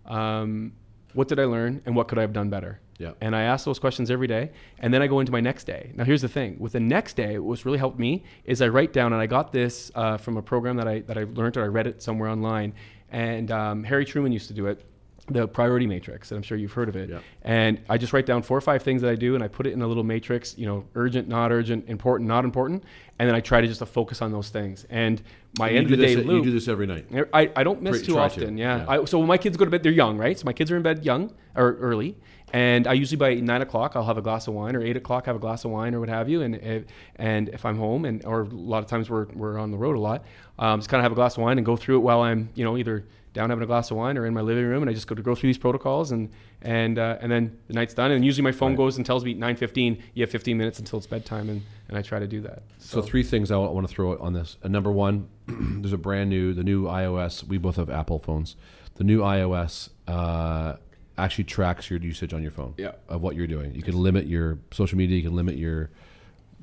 Um, 0.05 0.73
what 1.13 1.27
did 1.27 1.39
I 1.39 1.45
learn, 1.45 1.81
and 1.85 1.95
what 1.95 2.07
could 2.07 2.17
I 2.17 2.21
have 2.21 2.33
done 2.33 2.49
better? 2.49 2.79
Yeah. 2.97 3.11
And 3.21 3.35
I 3.35 3.43
ask 3.43 3.65
those 3.65 3.79
questions 3.79 4.11
every 4.11 4.27
day, 4.27 4.51
and 4.79 4.93
then 4.93 5.01
I 5.01 5.07
go 5.07 5.19
into 5.19 5.31
my 5.31 5.41
next 5.41 5.65
day. 5.65 5.91
Now, 5.95 6.03
here's 6.03 6.21
the 6.21 6.29
thing: 6.29 6.57
with 6.59 6.73
the 6.73 6.79
next 6.79 7.15
day, 7.15 7.39
what's 7.39 7.65
really 7.65 7.77
helped 7.77 7.99
me 7.99 8.23
is 8.45 8.61
I 8.61 8.67
write 8.67 8.93
down, 8.93 9.13
and 9.13 9.21
I 9.21 9.25
got 9.25 9.51
this 9.51 9.91
uh, 9.95 10.17
from 10.17 10.37
a 10.37 10.41
program 10.41 10.77
that 10.77 10.87
I 10.87 10.99
that 11.01 11.17
I 11.17 11.23
learned 11.23 11.57
or 11.57 11.63
I 11.63 11.67
read 11.67 11.87
it 11.87 12.01
somewhere 12.01 12.29
online, 12.29 12.73
and 13.11 13.51
um, 13.51 13.83
Harry 13.83 14.05
Truman 14.05 14.31
used 14.31 14.47
to 14.47 14.53
do 14.53 14.67
it, 14.67 14.85
the 15.29 15.47
priority 15.47 15.87
matrix, 15.87 16.31
and 16.31 16.37
I'm 16.37 16.43
sure 16.43 16.57
you've 16.57 16.73
heard 16.73 16.89
of 16.89 16.95
it. 16.97 17.09
Yeah. 17.09 17.19
And 17.43 17.79
I 17.87 17.97
just 17.97 18.11
write 18.11 18.25
down 18.25 18.41
four 18.41 18.57
or 18.57 18.61
five 18.61 18.83
things 18.83 19.01
that 19.03 19.09
I 19.09 19.15
do, 19.15 19.35
and 19.35 19.43
I 19.43 19.47
put 19.47 19.65
it 19.65 19.73
in 19.73 19.81
a 19.81 19.87
little 19.87 20.03
matrix, 20.03 20.57
you 20.57 20.65
know, 20.65 20.85
urgent, 20.95 21.27
not 21.29 21.51
urgent, 21.51 21.87
important, 21.87 22.27
not 22.27 22.43
important, 22.43 22.83
and 23.19 23.29
then 23.29 23.35
I 23.35 23.39
try 23.39 23.61
to 23.61 23.67
just 23.67 23.79
to 23.79 23.85
focus 23.85 24.21
on 24.21 24.31
those 24.31 24.49
things. 24.49 24.85
And 24.89 25.21
my 25.57 25.69
you 25.69 25.77
end 25.77 25.85
of 25.85 25.91
the 25.91 26.05
day 26.05 26.15
this, 26.15 26.25
loop. 26.25 26.43
You 26.43 26.51
do 26.51 26.57
this 26.57 26.67
every 26.67 26.87
night. 26.87 27.07
I, 27.33 27.49
I 27.55 27.63
don't 27.63 27.81
miss 27.81 28.01
too 28.01 28.19
often. 28.19 28.55
to, 28.55 28.61
Yeah. 28.61 28.79
yeah. 28.79 28.85
I, 28.89 29.05
so 29.05 29.17
when 29.17 29.27
my 29.27 29.37
kids 29.37 29.55
go 29.55 29.63
to 29.63 29.71
bed, 29.71 29.81
they're 29.83 29.91
young, 29.93 30.17
right? 30.17 30.37
So 30.37 30.45
my 30.45 30.53
kids 30.53 30.71
are 30.71 30.75
in 30.77 30.83
bed 30.83 31.05
young 31.05 31.33
or 31.55 31.75
early, 31.75 32.17
and 32.51 32.85
I 32.85 32.93
usually 32.93 33.17
by 33.17 33.35
nine 33.35 33.61
o'clock 33.61 33.95
I'll 33.95 34.05
have 34.05 34.17
a 34.17 34.21
glass 34.21 34.47
of 34.47 34.55
wine, 34.55 34.75
or 34.75 34.81
eight 34.81 34.97
o'clock 34.97 35.25
have 35.27 35.37
a 35.37 35.39
glass 35.39 35.63
of 35.63 35.71
wine, 35.71 35.95
or 35.95 36.01
what 36.01 36.09
have 36.09 36.27
you. 36.27 36.41
And 36.41 36.55
if, 36.55 36.83
and 37.15 37.47
if 37.49 37.65
I'm 37.65 37.77
home, 37.77 38.03
and 38.03 38.25
or 38.25 38.41
a 38.41 38.45
lot 38.49 38.83
of 38.83 38.87
times 38.89 39.09
we're 39.09 39.27
we're 39.33 39.57
on 39.57 39.71
the 39.71 39.77
road 39.77 39.95
a 39.95 39.99
lot, 39.99 40.25
um, 40.59 40.79
just 40.79 40.89
kind 40.89 40.99
of 40.99 41.03
have 41.03 41.13
a 41.13 41.15
glass 41.15 41.37
of 41.37 41.43
wine 41.43 41.57
and 41.57 41.65
go 41.65 41.77
through 41.77 41.97
it 41.97 42.01
while 42.01 42.21
I'm 42.21 42.49
you 42.55 42.65
know 42.65 42.77
either 42.77 43.05
down 43.33 43.49
having 43.49 43.63
a 43.63 43.67
glass 43.67 43.89
of 43.91 43.97
wine 43.97 44.17
or 44.17 44.25
in 44.25 44.33
my 44.33 44.41
living 44.41 44.65
room, 44.65 44.83
and 44.83 44.89
I 44.89 44.93
just 44.93 45.07
go 45.07 45.15
to 45.15 45.21
go 45.21 45.33
through 45.35 45.49
these 45.49 45.57
protocols, 45.57 46.11
and 46.11 46.29
and 46.61 46.97
uh, 46.99 47.17
and 47.19 47.31
then 47.31 47.57
the 47.67 47.73
night's 47.73 47.93
done, 47.93 48.11
and 48.11 48.23
usually 48.23 48.43
my 48.43 48.51
phone 48.51 48.71
Right. 48.71 48.77
goes 48.77 48.97
and 48.97 49.05
tells 49.05 49.25
me 49.25 49.33
nine 49.33 49.55
fifteen, 49.55 50.01
you 50.13 50.21
have 50.23 50.29
15 50.29 50.57
minutes 50.57 50.79
until 50.79 50.97
it's 50.99 51.07
bedtime, 51.07 51.49
and 51.49 51.61
and 51.89 51.97
I 51.97 52.01
try 52.01 52.19
to 52.19 52.27
do 52.27 52.41
that. 52.41 52.63
So 52.77 53.01
three 53.01 53.23
things 53.23 53.51
I 53.51 53.57
want 53.57 53.87
to 53.87 53.93
throw 53.93 54.17
on 54.19 54.33
this. 54.33 54.57
Uh, 54.63 54.67
number 54.69 54.91
one, 54.91 55.27
there's 55.47 55.93
a 55.93 55.97
brand 55.97 56.29
new, 56.29 56.53
the 56.53 56.63
new 56.63 56.83
iOS. 56.85 57.43
We 57.43 57.57
both 57.57 57.75
have 57.75 57.89
Apple 57.89 58.19
phones. 58.19 58.55
The 58.95 59.03
new 59.03 59.21
iOS 59.21 59.89
uh, 60.07 60.75
actually 61.17 61.43
tracks 61.45 61.89
your 61.89 61.99
usage 61.99 62.33
on 62.33 62.41
your 62.43 62.51
phone. 62.51 62.75
Yeah. 62.77 62.91
Of 63.09 63.21
what 63.21 63.35
you're 63.35 63.47
doing. 63.47 63.73
You 63.73 63.81
can 63.81 63.95
limit 63.95 64.27
your 64.27 64.59
social 64.71 64.97
media. 64.97 65.17
You 65.17 65.23
can 65.23 65.35
limit 65.35 65.57
your 65.57 65.89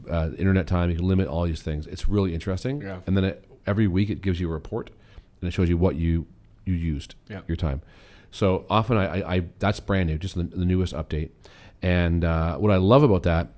uh, 0.09 0.31
internet 0.39 0.66
time. 0.68 0.91
You 0.91 0.97
can 0.97 1.09
limit 1.09 1.27
all 1.29 1.45
these 1.45 1.62
things. 1.62 1.87
It's 1.89 2.09
really 2.09 2.33
interesting. 2.33 2.81
Yeah. 2.81 3.01
And 3.07 3.16
then 3.16 3.25
it, 3.25 3.45
every 3.66 3.89
week 3.89 4.09
it 4.11 4.23
gives 4.23 4.41
you 4.41 4.49
a 4.49 4.53
report, 4.53 4.91
and 5.41 5.49
it 5.49 5.51
shows 5.53 5.68
you 5.68 5.77
what 5.77 5.97
you 5.97 6.27
you 6.64 6.74
used 6.74 7.14
Yeah. 7.28 7.40
your 7.48 7.56
time. 7.56 7.82
So 8.30 8.64
often 8.70 8.96
I, 8.96 9.20
I, 9.20 9.34
I 9.36 9.42
that's 9.58 9.80
brand 9.80 10.08
new, 10.08 10.18
just 10.18 10.34
the, 10.34 10.44
the 10.44 10.64
newest 10.64 10.94
update. 10.94 11.30
And 11.82 12.24
uh, 12.24 12.56
what 12.58 12.70
I 12.70 12.76
love 12.76 13.02
about 13.02 13.22
that 13.24 13.48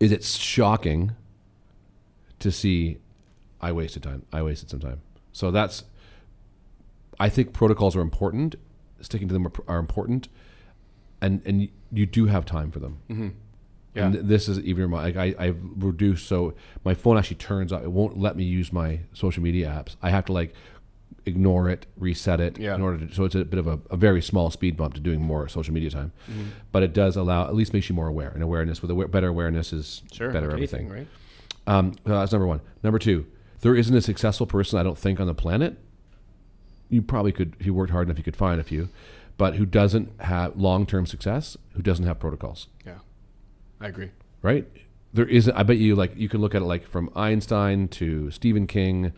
is 0.00 0.12
it's 0.12 0.36
shocking 0.36 1.12
to 2.38 2.50
see 2.50 2.98
I 3.60 3.72
wasted 3.72 4.02
time. 4.02 4.24
I 4.32 4.42
wasted 4.42 4.70
some 4.70 4.80
time. 4.80 5.00
So 5.32 5.50
that's 5.50 5.84
I 7.20 7.28
think 7.28 7.52
protocols 7.52 7.96
are 7.96 8.00
important. 8.00 8.56
Sticking 9.00 9.28
to 9.28 9.34
them 9.34 9.46
are, 9.46 9.52
are 9.68 9.78
important, 9.78 10.28
and 11.20 11.40
and 11.44 11.68
you 11.92 12.06
do 12.06 12.26
have 12.26 12.44
time 12.44 12.70
for 12.72 12.80
them. 12.80 12.98
Mm-hmm. 13.08 13.28
Yeah. 13.94 14.04
And 14.04 14.12
th- 14.14 14.24
this 14.26 14.48
is 14.48 14.58
even 14.60 14.90
like 14.90 15.16
I, 15.16 15.34
I've 15.38 15.58
reduced 15.76 16.26
so 16.26 16.54
my 16.84 16.94
phone 16.94 17.16
actually 17.16 17.36
turns 17.36 17.72
off. 17.72 17.82
it 17.82 17.92
won't 17.92 18.18
let 18.18 18.36
me 18.36 18.44
use 18.44 18.72
my 18.72 19.00
social 19.12 19.42
media 19.42 19.68
apps. 19.68 19.94
I 20.02 20.10
have 20.10 20.24
to 20.26 20.32
like 20.32 20.52
ignore 21.28 21.68
it, 21.68 21.86
reset 21.96 22.40
it 22.40 22.58
Yeah. 22.58 22.74
in 22.74 22.80
order 22.82 23.06
to 23.06 23.14
so 23.14 23.24
it's 23.24 23.34
a 23.36 23.44
bit 23.44 23.58
of 23.60 23.66
a, 23.68 23.78
a 23.90 23.96
very 23.96 24.20
small 24.20 24.50
speed 24.50 24.76
bump 24.76 24.94
to 24.94 25.00
doing 25.00 25.20
more 25.22 25.46
social 25.48 25.72
media 25.72 25.90
time. 25.90 26.12
Mm-hmm. 26.28 26.44
But 26.72 26.82
it 26.82 26.92
does 26.92 27.16
allow 27.16 27.46
at 27.46 27.54
least 27.54 27.72
makes 27.72 27.88
you 27.88 27.94
more 27.94 28.08
aware 28.08 28.30
and 28.30 28.42
awareness 28.42 28.82
with 28.82 28.90
aware, 28.90 29.06
better 29.08 29.28
awareness 29.28 29.72
is 29.72 30.02
sure, 30.12 30.32
better 30.32 30.50
everything. 30.50 30.86
anything, 30.90 31.06
right? 31.66 31.76
Um, 31.76 31.92
uh, 32.06 32.18
that's 32.20 32.32
number 32.32 32.46
one. 32.46 32.60
Number 32.82 32.98
two, 32.98 33.26
there 33.60 33.76
isn't 33.76 33.94
a 33.94 34.00
successful 34.00 34.46
person 34.46 34.78
I 34.78 34.82
don't 34.82 34.98
think 34.98 35.20
on 35.20 35.26
the 35.26 35.34
planet 35.34 35.78
you 36.88 37.02
probably 37.02 37.32
could 37.32 37.54
if 37.60 37.66
you 37.66 37.74
worked 37.74 37.92
hard 37.92 38.08
enough 38.08 38.16
you 38.18 38.24
could 38.24 38.36
find 38.36 38.60
a 38.60 38.64
few, 38.64 38.88
but 39.36 39.56
who 39.56 39.66
doesn't 39.66 40.18
have 40.20 40.56
long 40.56 40.86
term 40.86 41.06
success, 41.06 41.56
who 41.74 41.82
doesn't 41.82 42.06
have 42.06 42.18
protocols, 42.18 42.68
Yeah, 42.86 42.98
I 43.80 43.88
agree. 43.88 44.10
right? 44.42 44.66
There 45.12 45.26
isn't. 45.26 45.54
I 45.56 45.62
bet 45.62 45.78
you 45.78 45.94
like 45.96 46.16
you 46.16 46.28
can 46.28 46.40
look 46.40 46.54
at 46.54 46.62
it 46.62 46.66
like 46.66 46.86
from 46.86 47.10
Einstein 47.16 47.88
to 47.88 48.30
Stephen 48.30 48.66
King 48.66 49.12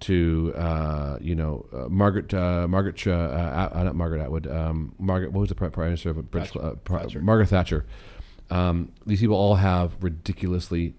to 0.00 0.52
uh, 0.56 1.18
you 1.20 1.34
know 1.34 1.66
uh, 1.72 1.88
Margaret 1.88 2.32
uh, 2.34 2.66
Margaret 2.68 3.06
uh, 3.06 3.10
uh, 3.10 3.82
not 3.84 3.94
Margaret 3.94 4.20
Atwood 4.20 4.46
um, 4.46 4.94
Margaret 4.98 5.32
what 5.32 5.40
was 5.40 5.48
the 5.48 5.54
pri- 5.54 5.70
prime 5.70 5.88
minister 5.88 6.10
of 6.10 6.30
British 6.30 6.52
Thatcher. 6.52 6.66
uh, 6.66 6.98
Thatcher. 6.98 7.20
Margaret 7.20 7.46
Thatcher. 7.48 7.86
Um, 8.50 8.92
these 9.06 9.20
people 9.20 9.36
all 9.36 9.56
have 9.56 9.96
ridiculously 10.00 10.94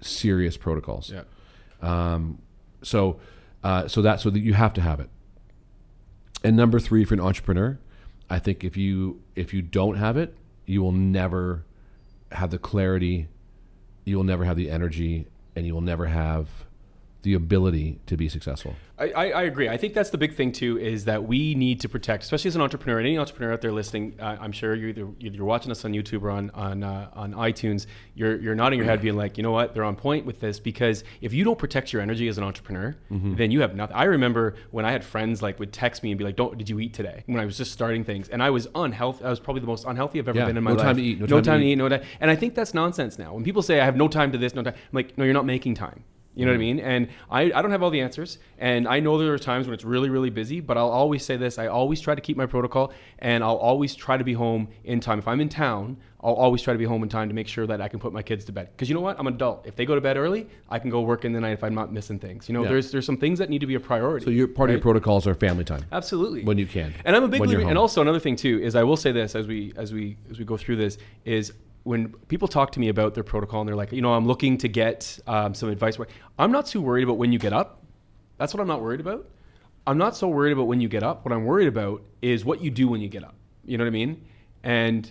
serious 0.00 0.56
protocols. 0.56 1.10
Yeah. 1.10 1.22
Um, 1.82 2.38
so, 2.82 3.18
uh, 3.64 3.88
so 3.88 4.02
that 4.02 4.20
so 4.20 4.30
that 4.30 4.40
you 4.40 4.54
have 4.54 4.72
to 4.74 4.80
have 4.80 5.00
it. 5.00 5.10
And 6.44 6.56
number 6.56 6.78
three 6.78 7.04
for 7.04 7.14
an 7.14 7.20
entrepreneur, 7.20 7.78
I 8.30 8.38
think 8.38 8.62
if 8.62 8.76
you 8.76 9.22
if 9.34 9.52
you 9.52 9.62
don't 9.62 9.96
have 9.96 10.16
it, 10.16 10.36
you 10.66 10.82
will 10.82 10.92
never 10.92 11.64
have 12.32 12.50
the 12.50 12.58
clarity, 12.58 13.28
you 14.04 14.16
will 14.16 14.24
never 14.24 14.44
have 14.44 14.56
the 14.56 14.70
energy, 14.70 15.26
and 15.54 15.66
you 15.66 15.74
will 15.74 15.80
never 15.80 16.06
have 16.06 16.48
the 17.26 17.34
ability 17.34 17.98
to 18.06 18.16
be 18.16 18.28
successful. 18.28 18.76
I, 18.98 19.10
I, 19.12 19.42
agree. 19.42 19.68
I 19.68 19.76
think 19.76 19.92
that's 19.94 20.08
the 20.10 20.16
big 20.16 20.32
thing 20.34 20.52
too 20.52 20.78
is 20.78 21.04
that 21.04 21.24
we 21.24 21.54
need 21.56 21.80
to 21.80 21.88
protect, 21.88 22.22
especially 22.22 22.48
as 22.48 22.54
an 22.56 22.62
entrepreneur. 22.62 22.98
And 22.98 23.06
any 23.06 23.18
entrepreneur 23.18 23.52
out 23.52 23.60
there 23.60 23.72
listening, 23.72 24.14
uh, 24.18 24.38
I'm 24.40 24.52
sure 24.52 24.74
you're 24.76 24.88
either 24.90 25.08
you're 25.18 25.44
watching 25.44 25.70
us 25.72 25.84
on 25.84 25.92
YouTube 25.92 26.22
or 26.22 26.30
on 26.30 26.50
on 26.54 26.84
uh, 26.84 27.10
on 27.14 27.34
iTunes. 27.34 27.86
You're 28.14 28.40
you're 28.40 28.54
nodding 28.54 28.78
your 28.78 28.86
head, 28.86 29.02
being 29.02 29.16
like, 29.16 29.36
you 29.36 29.42
know 29.42 29.50
what, 29.50 29.74
they're 29.74 29.84
on 29.84 29.96
point 29.96 30.24
with 30.24 30.38
this 30.40 30.60
because 30.60 31.02
if 31.20 31.34
you 31.34 31.42
don't 31.44 31.58
protect 31.58 31.92
your 31.92 32.00
energy 32.00 32.28
as 32.28 32.38
an 32.38 32.44
entrepreneur, 32.44 32.96
then 33.10 33.50
you 33.50 33.60
have 33.60 33.74
nothing. 33.74 33.96
I 33.96 34.04
remember 34.04 34.54
when 34.70 34.84
I 34.86 34.92
had 34.92 35.04
friends 35.04 35.42
like 35.42 35.58
would 35.58 35.72
text 35.72 36.02
me 36.04 36.12
and 36.12 36.18
be 36.18 36.24
like, 36.24 36.36
"Don't 36.36 36.56
did 36.56 36.70
you 36.70 36.78
eat 36.80 36.94
today?" 36.94 37.24
When 37.26 37.40
I 37.40 37.44
was 37.44 37.56
just 37.58 37.72
starting 37.72 38.04
things, 38.04 38.28
and 38.28 38.40
I 38.42 38.50
was 38.50 38.68
unhealthy. 38.74 39.24
I 39.24 39.30
was 39.30 39.40
probably 39.40 39.60
the 39.60 39.66
most 39.66 39.84
unhealthy 39.84 40.20
I've 40.20 40.28
ever 40.28 40.38
Yeah, 40.38 40.46
been 40.46 40.56
in 40.56 40.64
my 40.64 40.70
life. 40.70 40.78
no 40.78 40.84
life. 40.84 40.88
time 40.90 40.96
to 40.96 41.02
eat, 41.02 41.18
no 41.20 41.26
no 41.26 41.36
time 41.36 41.42
to 41.42 41.50
time 41.50 41.60
to 41.60 41.66
eat. 41.66 41.72
eat, 41.72 41.76
no 41.76 41.88
time. 41.90 42.02
And 42.20 42.30
I 42.30 42.36
think 42.36 42.54
that's 42.54 42.72
nonsense 42.72 43.18
now. 43.18 43.34
When 43.34 43.42
people 43.44 43.62
say 43.62 43.80
I 43.80 43.84
have 43.84 43.96
no 43.96 44.06
time 44.08 44.30
to 44.32 44.38
this, 44.38 44.54
no 44.54 44.62
time, 44.62 44.74
I'm 44.74 44.80
like, 44.92 45.18
no, 45.18 45.24
you're 45.24 45.34
not 45.34 45.44
making 45.44 45.74
time. 45.74 46.04
You 46.36 46.44
know 46.44 46.52
what 46.52 46.56
I 46.56 46.58
mm. 46.58 46.60
mean? 46.60 46.80
And 46.80 47.08
I, 47.30 47.44
I 47.44 47.62
don't 47.62 47.70
have 47.70 47.82
all 47.82 47.90
the 47.90 48.00
answers. 48.00 48.38
And 48.58 48.86
I 48.86 49.00
know 49.00 49.18
there 49.18 49.32
are 49.32 49.38
times 49.38 49.66
when 49.66 49.74
it's 49.74 49.84
really, 49.84 50.10
really 50.10 50.30
busy, 50.30 50.60
but 50.60 50.76
I'll 50.76 50.90
always 50.90 51.24
say 51.24 51.36
this 51.36 51.58
I 51.58 51.66
always 51.66 52.00
try 52.00 52.14
to 52.14 52.20
keep 52.20 52.36
my 52.36 52.46
protocol 52.46 52.92
and 53.18 53.42
I'll 53.42 53.56
always 53.56 53.94
try 53.94 54.16
to 54.18 54.24
be 54.24 54.34
home 54.34 54.68
in 54.84 55.00
time. 55.00 55.18
If 55.18 55.26
I'm 55.26 55.40
in 55.40 55.48
town, 55.48 55.96
I'll 56.22 56.34
always 56.34 56.60
try 56.60 56.72
to 56.72 56.78
be 56.78 56.84
home 56.84 57.02
in 57.02 57.08
time 57.08 57.28
to 57.28 57.34
make 57.34 57.46
sure 57.46 57.66
that 57.66 57.80
I 57.80 57.88
can 57.88 58.00
put 58.00 58.12
my 58.12 58.22
kids 58.22 58.44
to 58.46 58.52
bed. 58.52 58.68
Because 58.72 58.88
you 58.88 58.94
know 58.94 59.00
what? 59.00 59.18
I'm 59.18 59.26
an 59.26 59.34
adult. 59.34 59.66
If 59.66 59.76
they 59.76 59.86
go 59.86 59.94
to 59.94 60.00
bed 60.00 60.16
early, 60.16 60.48
I 60.68 60.78
can 60.78 60.90
go 60.90 61.02
work 61.02 61.24
in 61.24 61.32
the 61.32 61.40
night 61.40 61.52
if 61.52 61.62
I'm 61.64 61.74
not 61.74 61.92
missing 61.92 62.18
things. 62.18 62.48
You 62.48 62.54
know, 62.54 62.64
Yeah. 62.64 62.70
there's 62.70 62.90
there's 62.90 63.06
some 63.06 63.16
things 63.16 63.38
that 63.38 63.48
need 63.48 63.60
to 63.60 63.66
be 63.66 63.76
a 63.76 63.80
priority. 63.80 64.24
So 64.24 64.30
your 64.30 64.48
part 64.48 64.70
of 64.70 64.74
your 64.74 64.82
protocols 64.82 65.26
are 65.26 65.34
family 65.34 65.64
time 65.64 65.84
Absolutely. 65.92 66.42
when 66.44 66.58
you 66.58 66.66
can. 66.66 66.92
And 67.04 67.14
I'm 67.16 67.24
a 67.24 67.28
big 67.28 67.40
believer. 67.40 67.62
And 67.62 67.78
also 67.78 68.02
another 68.02 68.20
thing 68.20 68.36
too 68.36 68.60
is 68.62 68.74
I 68.74 68.82
will 68.82 68.96
say 68.96 69.12
this 69.12 69.34
as 69.34 69.46
we 69.46 69.72
as 69.76 69.92
we 69.92 70.16
as 70.30 70.38
we 70.38 70.44
go 70.44 70.56
through 70.56 70.76
this 70.76 70.98
is 71.24 71.52
when 71.86 72.08
people 72.26 72.48
talk 72.48 72.72
to 72.72 72.80
me 72.80 72.88
about 72.88 73.14
their 73.14 73.22
protocol 73.22 73.60
and 73.60 73.68
they're 73.68 73.76
like, 73.76 73.92
you 73.92 74.02
know, 74.02 74.12
I'm 74.12 74.26
looking 74.26 74.58
to 74.58 74.68
get 74.68 75.20
um, 75.28 75.54
some 75.54 75.68
advice. 75.68 75.96
I'm 76.36 76.50
not 76.50 76.66
too 76.66 76.82
worried 76.82 77.04
about 77.04 77.16
when 77.16 77.30
you 77.32 77.38
get 77.38 77.52
up. 77.52 77.84
That's 78.38 78.52
what 78.52 78.60
I'm 78.60 78.66
not 78.66 78.82
worried 78.82 78.98
about. 78.98 79.30
I'm 79.86 79.96
not 79.96 80.16
so 80.16 80.26
worried 80.26 80.50
about 80.50 80.66
when 80.66 80.80
you 80.80 80.88
get 80.88 81.04
up. 81.04 81.24
What 81.24 81.32
I'm 81.32 81.44
worried 81.44 81.68
about 81.68 82.02
is 82.20 82.44
what 82.44 82.60
you 82.60 82.72
do 82.72 82.88
when 82.88 83.00
you 83.00 83.08
get 83.08 83.22
up. 83.22 83.36
You 83.64 83.78
know 83.78 83.84
what 83.84 83.88
I 83.88 83.92
mean? 83.92 84.26
And 84.64 85.08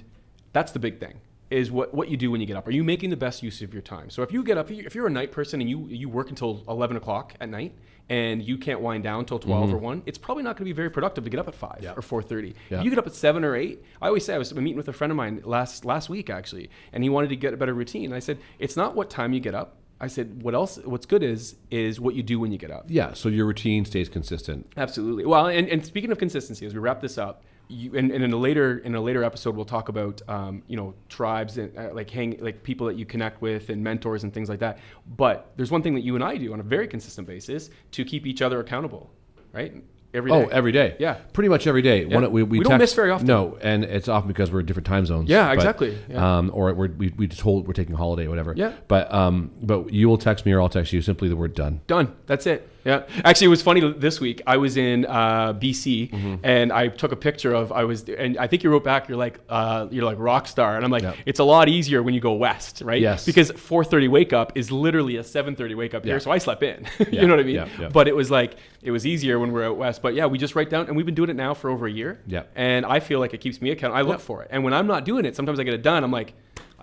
that's 0.51 0.73
the 0.73 0.79
big 0.79 0.99
thing 0.99 1.21
is 1.49 1.71
what, 1.71 1.93
what 1.93 2.09
you 2.09 2.17
do 2.17 2.29
when 2.29 2.41
you 2.41 2.47
get 2.47 2.57
up. 2.57 2.67
Are 2.67 2.71
you 2.71 2.83
making 2.83 3.09
the 3.09 3.15
best 3.15 3.41
use 3.41 3.61
of 3.61 3.71
your 3.71 3.81
time? 3.81 4.09
So 4.09 4.21
if 4.21 4.33
you 4.33 4.43
get 4.43 4.57
up, 4.57 4.69
if 4.69 4.93
you're 4.93 5.07
a 5.07 5.11
night 5.11 5.31
person 5.31 5.61
and 5.61 5.69
you, 5.69 5.87
you 5.87 6.09
work 6.09 6.29
until 6.29 6.65
11 6.67 6.97
o'clock 6.97 7.35
at 7.39 7.47
night 7.47 7.73
and 8.09 8.43
you 8.43 8.57
can't 8.57 8.81
wind 8.81 9.03
down 9.03 9.19
until 9.19 9.39
12 9.39 9.67
mm-hmm. 9.67 9.75
or 9.75 9.79
1, 9.79 10.03
it's 10.05 10.17
probably 10.17 10.43
not 10.43 10.57
going 10.57 10.65
to 10.65 10.65
be 10.65 10.73
very 10.73 10.89
productive 10.89 11.23
to 11.23 11.29
get 11.29 11.39
up 11.39 11.47
at 11.47 11.55
5 11.55 11.79
Yeah. 11.81 11.93
or 11.93 12.01
4.30. 12.01 12.53
Yeah. 12.69 12.81
You 12.81 12.89
get 12.89 12.99
up 12.99 13.07
at 13.07 13.15
7 13.15 13.43
or 13.43 13.55
8, 13.55 13.83
I 14.01 14.07
always 14.07 14.25
say, 14.25 14.35
I 14.35 14.37
was 14.37 14.53
meeting 14.53 14.75
with 14.77 14.87
a 14.87 14.93
friend 14.93 15.11
of 15.11 15.17
mine 15.17 15.41
last, 15.43 15.85
last 15.85 16.09
week 16.09 16.29
actually, 16.29 16.69
and 16.93 17.03
he 17.03 17.09
wanted 17.09 17.29
to 17.29 17.35
get 17.35 17.53
a 17.53 17.57
better 17.57 17.73
routine. 17.73 18.13
I 18.13 18.19
said, 18.19 18.37
it's 18.59 18.77
not 18.77 18.95
what 18.95 19.09
time 19.09 19.33
you 19.33 19.39
get 19.39 19.55
up. 19.55 19.77
I 19.99 20.07
said, 20.07 20.43
what 20.43 20.53
else, 20.53 20.77
what's 20.83 21.05
good 21.05 21.23
is, 21.23 21.55
is 21.71 21.99
what 21.99 22.15
you 22.15 22.21
do 22.21 22.39
when 22.39 22.51
you 22.51 22.57
get 22.57 22.69
up. 22.69 22.85
Yeah, 22.89 23.13
so 23.13 23.29
your 23.29 23.45
routine 23.45 23.85
stays 23.85 24.09
consistent. 24.09 24.71
Absolutely. 24.75 25.25
Well, 25.25 25.47
and, 25.47 25.69
and 25.69 25.85
speaking 25.85 26.11
of 26.11 26.17
consistency, 26.17 26.65
as 26.65 26.73
we 26.73 26.79
wrap 26.79 27.01
this 27.01 27.17
up, 27.17 27.43
you, 27.67 27.95
and, 27.97 28.11
and 28.11 28.23
in 28.23 28.31
a 28.33 28.37
later 28.37 28.77
in 28.79 28.95
a 28.95 29.01
later 29.01 29.23
episode, 29.23 29.55
we'll 29.55 29.65
talk 29.65 29.89
about 29.89 30.21
um, 30.27 30.63
you 30.67 30.77
know 30.77 30.93
tribes 31.09 31.57
and 31.57 31.77
uh, 31.77 31.89
like 31.93 32.09
hang 32.09 32.37
like 32.39 32.63
people 32.63 32.87
that 32.87 32.97
you 32.97 33.05
connect 33.05 33.41
with 33.41 33.69
and 33.69 33.83
mentors 33.83 34.23
and 34.23 34.33
things 34.33 34.49
like 34.49 34.59
that. 34.59 34.79
But 35.17 35.51
there's 35.55 35.71
one 35.71 35.81
thing 35.81 35.95
that 35.95 36.01
you 36.01 36.15
and 36.15 36.23
I 36.23 36.37
do 36.37 36.53
on 36.53 36.59
a 36.59 36.63
very 36.63 36.87
consistent 36.87 37.27
basis 37.27 37.69
to 37.91 38.05
keep 38.05 38.25
each 38.25 38.41
other 38.41 38.59
accountable, 38.59 39.11
right? 39.53 39.73
Every 40.13 40.31
Oh, 40.31 40.45
every 40.45 40.71
day. 40.71 40.95
Yeah. 40.97 41.15
pretty 41.33 41.49
much 41.49 41.67
every 41.67 41.81
day. 41.81 42.05
Yeah. 42.05 42.15
One, 42.15 42.31
we, 42.31 42.41
we, 42.43 42.59
We 42.59 42.63
don't 42.63 42.77
miss 42.79 42.93
very 42.93 43.11
often. 43.11 43.27
No, 43.27 43.57
and 43.61 43.83
it's 43.83 44.07
often 44.07 44.29
because 44.29 44.49
we're 44.49 44.61
in 44.61 44.65
different 44.65 44.87
time 44.87 45.05
zones. 45.05 45.29
Yeah, 45.29 45.47
but, 45.47 45.55
exactly. 45.55 45.97
Yeah. 46.09 46.37
Um, 46.37 46.51
or 46.53 46.73
we're, 46.73 46.87
we 46.87 47.13
we 47.17 47.27
told 47.27 47.67
we're 47.67 47.73
taking 47.73 47.95
a 47.95 47.97
holiday, 47.97 48.27
or 48.27 48.29
whatever. 48.29 48.53
Yeah. 48.55 48.71
But 48.87 49.13
um, 49.13 49.51
but 49.61 49.91
you 49.91 50.07
will 50.07 50.17
text 50.17 50.45
me 50.45 50.53
or 50.53 50.61
I'll 50.61 50.69
text 50.69 50.93
you 50.93 51.01
simply 51.01 51.27
the 51.27 51.35
word 51.35 51.53
done. 51.53 51.81
Done. 51.87 52.15
That's 52.27 52.47
it. 52.47 52.69
Yeah. 52.85 53.03
Actually, 53.23 53.45
it 53.45 53.49
was 53.49 53.61
funny 53.63 53.81
this 53.93 54.19
week. 54.21 54.41
I 54.45 54.57
was 54.57 54.77
in 54.77 55.05
uh, 55.07 55.53
BC 55.53 56.11
Mm-hmm. 56.11 56.35
and 56.43 56.71
I 56.71 56.87
took 56.87 57.11
a 57.11 57.15
picture 57.15 57.53
of 57.53 57.71
I 57.71 57.83
was 57.83 58.07
and 58.07 58.37
I 58.37 58.45
think 58.47 58.63
you 58.63 58.69
wrote 58.69 58.83
back. 58.83 59.09
You're 59.09 59.17
like 59.17 59.39
uh, 59.49 59.87
you're 59.91 60.05
like 60.05 60.17
rock 60.19 60.47
star, 60.47 60.75
and 60.75 60.85
I'm 60.85 60.91
like 60.91 61.03
Yeah. 61.03 61.15
it's 61.25 61.39
a 61.39 61.43
lot 61.43 61.67
easier 61.67 62.03
when 62.03 62.13
you 62.13 62.19
go 62.19 62.33
west, 62.33 62.81
right? 62.85 63.01
Yes. 63.01 63.25
Because 63.25 63.51
4:30 63.51 64.07
wake 64.09 64.33
up 64.33 64.55
is 64.55 64.71
literally 64.71 65.17
a 65.17 65.23
7:30 65.23 65.75
wake 65.75 65.93
up 65.95 66.05
Yeah. 66.05 66.11
here, 66.13 66.19
so 66.19 66.31
I 66.31 66.37
slept 66.37 66.61
in. 66.63 66.85
Yeah. 66.99 67.21
you 67.21 67.27
know 67.27 67.35
what 67.35 67.39
I 67.39 67.47
mean? 67.47 67.91
But 67.91 68.07
it 68.07 68.15
was 68.15 68.29
like 68.29 68.55
it 68.83 68.91
was 68.91 69.05
easier 69.07 69.39
when 69.39 69.51
we're 69.51 69.65
out 69.65 69.77
west. 69.77 70.01
But 70.03 70.13
yeah, 70.13 70.27
we 70.27 70.37
just 70.37 70.55
write 70.55 70.69
down, 70.69 70.85
and 70.87 70.95
we've 70.95 71.05
been 71.07 71.15
doing 71.15 71.31
it 71.31 71.35
now 71.35 71.53
for 71.55 71.69
over 71.71 71.87
a 71.87 71.91
year. 71.91 72.19
Yeah. 72.27 72.43
And 72.55 72.85
I 72.85 72.99
feel 72.99 73.19
like 73.19 73.33
it 73.33 73.41
keeps 73.41 73.61
me 73.61 73.71
accountable. 73.71 73.97
I 73.97 74.01
look 74.03 74.19
for 74.21 74.43
it, 74.43 74.49
and 74.51 74.63
when 74.63 74.73
I'm 74.73 74.85
not 74.87 75.05
doing 75.05 75.25
it, 75.25 75.35
sometimes 75.35 75.59
I 75.59 75.63
get 75.63 75.73
it 75.73 75.81
done. 75.81 76.03
I'm 76.03 76.11
like. 76.11 76.33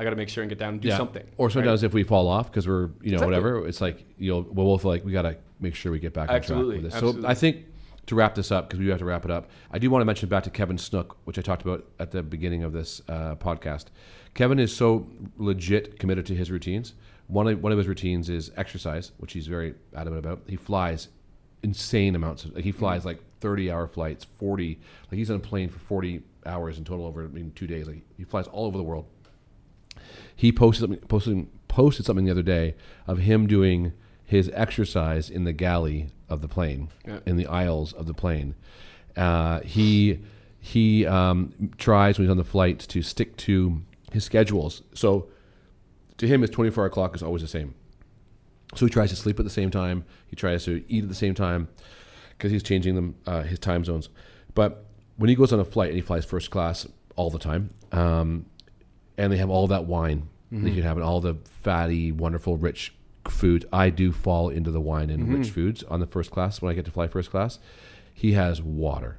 I 0.03 0.05
got 0.05 0.11
to 0.11 0.17
make 0.17 0.29
sure 0.29 0.43
and 0.43 0.49
get 0.51 0.59
down 0.59 0.75
and 0.75 0.81
do 0.83 0.89
Yeah. 0.89 0.97
something. 0.97 1.23
Or 1.37 1.47
right? 1.47 1.53
sometimes 1.53 1.83
if 1.85 1.95
we 1.95 2.03
fall 2.03 2.27
off 2.29 2.51
because 2.51 2.67
we're 2.67 2.91
you 3.03 3.13
know 3.13 3.19
Exactly. 3.19 3.27
whatever, 3.27 3.67
it's 3.69 3.81
like 3.81 4.05
you'll 4.19 4.43
we'll 4.43 4.67
both 4.67 4.85
like 4.85 5.05
we 5.05 5.13
got 5.13 5.23
to 5.23 5.37
make 5.61 5.75
sure 5.77 5.93
we 5.93 6.01
get 6.01 6.13
back 6.13 6.29
on 6.29 6.43
track 6.43 6.59
with 6.59 6.83
this. 6.83 6.95
Absolutely. 6.95 7.23
So 7.23 7.29
I 7.29 7.35
think 7.35 7.67
to 8.07 8.17
wrap 8.17 8.35
this 8.35 8.51
up 8.51 8.69
because 8.69 8.81
we 8.81 8.89
have 8.89 8.99
to 8.99 9.05
wrap 9.05 9.25
it 9.25 9.31
up. 9.31 9.49
I 9.71 9.79
do 9.79 9.89
want 9.89 10.03
to 10.03 10.05
mention 10.05 10.29
back 10.29 10.43
to 10.43 10.51
Kevin 10.51 10.77
Snook, 10.77 11.17
which 11.25 11.39
I 11.39 11.43
talked 11.43 11.63
about 11.63 11.87
at 12.01 12.11
the 12.11 12.23
beginning 12.23 12.65
of 12.65 12.73
this 12.73 13.01
uh, 13.09 13.37
podcast. 13.37 13.87
Kevin 14.35 14.59
is 14.59 14.75
so 14.75 15.07
legit 15.37 16.01
committed 16.01 16.27
to 16.27 16.35
his 16.35 16.51
routines. 16.51 16.95
One 17.29 17.47
of 17.47 17.63
one 17.63 17.71
of 17.71 17.79
his 17.79 17.87
routines 17.87 18.29
is 18.29 18.51
exercise, 18.57 19.13
which 19.19 19.33
he's 19.35 19.47
very 19.47 19.75
adamant 19.95 20.19
about. 20.25 20.43
He 20.49 20.57
flies 20.57 21.09
insane 21.63 22.17
amounts 22.17 22.45
of 22.45 22.55
like 22.55 22.65
he 22.65 22.73
flies 22.73 23.05
like 23.05 23.21
30 23.41 23.71
hour 23.71 23.87
flights 23.87 24.25
40 24.25 24.81
like 25.11 25.17
he's 25.19 25.31
on 25.31 25.37
a 25.37 25.39
plane 25.39 25.69
for 25.69 25.79
40 25.79 26.23
hours 26.45 26.77
in 26.77 26.85
total 26.85 27.07
over 27.07 27.23
I 27.25 27.29
mean, 27.29 27.53
two 27.55 27.69
days 27.69 27.87
like 27.87 28.03
he 28.17 28.25
flies 28.25 28.49
all 28.49 28.67
over 28.67 28.77
the 28.77 28.83
world 28.83 29.07
he 30.43 30.51
posted 30.51 30.81
something, 30.83 30.99
posted 31.07 31.47
posted 31.69 32.05
something 32.05 32.25
the 32.25 32.31
other 32.33 32.43
day 32.43 32.75
of 33.07 33.19
him 33.19 33.47
doing 33.47 33.93
his 34.25 34.51
exercise 34.55 35.31
in 35.31 35.45
the 35.45 35.53
galley 35.53 36.09
of 36.29 36.41
the 36.43 36.49
plane, 36.49 36.89
Yeah. 37.07 37.21
in 37.25 37.37
the 37.37 37.47
aisles 37.47 37.93
of 37.93 38.07
the 38.07 38.13
plane. 38.15 38.57
Uh, 39.17 39.61
he 39.61 40.19
he 40.59 41.07
um, 41.07 41.53
tries 41.79 42.19
when 42.19 42.27
he's 42.27 42.31
on 42.31 42.37
the 42.39 42.45
flight 42.57 42.81
to 42.81 43.03
stick 43.03 43.37
to 43.37 43.83
his 44.11 44.25
schedules. 44.25 44.83
So 44.95 45.29
to 46.19 46.27
him, 46.27 46.41
his 46.41 46.51
24 46.51 46.83
hour 46.85 46.91
clock 46.91 47.15
is 47.15 47.23
always 47.23 47.43
the 47.43 47.49
same. 47.49 47.75
So 48.75 48.85
he 48.87 48.91
tries 48.91 49.11
to 49.11 49.17
sleep 49.17 49.39
at 49.39 49.45
the 49.45 49.51
same 49.61 49.71
time. 49.71 50.05
He 50.27 50.35
tries 50.35 50.65
to 50.65 50.83
eat 50.89 51.05
at 51.05 51.09
the 51.09 51.15
same 51.15 51.35
time 51.35 51.69
because 52.31 52.51
he's 52.51 52.65
changing 52.65 52.97
them 52.97 53.15
uh, 53.27 53.43
his 53.43 53.61
time 53.61 53.85
zones. 53.85 54.09
But 54.55 54.87
when 55.19 55.29
he 55.31 55.37
goes 55.37 55.53
on 55.53 55.61
a 55.61 55.65
flight 55.65 55.91
and 55.91 55.97
he 55.97 56.03
flies 56.03 56.25
first 56.25 56.51
class 56.51 56.87
all 57.15 57.31
the 57.31 57.39
time, 57.39 57.71
um, 57.93 58.47
and 59.19 59.33
they 59.33 59.37
have 59.37 59.51
all 59.51 59.67
that 59.69 59.85
wine 59.85 60.29
that 60.61 60.69
you 60.69 60.75
can 60.75 60.83
have 60.83 60.99
all 61.01 61.21
the 61.21 61.37
fatty, 61.63 62.13
wonderful, 62.13 62.57
rich 62.57 62.95
food. 63.29 63.67
I 63.73 63.91
do 63.91 64.13
fall 64.13 64.49
into 64.51 64.71
the 64.71 64.81
wine 64.81 65.09
and 65.11 65.33
rich 65.33 65.47
mm-hmm. 65.47 65.55
foods 65.55 65.83
on 65.85 66.01
the 66.01 66.07
first 66.07 66.31
class 66.31 66.61
when 66.61 66.71
I 66.71 66.75
get 66.75 66.85
to 66.85 66.91
fly 66.91 67.09
first 67.09 67.31
class. 67.31 67.59
He 68.13 68.33
has 68.33 68.61
water. 68.61 69.19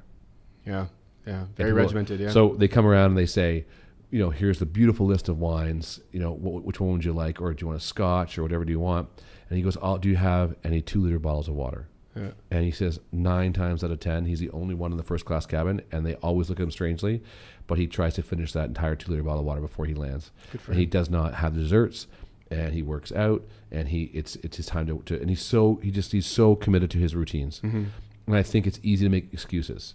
Yeah. 0.64 0.86
Yeah. 1.26 1.46
Very 1.56 1.72
regimented. 1.72 2.20
Yeah. 2.20 2.30
So 2.30 2.54
they 2.56 2.68
come 2.68 2.86
around 2.86 3.06
and 3.06 3.18
they 3.18 3.26
say, 3.26 3.66
you 4.10 4.20
know, 4.20 4.30
here's 4.30 4.60
the 4.60 4.66
beautiful 4.66 5.06
list 5.06 5.28
of 5.28 5.40
wines. 5.40 6.00
You 6.12 6.20
know, 6.20 6.34
wh- 6.34 6.64
which 6.64 6.78
one 6.78 6.92
would 6.92 7.04
you 7.04 7.12
like, 7.12 7.40
or 7.40 7.52
do 7.52 7.62
you 7.62 7.66
want 7.66 7.80
a 7.80 7.84
Scotch, 7.84 8.38
or 8.38 8.42
whatever 8.42 8.64
do 8.64 8.70
you 8.70 8.80
want? 8.80 9.08
And 9.48 9.56
he 9.56 9.62
goes, 9.62 9.76
oh, 9.82 9.98
do 9.98 10.08
you 10.08 10.16
have 10.16 10.54
any 10.62 10.80
two 10.80 11.00
liter 11.00 11.18
bottles 11.18 11.48
of 11.48 11.54
water? 11.54 11.88
Yeah. 12.16 12.30
And 12.50 12.64
he 12.64 12.70
says 12.70 13.00
nine 13.12 13.52
times 13.52 13.82
out 13.82 13.90
of 13.90 14.00
ten, 14.00 14.24
he's 14.24 14.40
the 14.40 14.50
only 14.50 14.74
one 14.74 14.92
in 14.92 14.96
the 14.96 15.04
first 15.04 15.24
class 15.24 15.46
cabin, 15.46 15.82
and 15.90 16.06
they 16.06 16.14
always 16.16 16.48
look 16.48 16.60
at 16.60 16.62
him 16.62 16.70
strangely. 16.70 17.22
But 17.66 17.78
he 17.78 17.86
tries 17.86 18.14
to 18.14 18.22
finish 18.22 18.52
that 18.52 18.66
entire 18.66 18.94
two 18.94 19.10
liter 19.10 19.22
bottle 19.22 19.40
of 19.40 19.46
water 19.46 19.60
before 19.60 19.86
he 19.86 19.94
lands. 19.94 20.30
Good 20.52 20.60
for 20.60 20.72
and 20.72 20.80
he 20.80 20.86
does 20.86 21.10
not 21.10 21.34
have 21.34 21.54
desserts, 21.54 22.06
and 22.50 22.74
he 22.74 22.82
works 22.82 23.10
out, 23.12 23.42
and 23.70 23.88
he 23.88 24.10
it's 24.14 24.36
it's 24.36 24.58
his 24.58 24.66
time 24.66 24.86
to, 24.86 25.02
to 25.06 25.20
and 25.20 25.28
he's 25.28 25.42
so 25.42 25.80
he 25.82 25.90
just 25.90 26.12
he's 26.12 26.26
so 26.26 26.54
committed 26.54 26.90
to 26.92 26.98
his 26.98 27.14
routines. 27.14 27.60
Mm-hmm. 27.60 27.84
And 28.26 28.36
I 28.36 28.42
think 28.42 28.66
it's 28.66 28.80
easy 28.82 29.04
to 29.04 29.10
make 29.10 29.32
excuses, 29.32 29.94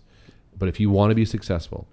but 0.57 0.69
if 0.69 0.79
you 0.79 0.89
want 0.89 1.11
to 1.11 1.15
be 1.15 1.25
successful, 1.25 1.87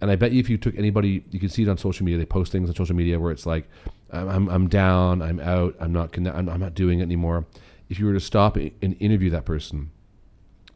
and 0.00 0.10
I 0.10 0.16
bet 0.16 0.32
you 0.32 0.40
if 0.40 0.50
you 0.50 0.58
took 0.58 0.76
anybody, 0.76 1.24
you 1.30 1.40
can 1.40 1.48
see 1.48 1.62
it 1.62 1.68
on 1.68 1.78
social 1.78 2.04
media. 2.04 2.18
They 2.18 2.26
post 2.26 2.52
things 2.52 2.68
on 2.68 2.74
social 2.74 2.96
media 2.96 3.18
where 3.18 3.32
it's 3.32 3.46
like, 3.46 3.68
I'm, 4.10 4.28
I'm, 4.28 4.48
I'm 4.48 4.68
down, 4.68 5.22
I'm 5.22 5.40
out, 5.40 5.74
I'm 5.80 5.92
not, 5.92 6.16
I'm, 6.16 6.48
I'm 6.48 6.60
not 6.60 6.74
doing 6.74 7.00
it 7.00 7.02
anymore. 7.02 7.46
If 7.88 7.98
you 7.98 8.06
were 8.06 8.12
to 8.14 8.20
stop 8.20 8.56
and 8.56 8.96
interview 9.00 9.30
that 9.30 9.44
person, 9.44 9.90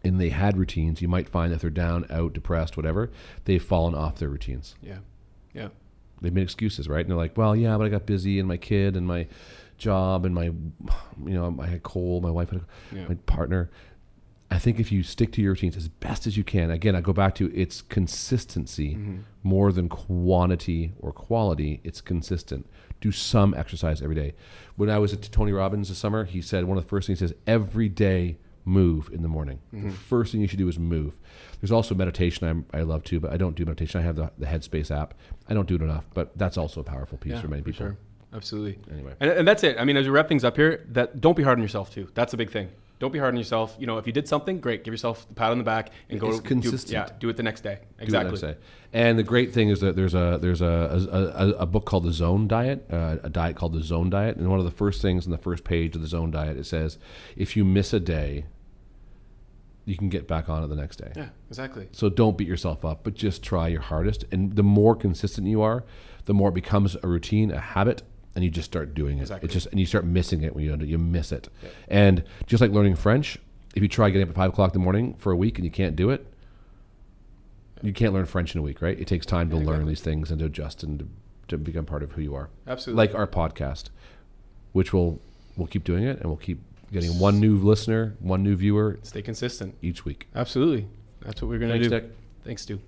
and 0.03 0.21
they 0.21 0.31
had 0.31 0.57
routines, 0.57 1.03
you 1.03 1.09
might 1.09 1.29
find 1.29 1.53
that 1.53 1.61
they're 1.61 1.69
down, 1.71 2.07
out, 2.11 2.33
depressed, 2.33 2.77
whatever. 2.77 3.11
They've 3.45 3.63
fallen 3.63 3.95
off 3.95 4.17
their 4.17 4.29
routines. 4.31 4.75
Yeah. 4.83 4.99
Yeah. 5.53 5.69
They've 6.23 6.33
made 6.33 6.43
excuses, 6.43 6.89
right? 6.89 7.01
And 7.01 7.11
they're 7.11 7.17
like, 7.19 7.37
well, 7.37 7.55
yeah, 7.57 7.77
but 7.77 7.85
I 7.85 7.89
got 7.91 8.07
busy 8.07 8.39
and 8.39 8.47
my 8.49 8.57
kid 8.57 8.97
and 8.97 9.07
my 9.07 9.27
job 9.77 10.25
and 10.25 10.35
my, 10.35 10.45
you 10.45 10.55
know, 11.19 11.55
I 11.61 11.67
had 11.67 11.83
cold, 11.83 12.23
my 12.23 12.31
wife 12.31 12.51
had 12.51 12.61
a, 12.61 12.97
Yeah. 12.97 13.09
my 13.09 13.15
partner. 13.27 13.71
I 14.51 14.59
think 14.59 14.81
if 14.81 14.91
you 14.91 15.03
stick 15.03 15.33
to 15.33 15.43
your 15.43 15.53
routines 15.53 15.77
as 15.77 15.89
best 15.89 16.27
as 16.27 16.37
you 16.37 16.43
can, 16.43 16.71
again, 16.71 16.97
I 16.97 17.01
go 17.01 17.13
back 17.13 17.37
to 17.37 17.53
it's 17.55 17.83
consistency 17.83 18.95
mm-hmm. 18.95 19.19
more 19.45 19.71
than 19.73 19.89
quantity 19.89 20.93
or 20.99 21.13
quality. 21.13 21.81
It's 21.85 22.01
consistent. 22.01 22.69
Do 23.01 23.13
some 23.13 23.55
exercise 23.55 24.03
every 24.03 24.17
day. 24.17 24.35
When 24.77 24.91
I 24.91 24.99
was 24.99 25.13
at 25.13 25.23
Tony 25.31 25.53
Robbins 25.53 25.89
this 25.89 25.99
summer, 25.99 26.25
he 26.25 26.43
said 26.43 26.65
one 26.65 26.77
of 26.77 26.85
the 26.85 26.89
first 26.89 27.07
things 27.07 27.21
he 27.21 27.29
says 27.29 27.37
every 27.47 27.89
day 27.89 28.39
move 28.65 29.09
in 29.13 29.23
the 29.23 29.29
morning. 29.29 29.61
The 29.73 29.79
mm-hmm. 29.79 29.91
first 29.91 30.33
thing 30.33 30.41
you 30.41 30.49
should 30.49 30.59
do 30.59 30.69
is 30.69 30.79
move. 30.79 31.15
There's 31.61 31.73
also 31.73 31.95
meditation 31.95 32.47
I'm, 32.47 32.67
I 32.73 32.83
love 32.83 33.05
too, 33.05 33.21
but 33.21 33.33
I 33.33 33.37
don't 33.37 33.55
do 33.55 33.65
meditation. 33.65 34.01
I 34.01 34.05
have 34.05 34.17
the, 34.17 34.33
the 34.39 34.47
Headspace 34.47 34.91
app. 34.91 35.15
I 35.49 35.55
don't 35.55 35.67
do 35.69 35.77
it 35.77 35.83
enough, 35.83 36.05
but 36.13 36.37
that's 36.37 36.59
also 36.59 36.81
a 36.81 36.85
powerful 36.85 37.19
piece 37.19 37.33
Yeah, 37.33 37.41
for 37.41 37.49
many 37.49 37.63
for 37.63 37.71
people. 37.71 37.87
sure. 37.87 37.97
Absolutely. 38.33 38.79
Anyway. 38.93 39.15
And, 39.21 39.31
and 39.31 39.49
that's 39.49 39.65
it. 39.65 39.77
I 39.79 39.85
mean, 39.85 39.97
as 39.97 40.07
we 40.07 40.11
wrap 40.11 40.29
things 40.29 40.45
up 40.45 40.57
here, 40.57 40.87
that 40.91 41.21
don't 41.21 41.37
be 41.37 41.43
hard 41.43 41.59
on 41.59 41.63
yourself 41.63 41.93
too. 41.93 42.09
That's 42.15 42.33
a 42.33 42.37
big 42.37 42.51
thing. 42.51 42.69
Don't 43.01 43.13
be 43.13 43.19
hard 43.19 43.35
on 43.35 43.39
yourself. 43.39 43.75
You 43.79 43.87
know, 43.87 43.97
if 43.99 44.07
you 44.07 44.13
did 44.13 44.29
something, 44.29 44.61
great. 44.61 44.85
Give 44.85 44.93
yourself 44.93 45.27
a 45.31 45.35
pat 45.35 45.51
on 45.51 45.59
the 45.59 45.65
back 45.65 45.91
and 46.11 46.21
go 46.21 46.29
It's 46.29 46.39
do- 46.41 46.43
consistent. 46.49 46.93
yeah, 46.93 47.09
do 47.19 47.29
it 47.31 47.37
the 47.39 47.43
next 47.43 47.63
day. 47.63 47.77
do 47.99 48.13
what 48.13 48.15
I 48.27 48.29
Exactly. 48.29 48.55
And 48.93 49.19
the 49.19 49.23
great 49.23 49.53
thing 49.55 49.71
is 49.71 49.81
that 49.81 49.97
there's 49.97 50.15
a 50.15 50.39
there's 50.41 50.61
a 50.61 51.09
a, 51.11 51.19
a, 51.19 51.49
a 51.61 51.67
book 51.67 51.87
called 51.87 52.05
the 52.05 52.13
Zone 52.13 52.47
Diet, 52.47 52.87
uh, 52.93 53.17
a 53.23 53.31
diet 53.31 53.57
called 53.57 53.73
the 53.73 53.83
Zone 53.83 54.11
Diet, 54.11 54.37
and 54.37 54.49
one 54.51 54.59
of 54.59 54.65
the 54.67 54.71
first 54.71 55.01
things 55.01 55.25
on 55.25 55.33
the 55.33 55.39
first 55.39 55.65
page 55.65 55.97
of 55.97 56.03
the 56.03 56.09
Zone 56.09 56.31
Diet 56.31 56.57
it 56.59 56.67
says, 56.67 56.99
if 57.37 57.57
you 57.57 57.65
miss 57.65 57.93
a 57.95 58.01
day, 58.01 58.45
you 59.87 59.97
can 59.97 60.09
get 60.11 60.29
back 60.29 60.49
on 60.51 60.63
it 60.63 60.67
the 60.67 60.77
next 60.77 60.97
day. 60.97 61.13
Yeah, 61.17 61.29
exactly. 61.49 61.89
So 61.93 62.11
don't 62.11 62.37
beat 62.37 62.49
yourself 62.49 62.85
up, 62.85 63.03
but 63.03 63.15
just 63.15 63.43
try 63.43 63.69
your 63.69 63.81
hardest. 63.81 64.25
And 64.31 64.55
the 64.57 64.63
more 64.63 64.95
consistent 64.95 65.47
you 65.47 65.63
are, 65.63 65.85
the 66.27 66.35
more 66.35 66.51
it 66.51 66.55
becomes 66.55 66.97
a 67.03 67.09
routine, 67.09 67.51
a 67.51 67.61
habit, 67.61 68.03
and 68.35 68.45
you 68.45 68.51
just 68.51 68.71
start 68.71 68.95
doing 68.95 69.19
it. 69.19 69.23
Exactly. 69.23 69.47
It's 69.47 69.55
just 69.55 69.67
and 69.69 69.81
you 69.81 69.87
start 69.87 70.05
missing 70.05 70.43
it 70.43 70.55
when 70.55 70.65
you 70.65 70.71
don't 70.71 70.87
you 70.87 70.99
miss 70.99 71.33
it. 71.33 71.49
And 71.89 72.25
just 72.47 72.61
like 72.61 72.71
learning 72.71 72.97
French, 72.97 73.39
if 73.75 73.83
you 73.83 73.89
try 73.89 74.11
getting 74.11 74.25
up 74.25 74.31
at 74.31 74.37
five 74.37 74.51
o'clock 74.51 74.75
in 74.75 74.81
the 74.81 74.85
morning 74.85 75.15
for 75.15 75.33
a 75.33 75.37
week 75.37 75.59
and 75.59 75.65
you 75.65 75.71
can't 75.71 75.97
do 75.97 76.11
it, 76.11 76.27
you 77.83 77.93
can't 77.93 78.13
learn 78.13 78.27
French 78.27 78.55
in 78.55 78.59
a 78.59 78.63
week, 78.63 78.83
right? 78.83 78.99
It 78.99 79.07
takes 79.07 79.27
time 79.27 79.51
to 79.51 79.57
learn 79.57 79.67
exactly. 79.67 79.89
these 79.89 80.01
things 80.01 80.31
and 80.31 80.39
to 80.41 80.47
adjust 80.47 80.83
and 80.83 80.99
to, 81.01 81.09
to 81.49 81.59
become 81.59 81.87
part 81.87 82.03
of 82.03 82.13
who 82.13 82.23
you 82.23 82.35
are. 82.35 82.51
Absolutely. 82.67 83.07
Like 83.07 83.15
our 83.15 83.27
podcast, 83.27 83.91
which 84.73 84.93
will 84.93 85.21
we'll 85.57 85.67
keep 85.67 85.85
doing 85.85 86.05
it 86.05 86.19
and 86.19 86.27
we'll 86.27 86.37
keep 86.37 86.61
getting 86.93 87.19
one 87.19 87.41
new 87.41 87.57
listener, 87.57 88.17
one 88.21 88.43
new 88.43 88.57
viewer 88.57 88.99
Stay 89.03 89.23
consistent. 89.23 89.77
each 89.83 90.05
week. 90.05 90.29
Absolutely. 90.35 90.87
That's 91.23 91.41
what 91.43 91.49
we're 91.49 91.59
gonna 91.59 91.75
Thanks, 91.75 91.89
do. 91.89 92.01
Dick. 92.01 92.11
Thanks, 92.45 92.63
Stu. 92.63 92.81